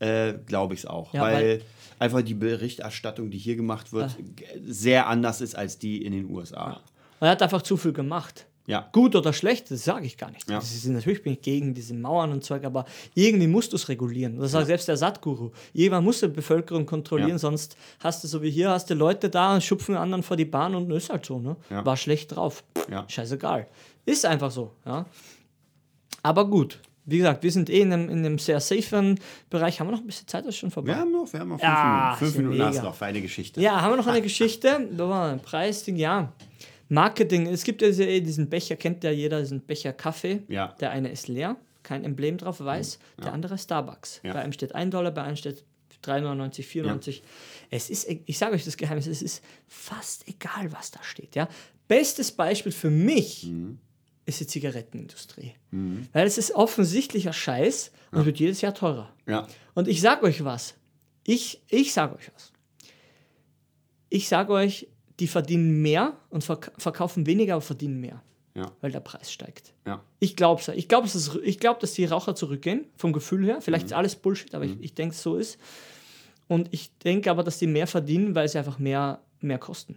äh, 0.00 0.34
glaube 0.46 0.74
ich 0.74 0.80
es 0.80 0.86
auch. 0.86 1.14
Ja, 1.14 1.22
weil, 1.22 1.34
weil- 1.34 1.62
einfach 2.00 2.22
die 2.22 2.34
Berichterstattung, 2.34 3.30
die 3.30 3.38
hier 3.38 3.54
gemacht 3.54 3.92
wird, 3.92 4.16
g- 4.34 4.44
sehr 4.66 5.06
anders 5.06 5.40
ist 5.40 5.54
als 5.54 5.78
die 5.78 6.04
in 6.04 6.12
den 6.12 6.28
USA. 6.28 6.80
Er 7.20 7.30
hat 7.30 7.42
einfach 7.42 7.62
zu 7.62 7.76
viel 7.76 7.92
gemacht. 7.92 8.46
Ja. 8.66 8.88
Gut 8.92 9.16
oder 9.16 9.32
schlecht, 9.32 9.70
das 9.72 9.84
sage 9.84 10.06
ich 10.06 10.16
gar 10.16 10.30
nicht. 10.30 10.48
Ja. 10.48 10.58
Ist, 10.58 10.86
natürlich 10.86 11.22
bin 11.22 11.32
ich 11.32 11.42
gegen 11.42 11.74
diese 11.74 11.94
Mauern 11.94 12.30
und 12.30 12.44
Zeug, 12.44 12.64
aber 12.64 12.84
irgendwie 13.14 13.48
musst 13.48 13.72
du 13.72 13.76
es 13.76 13.88
regulieren. 13.88 14.38
Das 14.38 14.52
sagt 14.52 14.66
selbst 14.68 14.86
der 14.86 14.96
Satguru. 14.96 15.50
Irgendwann 15.72 16.04
muss 16.04 16.20
die 16.20 16.28
Bevölkerung 16.28 16.86
kontrollieren, 16.86 17.30
Ja. 17.32 17.38
sonst 17.38 17.76
hast 17.98 18.22
du 18.22 18.28
so 18.28 18.40
wie 18.40 18.50
hier, 18.50 18.70
hast 18.70 18.88
du 18.88 18.94
Leute 18.94 19.28
da 19.30 19.54
und 19.54 19.64
schupfen 19.64 19.96
anderen 19.96 20.22
vor 20.22 20.36
die 20.36 20.44
Bahn 20.44 20.74
und 20.76 20.90
ist 20.92 21.10
halt 21.10 21.26
so, 21.26 21.40
ne? 21.40 21.56
Ja. 21.70 21.84
War 21.84 21.96
schlecht 21.96 22.36
drauf. 22.36 22.62
Ja. 22.88 23.04
Scheißegal. 23.08 23.66
Ist 24.06 24.24
einfach 24.24 24.50
so, 24.52 24.70
ja. 24.86 25.06
Aber 26.22 26.48
gut. 26.48 26.78
Wie 27.04 27.18
gesagt, 27.18 27.42
wir 27.42 27.50
sind 27.50 27.68
eh 27.68 27.80
in 27.80 27.92
einem, 27.92 28.08
in 28.08 28.18
einem 28.18 28.38
sehr 28.38 28.60
safen 28.60 29.18
Bereich. 29.50 29.80
Haben 29.80 29.88
wir 29.88 29.92
noch 29.92 30.00
ein 30.02 30.06
bisschen 30.06 30.28
Zeit? 30.28 30.44
Das 30.44 30.50
ist 30.50 30.58
schon 30.58 30.70
vorbei. 30.70 30.92
Wir 30.92 30.98
haben 30.98 31.10
noch, 31.10 31.32
wir 31.32 31.40
haben 31.40 31.48
noch 31.48 31.58
fünf 31.58 31.64
Ja, 31.68 32.14
Minuten. 32.14 32.18
Fünf 32.18 32.34
ja 32.36 32.42
Minuten 32.42 32.62
hast 32.62 32.78
du 32.78 32.82
noch 32.84 32.94
für 32.94 33.04
eine 33.06 33.20
Geschichte. 33.20 33.60
Ja, 33.60 33.80
haben 33.80 33.92
wir 33.92 33.96
noch 33.96 34.06
eine 34.06 34.22
Geschichte? 34.22 34.88
Da 34.92 35.08
war 35.08 35.32
ein 35.32 35.40
Preisding, 35.40 35.96
ja. 35.96 36.32
Marketing. 36.92 37.46
Es 37.46 37.64
gibt 37.64 37.82
ja 37.82 37.88
eh 37.88 38.20
diesen 38.20 38.48
Becher, 38.48 38.76
kennt 38.76 39.02
ja 39.04 39.10
jeder, 39.10 39.40
diesen 39.40 39.60
Becher 39.62 39.92
Kaffee. 39.92 40.42
Ja. 40.48 40.68
Der 40.80 40.90
eine 40.90 41.10
ist 41.10 41.28
leer, 41.28 41.56
kein 41.82 42.04
Emblem 42.04 42.36
drauf, 42.38 42.60
weiß. 42.60 42.98
Der 43.22 43.32
andere 43.32 43.58
Starbucks. 43.58 44.20
Ja. 44.22 44.32
Bei 44.34 44.40
einem 44.40 44.52
steht 44.52 44.74
1 44.74 44.90
Dollar, 44.90 45.10
bei 45.10 45.22
einem 45.22 45.36
steht 45.36 45.64
3,99, 46.04 46.64
4,99. 46.64 47.22
Es 47.70 47.88
ist, 47.90 48.08
e- 48.10 48.22
ich 48.26 48.36
sage 48.38 48.54
euch 48.54 48.64
das 48.64 48.76
Geheimnis, 48.76 49.06
es 49.06 49.22
ist 49.22 49.42
fast 49.68 50.26
egal, 50.28 50.72
was 50.72 50.90
da 50.90 51.02
steht. 51.02 51.34
Ja? 51.36 51.48
Bestes 51.88 52.32
Beispiel 52.32 52.72
für 52.72 52.90
mich 52.90 53.44
Mhm. 53.44 53.78
ist 54.26 54.40
die 54.40 54.46
Zigarettenindustrie. 54.46 55.54
Weil 56.12 56.26
es 56.26 56.38
ist 56.38 56.54
offensichtlicher 56.54 57.32
Scheiß 57.32 57.92
und 58.10 58.26
wird 58.26 58.38
jedes 58.38 58.60
Jahr 58.60 58.74
teurer. 58.74 59.14
Ja. 59.26 59.46
Und 59.74 59.88
ich 59.88 60.00
sage 60.00 60.24
euch 60.24 60.44
was. 60.44 60.74
Ich, 61.24 61.62
ich 61.68 61.92
sage 61.92 62.16
euch 62.16 62.30
was. 62.34 62.52
Ich 64.10 64.28
sage 64.28 64.52
euch, 64.52 64.88
die 65.20 65.28
verdienen 65.28 65.82
mehr 65.82 66.14
und 66.30 66.42
verk 66.44 66.72
verkaufen 66.78 67.26
weniger, 67.26 67.54
aber 67.54 67.60
verdienen 67.62 68.00
mehr, 68.00 68.22
Ja. 68.54 68.72
weil 68.80 68.90
der 68.92 69.00
Preis 69.00 69.32
steigt. 69.32 69.72
Ja. 69.86 70.02
Ich 70.20 70.36
glaube 70.36 70.60
es. 70.60 70.68
Ich 70.68 70.88
glaube, 70.88 71.08
ich 71.44 71.58
glaub, 71.58 71.80
dass 71.80 71.92
die 71.92 72.04
Raucher 72.04 72.34
zurückgehen, 72.34 72.86
vom 72.96 73.12
Gefühl 73.12 73.44
her. 73.44 73.60
Vielleicht 73.60 73.86
ist 73.86 73.92
alles 73.92 74.16
Bullshit, 74.16 74.54
aber 74.54 74.64
ich, 74.64 74.76
ich 74.80 74.94
denke, 74.94 75.14
es 75.14 75.22
so 75.22 75.36
ist. 75.36 75.58
Und 76.48 76.68
ich 76.72 76.90
denke 76.98 77.30
aber, 77.30 77.42
dass 77.42 77.58
die 77.58 77.66
mehr 77.66 77.86
verdienen, 77.86 78.34
weil 78.34 78.48
sie 78.48 78.58
einfach 78.58 78.78
mehr, 78.78 79.20
mehr 79.40 79.58
kosten. 79.58 79.96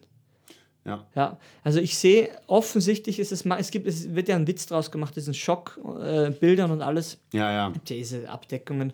Ja. 0.85 1.03
Ja, 1.15 1.39
also 1.63 1.79
ich 1.79 1.97
sehe, 1.97 2.29
offensichtlich 2.45 3.19
ist 3.19 3.31
es, 3.31 3.43
es 3.45 3.71
gibt, 3.71 3.87
es 3.87 4.13
wird 4.13 4.27
ja 4.27 4.35
ein 4.35 4.45
Witz 4.47 4.67
draus 4.67 4.91
gemacht, 4.91 5.15
diesen 5.15 5.33
Schockbildern 5.33 6.33
äh, 6.33 6.35
Bildern 6.35 6.71
und 6.71 6.81
alles 6.83 7.17
Ja, 7.33 7.51
ja. 7.51 7.73
diese 7.89 8.29
Abdeckungen. 8.29 8.93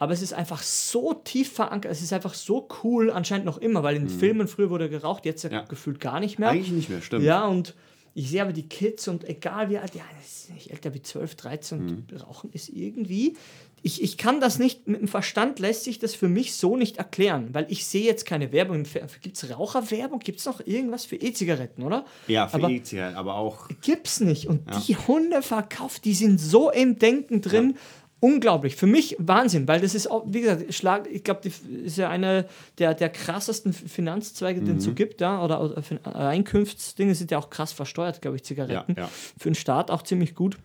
Aber 0.00 0.14
es 0.14 0.22
ist 0.22 0.32
einfach 0.32 0.62
so 0.62 1.12
tief 1.12 1.52
verankert, 1.52 1.92
es 1.92 2.00
ist 2.00 2.14
einfach 2.14 2.32
so 2.32 2.66
cool, 2.82 3.10
anscheinend 3.10 3.44
noch 3.44 3.58
immer, 3.58 3.82
weil 3.82 3.96
in 3.96 4.08
Filmen 4.08 4.48
früher 4.48 4.70
wurde 4.70 4.88
geraucht, 4.88 5.26
jetzt 5.26 5.44
ja. 5.44 5.50
Ja. 5.50 5.64
gefühlt 5.64 6.00
gar 6.00 6.20
nicht 6.20 6.38
mehr. 6.38 6.48
Eigentlich 6.48 6.72
nicht 6.72 6.88
mehr, 6.88 7.02
stimmt. 7.02 7.22
Ja, 7.22 7.46
und 7.46 7.74
ich 8.14 8.30
sehe 8.30 8.40
aber 8.40 8.54
die 8.54 8.66
Kids 8.66 9.08
und 9.08 9.28
egal 9.28 9.68
wie 9.68 9.76
alt, 9.76 9.94
ja, 9.94 10.02
das 10.18 10.44
ist 10.44 10.54
nicht 10.54 10.70
älter 10.70 10.94
wie 10.94 11.02
12, 11.02 11.34
13 11.34 12.06
und 12.10 12.22
Rauchen 12.22 12.50
ist 12.52 12.70
irgendwie. 12.70 13.36
Ich, 13.82 14.02
ich 14.02 14.18
kann 14.18 14.40
das 14.40 14.58
nicht, 14.58 14.88
mit 14.88 15.00
dem 15.00 15.08
Verstand 15.08 15.58
lässt 15.58 15.84
sich 15.84 15.98
das 15.98 16.14
für 16.14 16.28
mich 16.28 16.54
so 16.54 16.76
nicht 16.76 16.96
erklären, 16.96 17.50
weil 17.52 17.66
ich 17.70 17.86
sehe 17.86 18.04
jetzt 18.04 18.26
keine 18.26 18.52
Werbung. 18.52 18.84
Gibt 19.22 19.36
es 19.36 19.50
Raucherwerbung? 19.50 20.18
Gibt 20.18 20.40
es 20.40 20.46
noch 20.46 20.66
irgendwas 20.66 21.04
für 21.04 21.16
E-Zigaretten, 21.16 21.82
oder? 21.82 22.04
Ja, 22.26 22.48
für 22.48 22.70
E-Zigaretten, 22.70 23.16
aber 23.16 23.36
auch. 23.36 23.68
gibt's 23.80 24.20
nicht. 24.20 24.48
Und 24.48 24.62
die 24.86 24.96
Hunde 24.96 25.40
verkauft, 25.40 26.04
die 26.04 26.14
sind 26.14 26.38
so 26.38 26.70
im 26.70 26.98
Denken 26.98 27.40
drin. 27.42 27.76
Unglaublich. 28.20 28.76
Für 28.76 28.86
mich 28.86 29.16
Wahnsinn, 29.18 29.66
weil 29.66 29.80
das 29.80 29.94
ist 29.94 30.10
auch, 30.10 30.24
wie 30.26 30.42
gesagt, 30.42 30.74
Schlag, 30.74 31.08
ich 31.10 31.24
glaube, 31.24 31.40
das 31.42 31.60
ist 31.60 31.96
ja 31.96 32.10
eine 32.10 32.46
der, 32.78 32.94
der 32.94 33.08
krassesten 33.08 33.72
Finanzzweige, 33.72 34.60
den 34.60 34.76
es 34.76 34.84
so 34.84 34.92
gibt, 34.92 35.22
ja, 35.22 35.42
oder, 35.42 35.62
oder 35.62 35.82
Einkunftsdinge 36.28 37.14
sind 37.14 37.30
ja 37.30 37.38
auch 37.38 37.48
krass 37.48 37.72
versteuert, 37.72 38.20
glaube 38.20 38.36
ich, 38.36 38.44
Zigaretten. 38.44 38.94
Ja, 38.96 39.04
ja. 39.04 39.10
Für 39.38 39.50
den 39.50 39.54
Staat 39.54 39.90
auch 39.90 40.02
ziemlich 40.02 40.34
gut. 40.34 40.58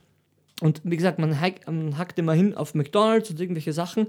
Und 0.62 0.82
wie 0.86 0.96
gesagt, 0.96 1.20
man, 1.20 1.40
hack, 1.40 1.68
man 1.68 1.98
hackt 1.98 2.18
immer 2.18 2.34
hin 2.34 2.56
auf 2.56 2.76
McDonalds 2.76 3.30
und 3.30 3.40
irgendwelche 3.40 3.74
Sachen 3.74 4.08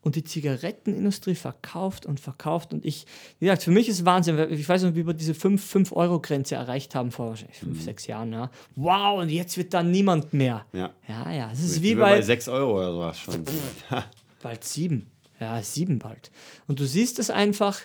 und 0.00 0.14
die 0.14 0.22
Zigarettenindustrie 0.22 1.34
verkauft 1.34 2.06
und 2.06 2.20
verkauft. 2.20 2.72
Und 2.72 2.84
ich, 2.84 3.04
wie 3.40 3.46
gesagt, 3.46 3.64
für 3.64 3.72
mich 3.72 3.88
ist 3.88 4.04
Wahnsinn. 4.04 4.36
weil 4.36 4.52
Ich 4.52 4.68
weiß 4.68 4.84
noch, 4.84 4.94
wie 4.94 5.04
wir 5.04 5.12
diese 5.12 5.32
5-Euro-Grenze 5.32 6.54
erreicht 6.54 6.94
haben 6.94 7.10
vor 7.10 7.30
wahrscheinlich 7.30 7.58
fünf, 7.58 7.82
sechs 7.82 8.06
Jahren. 8.06 8.32
Ja. 8.32 8.50
Wow, 8.76 9.20
und 9.20 9.28
jetzt 9.28 9.56
wird 9.56 9.74
da 9.74 9.82
niemand 9.82 10.32
mehr. 10.32 10.66
Ja. 10.72 10.90
Ja, 11.08 11.32
ja. 11.32 11.50
Es 11.52 11.64
ist 11.64 11.82
wie 11.82 11.96
bei 11.96 12.12
bei 12.12 12.22
6 12.22 12.48
Euro 12.48 12.76
oder 12.76 12.92
sowas 12.92 13.18
schon. 13.18 13.44
bald 14.42 14.62
sieben. 14.62 15.10
Ja, 15.40 15.60
sieben 15.62 15.98
bald. 15.98 16.30
Und 16.68 16.78
du 16.78 16.86
siehst 16.86 17.18
es 17.18 17.30
einfach, 17.30 17.80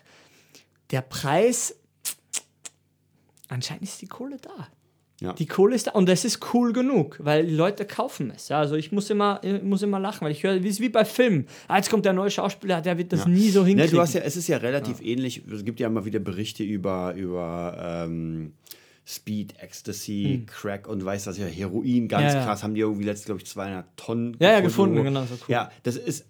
der 0.92 1.02
Preis, 1.02 1.76
anscheinend 3.48 3.84
ist 3.84 4.02
die 4.02 4.08
Kohle 4.08 4.38
da. 4.38 4.68
Ja. 5.24 5.34
Die 5.34 5.46
Kohle 5.46 5.74
ist 5.76 5.88
da 5.88 5.92
und 5.92 6.10
es 6.10 6.26
ist 6.26 6.40
cool 6.54 6.74
genug, 6.74 7.18
weil 7.22 7.46
die 7.46 7.56
Leute 7.56 7.86
kaufen 7.86 8.32
es. 8.36 8.50
Ja, 8.50 8.60
also 8.60 8.76
ich 8.76 8.92
muss 8.92 9.10
immer, 9.10 9.40
ich 9.42 9.64
muss 9.64 9.82
immer 9.82 10.00
lachen, 10.00 10.26
weil 10.26 10.32
ich 10.34 10.44
höre, 10.44 10.62
wie 10.64 10.68
es 10.68 10.80
wie 10.82 10.90
bei 10.90 11.06
Filmen. 11.06 11.48
Ah, 11.70 11.78
jetzt 11.78 11.90
kommt 11.90 12.04
der 12.06 12.12
neue 12.14 12.30
Schauspieler, 12.30 12.82
der 12.82 12.98
wird 12.98 13.14
das 13.14 13.26
nie 13.26 13.50
so 13.50 13.62
Ne, 13.62 13.68
hinkriegen. 13.70 13.96
du 13.96 14.02
hast 14.02 14.14
ja, 14.14 14.22
es 14.22 14.36
ist 14.36 14.48
ja 14.48 14.58
relativ 14.58 15.02
ähnlich. 15.02 15.42
Es 15.52 15.64
gibt 15.64 15.80
ja 15.80 15.88
immer 15.88 16.04
wieder 16.06 16.20
Berichte 16.20 16.64
über, 16.64 17.14
über 17.16 18.04
ähm, 18.06 18.52
Speed, 19.06 19.56
Ecstasy, 19.60 20.46
Crack 20.48 20.88
und 20.88 21.04
weiß 21.04 21.24
das 21.26 21.38
ja, 21.38 21.46
Heroin, 21.46 22.08
ganz. 22.08 22.34
Ja, 22.34 22.40
ja. 22.40 22.46
krass. 22.46 22.64
Haben 22.64 22.74
die 22.76 22.82
irgendwie 22.82 23.04
letztens, 23.06 23.26
glaube 23.26 23.42
ich, 23.42 23.48
200 23.48 23.86
Tonnen 23.98 24.36
Ja, 24.40 24.52
ja, 24.52 24.60
gefunden, 24.62 25.04
genau, 25.04 25.22
so 25.24 25.34
cool. 25.36 25.40
Ja, 25.48 25.72
das 25.84 25.96
ist. 25.98 26.26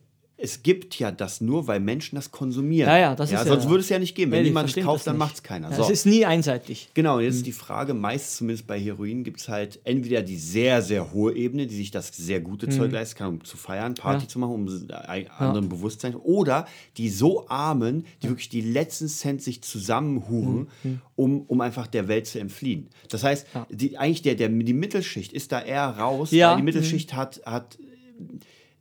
Es 0.45 0.62
gibt 0.62 0.99
ja 0.99 1.10
das 1.10 1.39
nur, 1.39 1.67
weil 1.67 1.79
Menschen 1.79 2.15
das 2.17 2.29
konsumieren. 2.32 2.89
Ja, 2.89 2.97
ja, 2.97 3.15
das 3.15 3.29
ist 3.29 3.34
ja- 3.34 3.45
Sonst 3.45 3.69
würde 3.69 3.79
es 3.79 3.88
ja 3.88 3.97
nicht 3.97 4.13
geben. 4.13 4.32
Wenn 4.34 4.39
Ja, 4.39 4.43
niemand 4.43 4.75
es 4.75 4.84
kauft, 4.84 5.08
dann 5.08 5.17
macht 5.17 5.36
es 5.36 5.43
keiner. 5.43 5.69
Ja, 5.69 5.77
so. 5.77 5.84
Es 5.84 5.89
ist 5.89 6.06
nie 6.06 6.25
einseitig. 6.25 6.89
Genau, 6.93 7.21
jetzt 7.21 7.36
ist 7.36 7.45
die 7.45 7.53
Frage, 7.53 7.93
meist 7.93 8.36
zumindest 8.36 8.67
bei 8.67 8.77
Heroin 8.77 9.23
gibt 9.23 9.39
es 9.39 9.47
halt 9.47 9.79
entweder 9.86 10.21
die 10.21 10.36
sehr, 10.38 10.82
sehr 10.82 11.13
hohe 11.13 11.34
Ebene, 11.34 11.65
die 11.65 11.75
sich 11.75 11.91
das 11.91 12.10
sehr 12.10 12.41
gute 12.41 12.67
Zeug 12.67 12.91
leisten 12.91 13.17
kann, 13.19 13.27
um 13.29 13.43
zu 13.45 13.56
feiern, 13.56 13.93
Party 13.95 14.17
Mhm. 14.17 14.21
Ja. 14.23 14.27
zu 14.27 14.39
machen, 14.39 14.53
um 14.53 14.89
ein 15.08 15.29
anderen 15.32 15.69
Bewusstsein, 15.69 16.13
oder 16.15 16.67
die 16.97 17.10
so 17.10 17.47
Armen, 17.47 18.06
die 18.21 18.27
wirklich 18.27 18.49
die 18.49 18.60
letzten 18.62 19.08
Cent 19.08 19.41
sich 19.41 19.62
zusammenhuren, 19.62 20.67
Mhm. 20.84 21.01
um, 21.15 21.41
um 21.43 21.62
einfach 21.62 21.88
der 21.88 22.10
Welt 22.10 22.27
zu 22.27 22.39
entfliehen. 22.39 22.89
Das 23.08 23.23
heißt, 23.23 23.47
die, 23.69 23.97
eigentlich 23.97 24.23
der, 24.23 24.36
der, 24.36 24.49
die 24.49 24.73
Mittelschicht 24.73 25.32
ist 25.32 25.53
da 25.53 25.62
eher 25.62 25.86
raus, 25.88 26.32
Ja. 26.32 26.49
weil 26.51 26.58
die 26.58 26.63
Mittelschicht 26.63 27.13
hat, 27.13 27.41
hat 27.45 27.77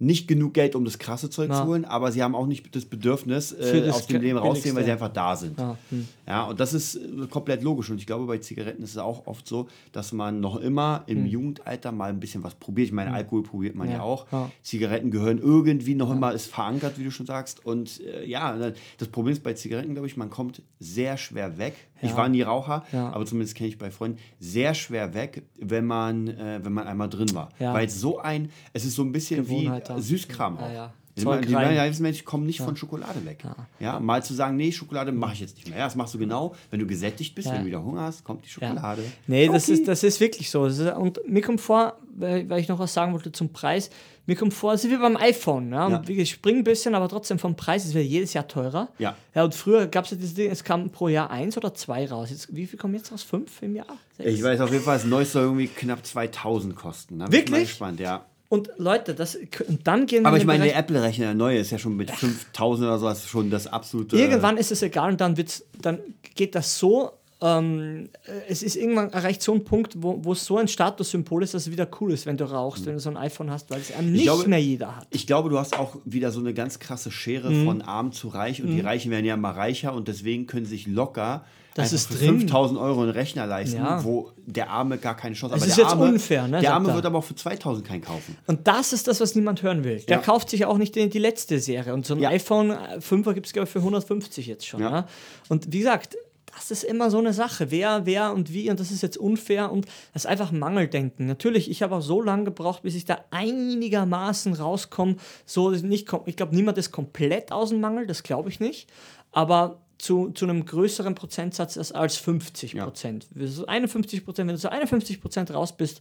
nicht 0.02 0.26
genug 0.26 0.52
Geld, 0.54 0.74
um 0.74 0.84
das 0.84 0.98
krasse 0.98 1.30
Zeug 1.30 1.50
Ja. 1.50 1.62
zu 1.62 1.66
holen, 1.66 1.84
aber 1.84 2.10
sie 2.10 2.22
haben 2.22 2.34
auch 2.34 2.46
nicht 2.46 2.74
das 2.74 2.84
Bedürfnis, 2.84 3.52
äh, 3.52 3.82
das 3.86 3.94
aus 3.96 4.06
dem 4.08 4.20
Leben 4.20 4.36
rauszugehen, 4.38 4.74
weil 4.74 4.84
sie 4.84 4.90
einfach 4.90 5.12
da 5.12 5.36
sind. 5.36 5.58
Ja, 5.58 5.76
hm. 5.90 6.08
Ja, 6.26 6.44
und 6.44 6.60
das 6.60 6.72
ist 6.72 6.94
äh, 6.96 7.26
komplett 7.28 7.62
logisch. 7.62 7.90
Und 7.90 7.98
ich 7.98 8.06
glaube, 8.06 8.26
bei 8.26 8.38
Zigaretten 8.38 8.82
ist 8.82 8.90
es 8.90 8.98
auch 8.98 9.26
oft 9.26 9.46
so, 9.46 9.68
dass 9.90 10.12
man 10.12 10.40
noch 10.40 10.56
immer 10.56 11.02
im 11.06 11.26
Jugendalter 11.26 11.90
mal 11.92 12.10
ein 12.10 12.20
bisschen 12.20 12.44
was 12.44 12.54
probiert. 12.54 12.86
Ich 12.88 12.92
meine, 12.92 13.12
Alkohol 13.12 13.42
probiert 13.42 13.74
man 13.74 13.88
ja, 13.88 13.94
Hm. 13.94 13.98
Ja, 14.00 14.04
auch. 14.04 14.26
ja. 14.32 14.50
Zigaretten 14.62 15.10
gehören 15.10 15.38
irgendwie 15.38 15.94
noch 15.94 16.10
immer, 16.12 16.32
ist 16.32 16.46
verankert, 16.46 16.98
wie 16.98 17.04
du 17.04 17.10
schon 17.10 17.26
sagst. 17.26 17.66
Und 17.66 18.00
äh, 18.00 18.24
ja, 18.24 18.56
das 18.98 19.08
Problem 19.08 19.32
ist 19.32 19.42
bei 19.42 19.54
Zigaretten, 19.54 19.94
glaube 19.94 20.06
ich, 20.06 20.16
man 20.16 20.30
kommt 20.30 20.62
sehr 20.78 21.16
schwer 21.16 21.58
weg. 21.58 21.74
Ich 22.04 22.16
war 22.16 22.28
nie 22.28 22.42
Raucher, 22.42 22.84
Ja. 22.92 23.10
aber 23.12 23.24
zumindest 23.26 23.54
kenne 23.56 23.68
ich 23.68 23.78
bei 23.78 23.90
Freunden, 23.92 24.18
sehr 24.40 24.74
schwer 24.74 25.14
weg, 25.14 25.42
wenn 25.60 25.86
man, 25.86 26.26
äh, 26.28 26.58
wenn 26.62 26.72
man 26.72 26.88
einmal 26.88 27.08
drin 27.08 27.32
war. 27.34 27.48
Ja. 27.60 27.72
Weil 27.74 27.86
es 27.86 28.00
so 28.00 28.18
ein, 28.18 28.50
es 28.72 28.84
ist 28.84 28.96
so 28.96 29.02
ein 29.02 29.12
bisschen 29.12 29.48
wie 29.48 29.60
Gewohnheit. 29.64 29.90
Süßkram 29.98 30.58
auch. 30.58 30.70
Ja, 31.16 31.22
ja. 31.24 31.36
Die, 31.36 31.42
Zeug 31.42 31.46
die 31.46 31.54
rein. 31.54 31.76
meisten 31.76 32.02
Menschen 32.02 32.24
kommen 32.24 32.46
nicht 32.46 32.60
von 32.60 32.74
Schokolade 32.76 33.24
weg. 33.26 33.44
Ja. 33.80 34.00
mal 34.00 34.22
zu 34.22 34.32
sagen, 34.34 34.56
nee, 34.56 34.72
Schokolade 34.72 35.12
mache 35.12 35.34
ich 35.34 35.40
jetzt 35.40 35.56
nicht 35.56 35.68
mehr. 35.68 35.78
Ja, 35.78 35.84
das 35.84 35.94
machst 35.94 36.14
du 36.14 36.18
genau, 36.18 36.54
wenn 36.70 36.80
du 36.80 36.86
gesättigt 36.86 37.34
bist, 37.34 37.48
Ja. 37.48 37.54
wenn 37.54 37.60
du 37.62 37.66
wieder 37.66 37.82
Hunger 37.84 38.02
hast, 38.02 38.24
kommt 38.24 38.44
die 38.44 38.48
Schokolade. 38.48 39.02
Nee, 39.26 39.46
das 39.48 39.64
Okay. 39.64 39.72
ist, 39.74 39.88
das 39.88 40.02
ist 40.02 40.20
wirklich 40.20 40.50
so. 40.50 40.64
Das 40.66 40.78
ist, 40.78 40.90
und 40.94 41.20
mir 41.28 41.42
kommt 41.42 41.60
vor, 41.60 41.98
weil, 42.14 42.48
weil 42.48 42.60
ich 42.60 42.68
noch 42.68 42.78
was 42.78 42.94
sagen 42.94 43.12
wollte 43.12 43.30
zum 43.32 43.52
Preis, 43.52 43.90
mir 44.24 44.36
kommt 44.36 44.54
vor, 44.54 44.72
es 44.72 44.84
ist 44.84 44.90
wie 44.90 44.96
beim 44.96 45.16
iPhone. 45.16 45.72
Ja? 45.72 45.88
Ja. 45.90 46.08
Wie, 46.08 46.12
ich 46.12 46.30
springe 46.30 46.58
ein 46.60 46.64
bisschen, 46.64 46.94
aber 46.94 47.08
trotzdem 47.08 47.38
vom 47.38 47.56
Preis, 47.56 47.84
es 47.84 47.92
wird 47.92 48.06
jedes 48.06 48.32
Jahr 48.32 48.46
teurer. 48.48 48.88
Ja. 48.98 49.16
ja 49.34 49.44
und 49.44 49.54
früher 49.54 49.88
gab 49.88 50.04
es 50.04 50.12
ja 50.12 50.16
dieses 50.16 50.34
Ding, 50.34 50.50
es 50.50 50.62
kam 50.64 50.90
pro 50.90 51.08
Jahr 51.08 51.30
eins 51.30 51.56
oder 51.56 51.74
zwei 51.74 52.06
raus. 52.08 52.30
Jetzt, 52.30 52.54
wie 52.54 52.66
viel 52.66 52.78
kommen 52.78 52.94
jetzt 52.94 53.12
raus? 53.12 53.22
Fünf 53.22 53.60
im 53.62 53.74
Jahr? 53.76 53.86
Sechs? 54.16 54.30
Ich 54.30 54.42
weiß 54.42 54.60
auf 54.60 54.70
jeden 54.72 54.84
Fall, 54.84 54.96
das 54.96 55.04
Neueste 55.06 55.32
soll 55.34 55.42
irgendwie 55.42 55.66
knapp 55.66 56.06
2000 56.06 56.74
kosten. 56.76 57.18
Da 57.18 57.26
bin 57.26 57.34
ich 57.40 57.44
mal 57.50 57.56
Wirklich? 57.56 57.68
gespannt, 57.70 58.00
ja. 58.00 58.24
Und 58.52 58.68
Leute, 58.76 59.14
das, 59.14 59.38
und 59.66 59.86
dann 59.86 60.04
gehen 60.04 60.24
wir 60.24 60.28
Aber 60.28 60.36
ich 60.36 60.44
meine, 60.44 60.64
der 60.64 60.72
Bereich- 60.72 60.80
Apple-Rechner, 60.80 61.24
der 61.24 61.34
neue, 61.34 61.58
ist 61.60 61.70
ja 61.70 61.78
schon 61.78 61.96
mit 61.96 62.10
5000 62.10 62.86
oder 62.86 62.98
sowas 62.98 63.26
schon 63.26 63.48
das 63.48 63.66
absolute. 63.66 64.14
Irgendwann 64.14 64.58
ist 64.58 64.70
es 64.70 64.82
egal 64.82 65.12
und 65.12 65.22
dann, 65.22 65.38
wird's, 65.38 65.64
dann 65.80 66.00
geht 66.34 66.54
das 66.54 66.78
so. 66.78 67.12
Ähm, 67.42 68.08
äh, 68.26 68.30
es 68.48 68.62
ist 68.62 68.76
irgendwann 68.76 69.10
erreicht 69.12 69.42
so 69.42 69.52
ein 69.52 69.64
Punkt, 69.64 69.94
wo, 70.00 70.18
wo 70.24 70.32
es 70.32 70.44
so 70.44 70.58
ein 70.58 70.68
Statussymbol 70.68 71.42
ist, 71.42 71.54
dass 71.54 71.62
es 71.66 71.72
wieder 71.72 71.88
cool 72.00 72.12
ist, 72.12 72.24
wenn 72.26 72.36
du 72.36 72.44
rauchst, 72.44 72.86
wenn 72.86 72.94
du 72.94 73.00
so 73.00 73.10
ein 73.10 73.16
iPhone 73.16 73.50
hast, 73.50 73.70
weil 73.70 73.80
es 73.80 73.92
einem 73.94 74.12
nicht 74.12 74.22
glaube- 74.22 74.48
mehr 74.48 74.60
jeder 74.62 74.96
hat. 74.96 75.06
Ich 75.10 75.26
glaube, 75.26 75.48
du 75.50 75.58
hast 75.58 75.78
auch 75.78 75.96
wieder 76.04 76.30
so 76.30 76.40
eine 76.40 76.54
ganz 76.54 76.78
krasse 76.78 77.10
Schere 77.10 77.50
Mhm. 77.50 77.64
von 77.64 77.82
arm 77.82 78.12
zu 78.12 78.28
reich 78.28 78.62
und 78.62 78.68
die 78.70 78.80
Reichen 78.80 79.10
werden 79.10 79.24
ja 79.26 79.34
immer 79.34 79.50
reicher 79.50 79.92
und 79.92 80.08
deswegen 80.08 80.46
können 80.46 80.66
sich 80.66 80.86
locker 80.86 81.44
Das 81.74 81.92
ist 81.94 82.08
für 82.08 82.18
drin. 82.18 82.40
5000 82.40 82.78
Euro 82.78 83.00
einen 83.02 83.10
Rechner 83.10 83.46
leisten, 83.46 83.78
Ja. 83.78 84.04
wo 84.04 84.30
der 84.46 84.68
Arme 84.70 84.98
gar 84.98 85.16
keine 85.16 85.34
Chance 85.34 85.54
hat. 85.54 85.62
Aber 85.62 85.68
ist 85.70 85.78
jetzt 85.78 85.86
Arme, 85.90 86.04
unfair, 86.04 86.46
ne, 86.46 86.60
Der 86.60 86.74
Arme 86.74 86.90
er. 86.90 86.94
wird 86.96 87.06
aber 87.06 87.18
auch 87.18 87.24
für 87.24 87.34
2000 87.34 87.86
keinen 87.86 88.02
kaufen. 88.02 88.36
Und 88.46 88.68
das 88.68 88.92
ist 88.92 89.08
das, 89.08 89.20
was 89.20 89.34
niemand 89.34 89.62
hören 89.62 89.82
will. 89.82 90.00
Der 90.06 90.18
Ja. 90.18 90.22
kauft 90.22 90.50
sich 90.50 90.66
auch 90.66 90.76
nicht 90.76 90.94
die, 90.94 91.08
die 91.08 91.18
letzte 91.18 91.58
Serie. 91.60 91.94
Und 91.94 92.04
so 92.04 92.14
ein 92.14 92.20
Ja. 92.20 92.28
iPhone 92.28 92.76
5er 93.00 93.32
gibt 93.32 93.46
es, 93.46 93.52
glaube 93.54 93.64
ich, 93.66 93.72
für 93.72 93.80
150 93.82 94.46
jetzt 94.46 94.66
schon. 94.66 94.80
Ja. 94.82 94.90
Ja. 94.90 95.06
Und 95.48 95.72
wie 95.72 95.78
gesagt, 95.78 96.16
das 96.54 96.70
ist 96.70 96.84
immer 96.84 97.10
so 97.10 97.18
eine 97.18 97.32
Sache. 97.32 97.70
Wer, 97.70 98.04
wer 98.06 98.32
und 98.32 98.52
wie. 98.52 98.70
Und 98.70 98.78
das 98.80 98.90
ist 98.90 99.02
jetzt 99.02 99.16
unfair 99.16 99.72
und 99.72 99.86
das 100.12 100.24
ist 100.24 100.26
einfach 100.26 100.52
Mangeldenken. 100.52 101.26
Natürlich, 101.26 101.70
ich 101.70 101.82
habe 101.82 101.96
auch 101.96 102.02
so 102.02 102.20
lange 102.20 102.44
gebraucht, 102.44 102.82
bis 102.82 102.94
ich 102.94 103.04
da 103.04 103.24
einigermaßen 103.30 104.54
rauskomme. 104.54 105.16
So 105.46 105.70
nicht, 105.70 106.08
ich 106.26 106.36
glaube, 106.36 106.54
niemand 106.54 106.78
ist 106.78 106.92
komplett 106.92 107.52
aus 107.52 107.70
dem 107.70 107.80
Mangel, 107.80 108.06
das 108.06 108.22
glaube 108.22 108.48
ich 108.48 108.60
nicht. 108.60 108.88
Aber 109.32 109.80
zu, 109.98 110.30
zu 110.30 110.44
einem 110.46 110.64
größeren 110.66 111.14
Prozentsatz 111.14 111.78
als- 111.78 111.92
als 111.92 112.16
50 112.16 112.76
Prozent. 112.76 113.26
So 113.36 113.66
51 113.66 114.24
Prozent, 114.24 114.48
wenn 114.48 114.56
du 114.56 114.60
zu 114.60 114.70
51 114.70 115.20
Prozent 115.20 115.52
raus 115.54 115.76
bist, 115.76 116.00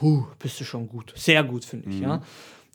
huh, 0.00 0.24
bist 0.38 0.60
du 0.60 0.64
schon 0.64 0.88
gut. 0.88 1.12
Sehr 1.16 1.42
gut, 1.44 1.64
finde 1.64 1.90
ich. 1.90 2.00
Ja. 2.00 2.22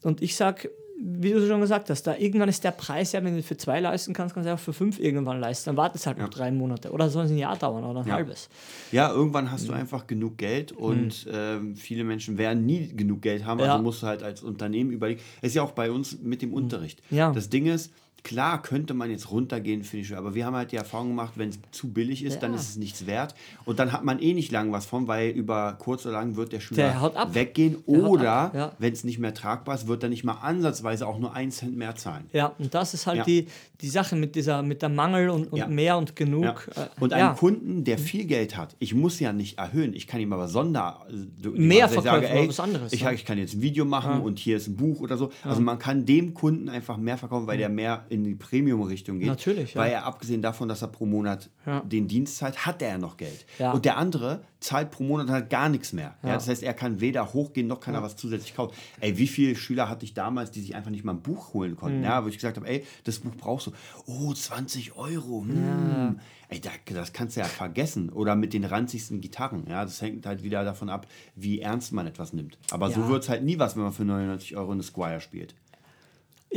Und 0.03 0.21
ich 0.21 0.35
sag, 0.35 0.69
wie 0.99 1.31
du 1.31 1.45
schon 1.47 1.61
gesagt 1.61 1.89
hast, 1.89 2.03
da 2.07 2.15
irgendwann 2.17 2.49
ist 2.49 2.63
der 2.63 2.71
Preis 2.71 3.11
ja, 3.11 3.23
wenn 3.23 3.35
du 3.35 3.43
für 3.43 3.55
zwei 3.55 3.79
leisten 3.79 4.13
kannst, 4.13 4.33
kannst 4.33 4.49
du 4.49 4.53
auch 4.53 4.59
für 4.59 4.73
fünf 4.73 4.99
irgendwann 4.99 5.39
leisten. 5.39 5.69
Dann 5.69 5.77
wartest 5.77 6.07
halt 6.07 6.17
noch 6.17 6.29
drei 6.29 6.51
Monate. 6.51 6.91
Oder 6.91 7.09
soll 7.09 7.25
es 7.25 7.31
ein 7.31 7.37
Jahr 7.37 7.55
dauern 7.55 7.83
oder 7.83 7.99
ein 8.01 8.07
Ja. 8.07 8.13
halbes. 8.15 8.49
Ja, 8.91 9.11
irgendwann 9.11 9.45
Mhm. 9.45 9.51
hast 9.51 9.67
du 9.69 9.73
einfach 9.73 10.07
genug 10.07 10.37
Geld 10.37 10.71
und 10.71 11.27
ähm, 11.31 11.75
viele 11.75 12.03
Menschen 12.03 12.37
werden 12.39 12.65
nie 12.65 12.87
genug 12.95 13.21
Geld 13.21 13.45
haben. 13.45 13.59
Ja. 13.59 13.73
Also 13.73 13.83
musst 13.83 14.01
du 14.01 14.07
halt 14.07 14.23
als 14.23 14.41
Unternehmen 14.41 14.89
überlegen. 14.91 15.21
Ist 15.41 15.55
ja 15.55 15.61
auch 15.61 15.71
bei 15.71 15.91
uns 15.91 16.17
mit 16.21 16.41
dem 16.41 16.53
Unterricht. 16.53 17.01
Mhm. 17.11 17.17
Ja. 17.17 17.31
Das 17.31 17.49
Ding 17.49 17.67
ist, 17.67 17.91
klar 18.23 18.61
könnte 18.61 18.93
man 18.93 19.09
jetzt 19.09 19.31
runtergehen, 19.31 19.83
finde 19.83 20.05
ich, 20.05 20.15
aber 20.15 20.35
wir 20.35 20.45
haben 20.45 20.55
halt 20.55 20.71
die 20.71 20.75
Erfahrung 20.75 21.09
gemacht, 21.09 21.33
wenn 21.35 21.49
es 21.49 21.59
zu 21.71 21.93
billig 21.93 22.23
ist, 22.25 22.39
dann 22.43 22.51
Ja. 22.51 22.57
ist 22.59 22.69
es 22.69 22.75
nichts 22.77 23.05
wert. 23.07 23.35
Und 23.65 23.79
dann 23.79 23.91
hat 23.93 24.03
man 24.03 24.19
eh 24.19 24.33
nicht 24.33 24.51
lang 24.51 24.71
was 24.71 24.85
von, 24.85 25.07
weil 25.07 25.29
über 25.29 25.77
kurz 25.79 26.05
oder 26.05 26.13
lang 26.15 26.35
wird 26.35 26.51
der 26.51 26.59
Schüler 26.59 26.77
Der 27.13 27.33
weggehen. 27.33 27.77
Der 27.87 27.95
Oder, 28.03 28.51
ja. 28.53 28.71
wenn 28.79 28.91
es 28.93 29.03
nicht 29.03 29.19
mehr 29.19 29.33
tragbar 29.33 29.75
ist, 29.75 29.87
wird 29.87 30.03
er 30.03 30.09
nicht 30.09 30.23
mal 30.23 30.33
ansatzweise 30.41 31.07
auch 31.07 31.19
nur 31.19 31.33
einen 31.33 31.51
Cent 31.51 31.77
mehr 31.77 31.95
zahlen. 31.95 32.25
Ja, 32.33 32.53
und 32.59 32.73
das 32.73 32.93
ist 32.93 33.07
halt 33.07 33.19
Ja. 33.19 33.23
die, 33.23 33.47
die 33.81 33.89
Sache 33.89 34.15
mit 34.15 34.35
dieser, 34.35 34.61
mit 34.61 34.81
der 34.81 34.89
Mangel 34.89 35.29
und, 35.29 35.51
und 35.53 35.69
mehr 35.69 35.97
und 35.97 36.15
genug. 36.15 36.69
äh, 36.75 36.87
Und 36.99 37.11
ja. 37.11 37.29
einen 37.29 37.37
Kunden, 37.37 37.83
der 37.83 37.97
viel 37.97 38.25
Geld 38.25 38.57
hat, 38.57 38.75
ich 38.79 38.93
muss 38.93 39.19
ja 39.19 39.31
nicht 39.31 39.57
erhöhen, 39.57 39.93
ich 39.93 40.07
kann 40.07 40.19
ihm 40.19 40.33
aber 40.33 40.47
Sonder 40.47 41.05
du- 41.41 41.51
Mehr 41.51 41.87
verkaufen 41.87 42.23
sage, 42.25 42.47
was 42.49 42.59
anderes, 42.59 42.91
Ich, 42.93 43.01
ja. 43.01 43.11
ich 43.11 43.23
kann 43.25 43.37
jetzt 43.37 43.53
ein 43.55 43.61
Video 43.61 43.85
machen 43.85 44.21
und 44.21 44.39
hier 44.39 44.57
ist 44.57 44.67
ein 44.67 44.75
Buch 44.75 44.99
oder 45.01 45.17
so. 45.17 45.31
Also 45.43 45.61
man 45.61 45.79
kann 45.79 46.05
dem 46.05 46.33
Kunden 46.33 46.67
einfach 46.69 46.97
mehr 46.97 47.17
verkaufen, 47.17 47.47
weil 47.47 47.57
der 47.57 47.69
mehr 47.69 48.05
in 48.09 48.23
die 48.23 48.35
Premium-Richtung 48.35 49.19
geht. 49.19 49.27
Natürlich, 49.27 49.73
ja. 49.73 49.81
Weil 49.81 49.91
er 49.91 50.05
abgesehen 50.05 50.41
davon, 50.41 50.67
dass 50.67 50.81
er 50.81 50.87
pro 50.87 51.05
Monat 51.05 51.49
Ja. 51.65 51.81
den 51.81 52.07
Dienst 52.07 52.37
zahlt, 52.37 52.65
hat 52.65 52.81
er 52.81 52.89
ja 52.89 52.97
noch 52.97 53.17
Geld. 53.17 53.45
Ja. 53.59 53.71
Und 53.71 53.85
der 53.85 53.97
andere 53.97 54.41
zahlt 54.59 54.89
pro 54.91 55.03
Monat 55.03 55.29
halt 55.29 55.49
gar 55.49 55.69
nichts 55.69 55.93
mehr. 55.93 56.15
Das 56.23 56.47
heißt, 56.47 56.63
er 56.63 56.73
kann 56.73 56.99
weder 56.99 57.33
hochgehen, 57.33 57.67
noch 57.67 57.79
kann 57.79 57.93
er 57.93 58.01
was 58.01 58.15
zusätzlich 58.15 58.55
kaufen. 58.55 58.73
Ey, 58.99 59.17
wie 59.17 59.27
viele 59.27 59.55
Schüler 59.55 59.87
hatte 59.89 60.03
ich 60.05 60.13
damals, 60.13 60.49
die 60.51 60.61
sich 60.61 60.75
einfach 60.75 60.89
nicht 60.91 61.03
mal 61.03 61.13
ein 61.13 61.21
Buch 61.21 61.53
holen 61.53 61.71
Mhm. 61.71 61.75
konnten? 61.77 62.03
Ja, 62.03 62.23
wo 62.23 62.27
ich 62.27 62.35
gesagt 62.35 62.57
habe, 62.57 62.67
ey, 62.67 62.85
das 63.03 63.19
Buch 63.19 63.35
brauchst 63.37 63.67
du. 63.67 63.71
Oh, 64.07 64.33
20 64.33 64.95
Euro. 64.95 65.43
Hm. 65.47 66.19
Ey, 66.49 66.59
da, 66.61 66.69
das 66.93 67.11
kannst 67.13 67.35
du 67.35 67.41
ja 67.41 67.45
vergessen. 67.45 68.09
Oder 68.09 68.35
mit 68.35 68.53
den 68.53 68.63
ranzigsten 68.63 69.19
Gitarren. 69.21 69.65
Ja, 69.69 69.83
das 69.83 70.01
hängt 70.01 70.25
halt 70.25 70.43
wieder 70.43 70.63
davon 70.63 70.89
ab, 70.89 71.05
wie 71.35 71.59
ernst 71.59 71.91
man 71.93 72.07
etwas 72.07 72.33
nimmt. 72.33 72.57
Aber 72.71 72.89
so 72.89 73.07
wird 73.09 73.23
es 73.23 73.29
halt 73.29 73.43
nie 73.43 73.59
was, 73.59 73.75
wenn 73.75 73.83
man 73.83 73.91
für 73.93 74.05
99 74.05 74.55
Euro 74.57 74.71
eine 74.71 74.81
Squire 74.83 75.19
spielt. 75.21 75.55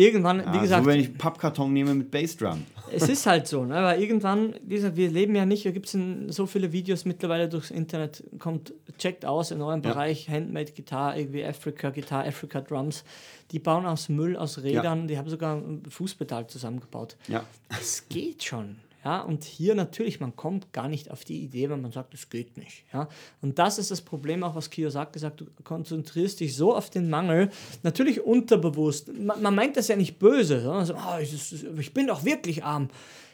Irgendwann, 0.01 0.39
Ja, 0.41 0.55
wie 0.55 0.59
gesagt, 0.61 0.85
so 0.85 0.91
wenn 0.91 1.01
ich 1.01 1.17
Pappkarton 1.17 1.73
nehme 1.73 1.95
mit 1.95 2.11
Bassdrum. 2.11 2.65
es 2.91 3.07
ist 3.09 3.27
halt 3.27 3.47
so, 3.47 3.65
ne? 3.65 3.75
weil 3.75 4.01
irgendwann, 4.01 4.55
wie 4.65 4.77
gesagt, 4.77 4.97
wir 4.97 5.11
leben 5.11 5.35
ja 5.37 5.45
nicht, 5.45 5.67
da 5.67 5.71
gibt 5.73 5.87
es 5.93 5.97
so 6.35 6.47
viele 6.47 6.73
Videos 6.73 7.05
mittlerweile 7.05 7.49
durchs 7.51 7.71
Internet, 7.71 8.25
kommt, 8.39 8.73
checkt 8.99 9.27
aus 9.27 9.51
in 9.51 9.61
eurem 9.61 9.83
Ja. 9.83 9.91
Bereich, 9.93 10.29
Handmade 10.31 10.73
Gitarre, 10.73 11.19
irgendwie 11.21 11.45
Africa 11.45 11.91
Gitarre, 11.91 12.29
Africa 12.29 12.63
Drums, 12.63 13.05
die 13.51 13.59
bauen 13.59 13.85
aus 13.85 14.09
Müll, 14.09 14.37
aus 14.39 14.63
Rädern, 14.63 15.07
die 15.07 15.19
haben 15.19 15.29
sogar 15.29 15.57
ein 15.57 15.83
Fußpedal 15.89 16.47
zusammengebaut. 16.47 17.17
Ja. 17.29 17.45
Es 17.69 18.09
geht 18.09 18.43
schon. 18.43 18.77
Ja, 19.05 19.23
und 19.23 19.45
hier 19.45 19.75
natürlich, 19.75 20.21
man 20.21 20.37
kommt 20.37 20.73
gar 20.75 20.87
nicht 20.89 21.11
auf 21.11 21.25
die 21.25 21.43
Idee, 21.43 21.71
wenn 21.71 21.81
man 21.81 21.91
sagt, 21.91 22.13
es 22.13 22.29
geht 22.29 22.59
nicht. 22.59 22.85
Ja, 22.93 23.09
und 23.41 23.59
das 23.59 23.79
ist 23.79 23.91
das 23.91 24.03
Problem 24.03 24.43
auch, 24.43 24.55
was 24.55 24.69
Kiyosaki 24.69 25.19
sagt, 25.19 25.41
du 25.41 25.47
konzentrierst 25.65 26.41
dich 26.41 26.55
so 26.55 26.77
auf 26.77 26.91
den 26.91 27.09
Mangel, 27.09 27.51
natürlich 27.83 28.21
unterbewusst. 28.23 29.11
Man, 29.13 29.41
man 29.41 29.55
meint 29.55 29.77
das 29.79 29.89
ja 29.89 29.97
nicht 29.97 30.19
böse, 30.19 30.61
sondern 30.61 30.85
so, 30.85 30.95
"Ah, 30.95 31.19
ich, 31.21 31.33
ich 31.79 31.95
bin 31.95 32.09
doch 32.09 32.25
wirklich 32.25 32.63
arm. 32.63 32.89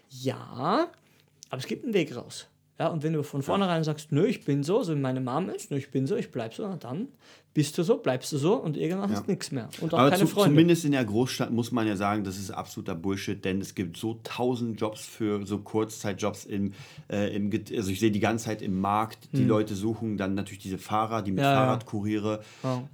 Ja, 0.08 0.88
aber 1.50 1.58
es 1.58 1.66
gibt 1.66 1.84
einen 1.84 1.94
Weg 1.94 2.14
raus. 2.14 2.46
Ja, 2.78 2.88
und 2.88 3.02
wenn 3.02 3.14
du 3.14 3.22
von 3.22 3.42
vornherein 3.42 3.84
sagst, 3.84 4.12
nö, 4.12 4.26
ich 4.26 4.44
bin 4.44 4.62
so, 4.62 4.82
so 4.82 4.94
wie 4.94 5.00
meine 5.00 5.20
Mom 5.20 5.48
ist, 5.48 5.70
nö, 5.70 5.78
ich 5.78 5.90
bin 5.90 6.06
so, 6.06 6.14
ich 6.14 6.30
bleib 6.30 6.52
so, 6.52 6.68
dann 6.74 7.08
bist 7.54 7.78
du 7.78 7.82
so, 7.82 7.96
bleibst 7.96 8.30
du 8.32 8.36
so 8.36 8.56
und 8.56 8.76
irgendwann 8.76 9.10
hast 9.10 9.26
du 9.26 9.30
nichts 9.30 9.50
mehr. 9.50 9.70
Und 9.80 9.94
auch 9.94 9.98
Aber 9.98 10.10
keine 10.10 10.20
zu, 10.20 10.26
Freunde. 10.26 10.50
zumindest 10.50 10.84
in 10.84 10.92
der 10.92 11.06
Großstadt 11.06 11.50
muss 11.50 11.72
man 11.72 11.86
ja 11.86 11.96
sagen, 11.96 12.22
das 12.22 12.36
ist 12.36 12.50
absoluter 12.50 12.94
Bullshit, 12.94 13.42
denn 13.42 13.62
es 13.62 13.74
gibt 13.74 13.96
so 13.96 14.20
tausend 14.24 14.78
Jobs 14.78 15.06
für 15.06 15.46
so 15.46 15.60
Kurzzeitjobs 15.60 16.44
im, 16.44 16.74
äh, 17.10 17.34
im 17.34 17.50
also 17.74 17.90
ich 17.90 17.98
sehe 17.98 18.10
die 18.10 18.20
ganze 18.20 18.44
Zeit 18.44 18.60
im 18.60 18.78
Markt, 18.78 19.30
die 19.32 19.44
Leute 19.44 19.74
suchen 19.74 20.18
dann 20.18 20.34
natürlich 20.34 20.62
diese 20.62 20.76
Fahrer, 20.76 21.22
die 21.22 21.30
mit 21.30 21.40
Hm. 21.40 21.44
Ja, 21.44 21.52
ja. 21.52 21.56
Fahrradkuriere, 21.64 22.42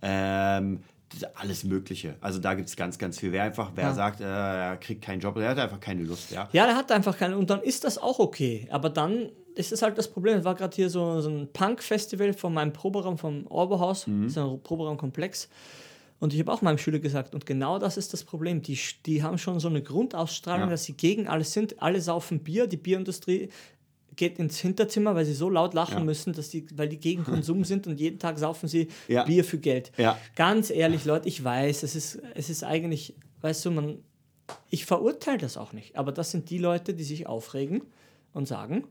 ähm, 0.00 0.80
das 1.08 1.22
ist 1.22 1.36
alles 1.36 1.64
Mögliche. 1.64 2.14
Also 2.20 2.38
da 2.38 2.54
gibt 2.54 2.68
es 2.68 2.76
ganz, 2.76 2.98
ganz 2.98 3.18
viel. 3.18 3.32
Wer 3.32 3.42
einfach, 3.42 3.72
wer 3.74 3.92
sagt, 3.92 4.20
äh, 4.20 4.24
er 4.24 4.76
kriegt 4.76 5.02
keinen 5.02 5.20
Job, 5.20 5.34
der 5.34 5.50
hat 5.50 5.58
einfach 5.58 5.80
keine 5.80 6.04
Lust, 6.04 6.30
ja. 6.30 6.48
Ja, 6.52 6.66
der 6.66 6.76
hat 6.76 6.90
einfach 6.90 7.18
keine. 7.18 7.36
Und 7.36 7.50
dann 7.50 7.60
ist 7.60 7.84
das 7.84 7.98
auch 7.98 8.18
okay. 8.18 8.68
Aber 8.70 8.88
dann 8.88 9.28
ist 9.54 9.72
es 9.72 9.82
halt 9.82 9.98
das 9.98 10.08
Problem. 10.10 10.38
Es 10.38 10.44
war 10.44 10.54
gerade 10.54 10.74
hier 10.74 10.88
so, 10.90 11.20
so 11.20 11.28
ein 11.30 11.48
Punk-Festival 11.52 12.32
von 12.32 12.54
meinem 12.54 12.72
Proberaum 12.72 13.18
vom 13.18 13.46
Orbo-Haus. 13.48 14.06
Mhm. 14.06 14.26
Ist 14.26 14.38
ein 14.38 14.60
Proberaumkomplex. 14.62 15.48
Und 16.20 16.32
ich 16.32 16.40
habe 16.40 16.52
auch 16.52 16.62
meinem 16.62 16.78
Schüler 16.78 17.00
gesagt, 17.00 17.34
und 17.34 17.46
genau 17.46 17.78
das 17.78 17.96
ist 17.96 18.12
das 18.12 18.22
Problem. 18.22 18.62
Die, 18.62 18.78
die 19.06 19.22
haben 19.22 19.38
schon 19.38 19.58
so 19.60 19.68
eine 19.68 19.82
Grundausstrahlung, 19.82 20.66
Ja. 20.68 20.70
dass 20.70 20.84
sie 20.84 20.92
gegen 20.92 21.26
alles 21.26 21.52
sind. 21.52 21.82
Alle 21.82 22.00
saufen 22.00 22.40
Bier, 22.40 22.66
die 22.68 22.76
Bierindustrie 22.76 23.48
geht 24.14 24.38
ins 24.38 24.58
Hinterzimmer, 24.58 25.14
weil 25.14 25.24
sie 25.24 25.32
so 25.34 25.48
laut 25.50 25.74
lachen 25.74 25.98
Ja. 25.98 26.04
müssen, 26.04 26.32
dass 26.32 26.48
die, 26.50 26.66
weil 26.76 26.88
die 26.88 26.98
gegen 27.00 27.24
Konsum 27.24 27.64
sind 27.64 27.86
und 27.86 27.98
jeden 27.98 28.18
Tag 28.18 28.38
saufen 28.38 28.68
sie 28.68 28.88
Ja. 29.08 29.24
Bier 29.24 29.42
für 29.44 29.58
Geld. 29.58 29.90
Ganz 30.36 30.70
ehrlich, 30.70 31.04
Leute, 31.06 31.28
ich 31.28 31.42
weiß, 31.42 31.82
es 31.82 31.96
ist, 31.96 32.20
es 32.34 32.50
ist 32.50 32.62
eigentlich, 32.62 33.14
weißt 33.40 33.64
du, 33.64 33.70
man, 33.72 33.98
ich 34.70 34.84
verurteile 34.84 35.38
das 35.38 35.56
auch 35.56 35.72
nicht, 35.72 35.96
aber 35.96 36.12
das 36.12 36.30
sind 36.30 36.50
die 36.50 36.58
Leute, 36.58 36.94
die 36.94 37.04
sich 37.04 37.26
aufregen 37.26 37.82
und 38.34 38.46
sagen, 38.46 38.84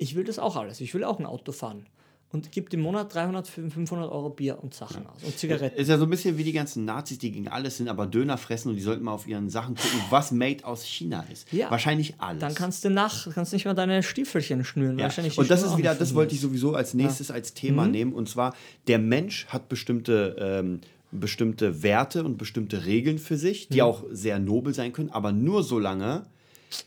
ich 0.00 0.14
will 0.16 0.24
das 0.24 0.38
auch 0.38 0.56
alles, 0.56 0.80
ich 0.80 0.92
will 0.94 1.04
auch 1.04 1.18
ein 1.20 1.26
Auto 1.26 1.52
fahren 1.52 1.86
und 2.32 2.52
gibt 2.52 2.72
im 2.74 2.80
Monat 2.80 3.12
300, 3.12 3.48
500 3.48 4.10
Euro 4.10 4.30
Bier 4.30 4.58
und 4.62 4.72
Sachen 4.72 5.04
aus 5.06 5.22
und 5.24 5.36
Zigaretten. 5.36 5.76
Ist 5.76 5.88
ja 5.88 5.98
so 5.98 6.04
ein 6.04 6.10
bisschen 6.10 6.38
wie 6.38 6.44
die 6.44 6.52
ganzen 6.52 6.84
Nazis, 6.84 7.18
die 7.18 7.32
gegen 7.32 7.48
alles 7.48 7.76
sind, 7.78 7.88
aber 7.88 8.06
Döner 8.06 8.38
fressen 8.38 8.68
und 8.70 8.76
die 8.76 8.82
sollten 8.82 9.02
mal 9.04 9.12
auf 9.12 9.26
ihren 9.26 9.50
Sachen 9.50 9.74
gucken, 9.74 10.00
was 10.10 10.30
made 10.30 10.64
aus 10.64 10.84
China 10.84 11.24
ist. 11.32 11.52
Ja. 11.52 11.70
Wahrscheinlich 11.72 12.14
alles. 12.18 12.40
Dann 12.40 12.54
kannst 12.54 12.84
du 12.84 12.90
nach, 12.90 13.28
kannst 13.34 13.52
nicht 13.52 13.64
mal 13.64 13.74
deine 13.74 14.02
Stiefelchen 14.04 14.62
schnüren. 14.64 14.96
Ja. 14.98 15.04
Wahrscheinlich 15.06 15.36
Und 15.38 15.50
das 15.50 15.60
Schuhe 15.60 15.70
ist 15.70 15.78
wieder, 15.78 15.94
das 15.94 16.14
wollte 16.14 16.34
ich 16.36 16.40
sowieso 16.40 16.74
als 16.74 16.94
nächstes 16.94 17.30
als 17.32 17.52
Thema 17.54 17.84
Mhm. 17.86 17.90
nehmen. 17.90 18.12
Und 18.14 18.28
zwar, 18.28 18.54
der 18.86 19.00
Mensch 19.00 19.46
hat 19.46 19.68
bestimmte, 19.68 20.36
ähm, 20.38 20.80
bestimmte 21.10 21.82
Werte 21.82 22.22
und 22.22 22.38
bestimmte 22.38 22.86
Regeln 22.86 23.18
für 23.18 23.36
sich, 23.36 23.68
Mhm. 23.68 23.74
die 23.74 23.82
auch 23.82 24.04
sehr 24.12 24.38
nobel 24.38 24.72
sein 24.72 24.92
können, 24.92 25.10
aber 25.10 25.32
nur 25.32 25.64
solange 25.64 26.26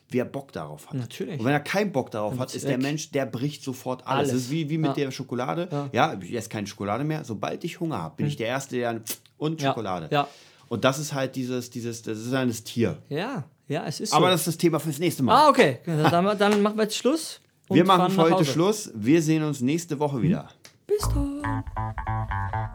wie 0.10 0.20
er 0.20 0.26
Bock 0.26 0.52
darauf 0.52 0.88
hat. 0.88 0.94
Natürlich. 0.94 1.40
Und 1.40 1.46
wenn 1.46 1.54
er 1.54 1.60
keinen 1.60 1.92
Bock 1.92 2.12
darauf 2.12 2.38
hat, 2.40 2.54
ist 2.54 2.68
der. 2.68 2.78
Mensch, 2.78 3.12
der 3.12 3.26
bricht 3.26 3.64
sofort 3.64 4.06
alles. 4.08 4.18
Alles. 4.20 4.32
Das 4.32 4.42
ist 4.44 4.52
wie, 4.52 4.70
wie 4.70 4.78
mit 4.78 4.90
Ja. 4.98 5.06
der 5.06 5.12
Schokolade. 5.12 5.90
Ja. 5.92 6.14
ich 6.22 6.34
esse 6.34 6.50
keine 6.50 6.68
Schokolade 6.68 7.04
mehr. 7.04 7.24
Sobald 7.24 7.64
ich 7.64 7.80
Hunger 7.80 7.98
habe, 8.02 8.16
bin 8.18 8.26
ich 8.28 8.36
der 8.38 8.48
Erste, 8.48 8.76
der 8.78 9.02
und. 9.38 9.62
Ja. 9.62 9.70
Schokolade. 9.70 10.08
Ja. 10.12 10.28
Und 10.70 10.84
das 10.86 10.98
ist 11.00 11.14
halt 11.14 11.36
dieses, 11.36 11.70
dieses, 11.70 12.02
das 12.02 12.18
ist 12.18 12.34
ein 12.34 12.50
Tier. 12.52 12.98
Ja, 13.10 13.44
ja, 13.68 13.86
es 13.86 14.00
ist 14.00 14.10
so. 14.12 14.16
Aber 14.18 14.30
das 14.30 14.42
ist 14.42 14.48
das 14.48 14.58
Thema 14.58 14.80
fürs 14.80 15.00
nächste 15.00 15.22
Mal. 15.24 15.36
ah, 15.36 15.50
okay. 15.50 15.80
Dann, 15.86 16.38
dann 16.38 16.62
machen 16.62 16.78
wir 16.78 16.84
jetzt 16.84 16.98
Schluss. 16.98 17.42
und 17.68 17.76
wir 17.78 17.86
machen 17.86 18.12
für 18.12 18.22
heute. 18.22 18.44
Schluss. 18.46 18.92
Wir 18.96 19.22
sehen 19.22 19.44
uns 19.44 19.62
nächste 19.62 20.00
Woche 20.00 20.22
wieder. 20.22 20.50
Bis 20.88 21.00
dann. 21.14 21.64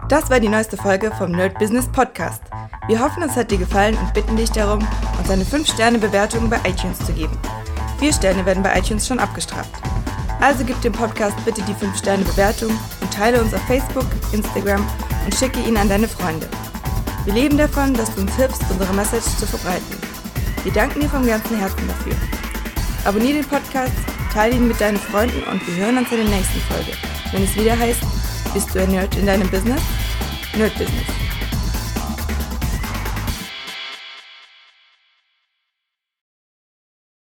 Das 0.08 0.30
war 0.30 0.40
die 0.40 0.48
neueste 0.48 0.76
Folge 0.76 1.10
vom 1.18 1.32
Nerd 1.32 1.58
Business 1.58 1.86
Podcast. 1.92 2.42
Wir 2.86 3.00
hoffen, 3.00 3.22
es 3.22 3.36
hat 3.36 3.50
dir 3.50 3.58
gefallen 3.58 3.96
und 3.98 4.14
bitten 4.14 4.36
dich 4.36 4.50
darum, 4.50 4.80
uns 5.18 5.30
eine 5.30 5.44
5-Sterne-Bewertung 5.44 6.48
bei 6.48 6.58
iTunes 6.68 6.98
zu 7.04 7.12
geben. 7.12 7.36
4 7.98 8.12
Sterne 8.12 8.46
werden 8.46 8.62
bei 8.62 8.78
iTunes 8.78 9.06
schon 9.06 9.18
abgestraft. 9.18 9.70
Also 10.40 10.64
gib 10.64 10.80
dem 10.82 10.92
Podcast 10.92 11.36
bitte 11.44 11.62
die 11.62 11.74
5-Sterne-Bewertung 11.74 12.70
und 13.00 13.12
teile 13.12 13.42
uns 13.42 13.52
auf 13.52 13.62
Facebook, 13.62 14.06
Instagram 14.32 14.86
und 15.24 15.34
schicke 15.34 15.60
ihn 15.60 15.76
an 15.76 15.88
deine 15.88 16.08
Freunde. 16.08 16.48
Wir 17.24 17.34
leben 17.34 17.58
davon, 17.58 17.92
dass 17.94 18.14
du 18.14 18.22
uns 18.22 18.34
hilfst, 18.36 18.62
unsere 18.70 18.94
Message 18.94 19.26
zu 19.36 19.46
verbreiten. 19.46 19.98
Wir 20.62 20.72
danken 20.72 21.00
dir 21.00 21.08
vom 21.08 21.26
ganzen 21.26 21.58
Herzen 21.58 21.86
dafür. 21.88 22.14
Abonnier 23.04 23.34
den 23.34 23.44
Podcast, 23.44 23.92
teile 24.32 24.54
ihn 24.54 24.68
mit 24.68 24.80
deinen 24.80 24.98
Freunden 24.98 25.42
und 25.44 25.66
wir 25.66 25.84
hören 25.84 25.98
uns 25.98 26.10
in 26.10 26.18
der 26.18 26.36
nächsten 26.36 26.60
Folge, 26.60 26.92
wenn 27.32 27.44
es 27.44 27.56
wieder 27.56 27.78
heißt, 27.78 28.00
bist 28.54 28.74
du 28.74 28.80
ein 28.80 28.90
Nerd 28.90 29.14
in 29.16 29.26
deinem 29.26 29.48
Business? 29.50 29.82
Nerd 30.56 30.72
Business. 30.78 31.27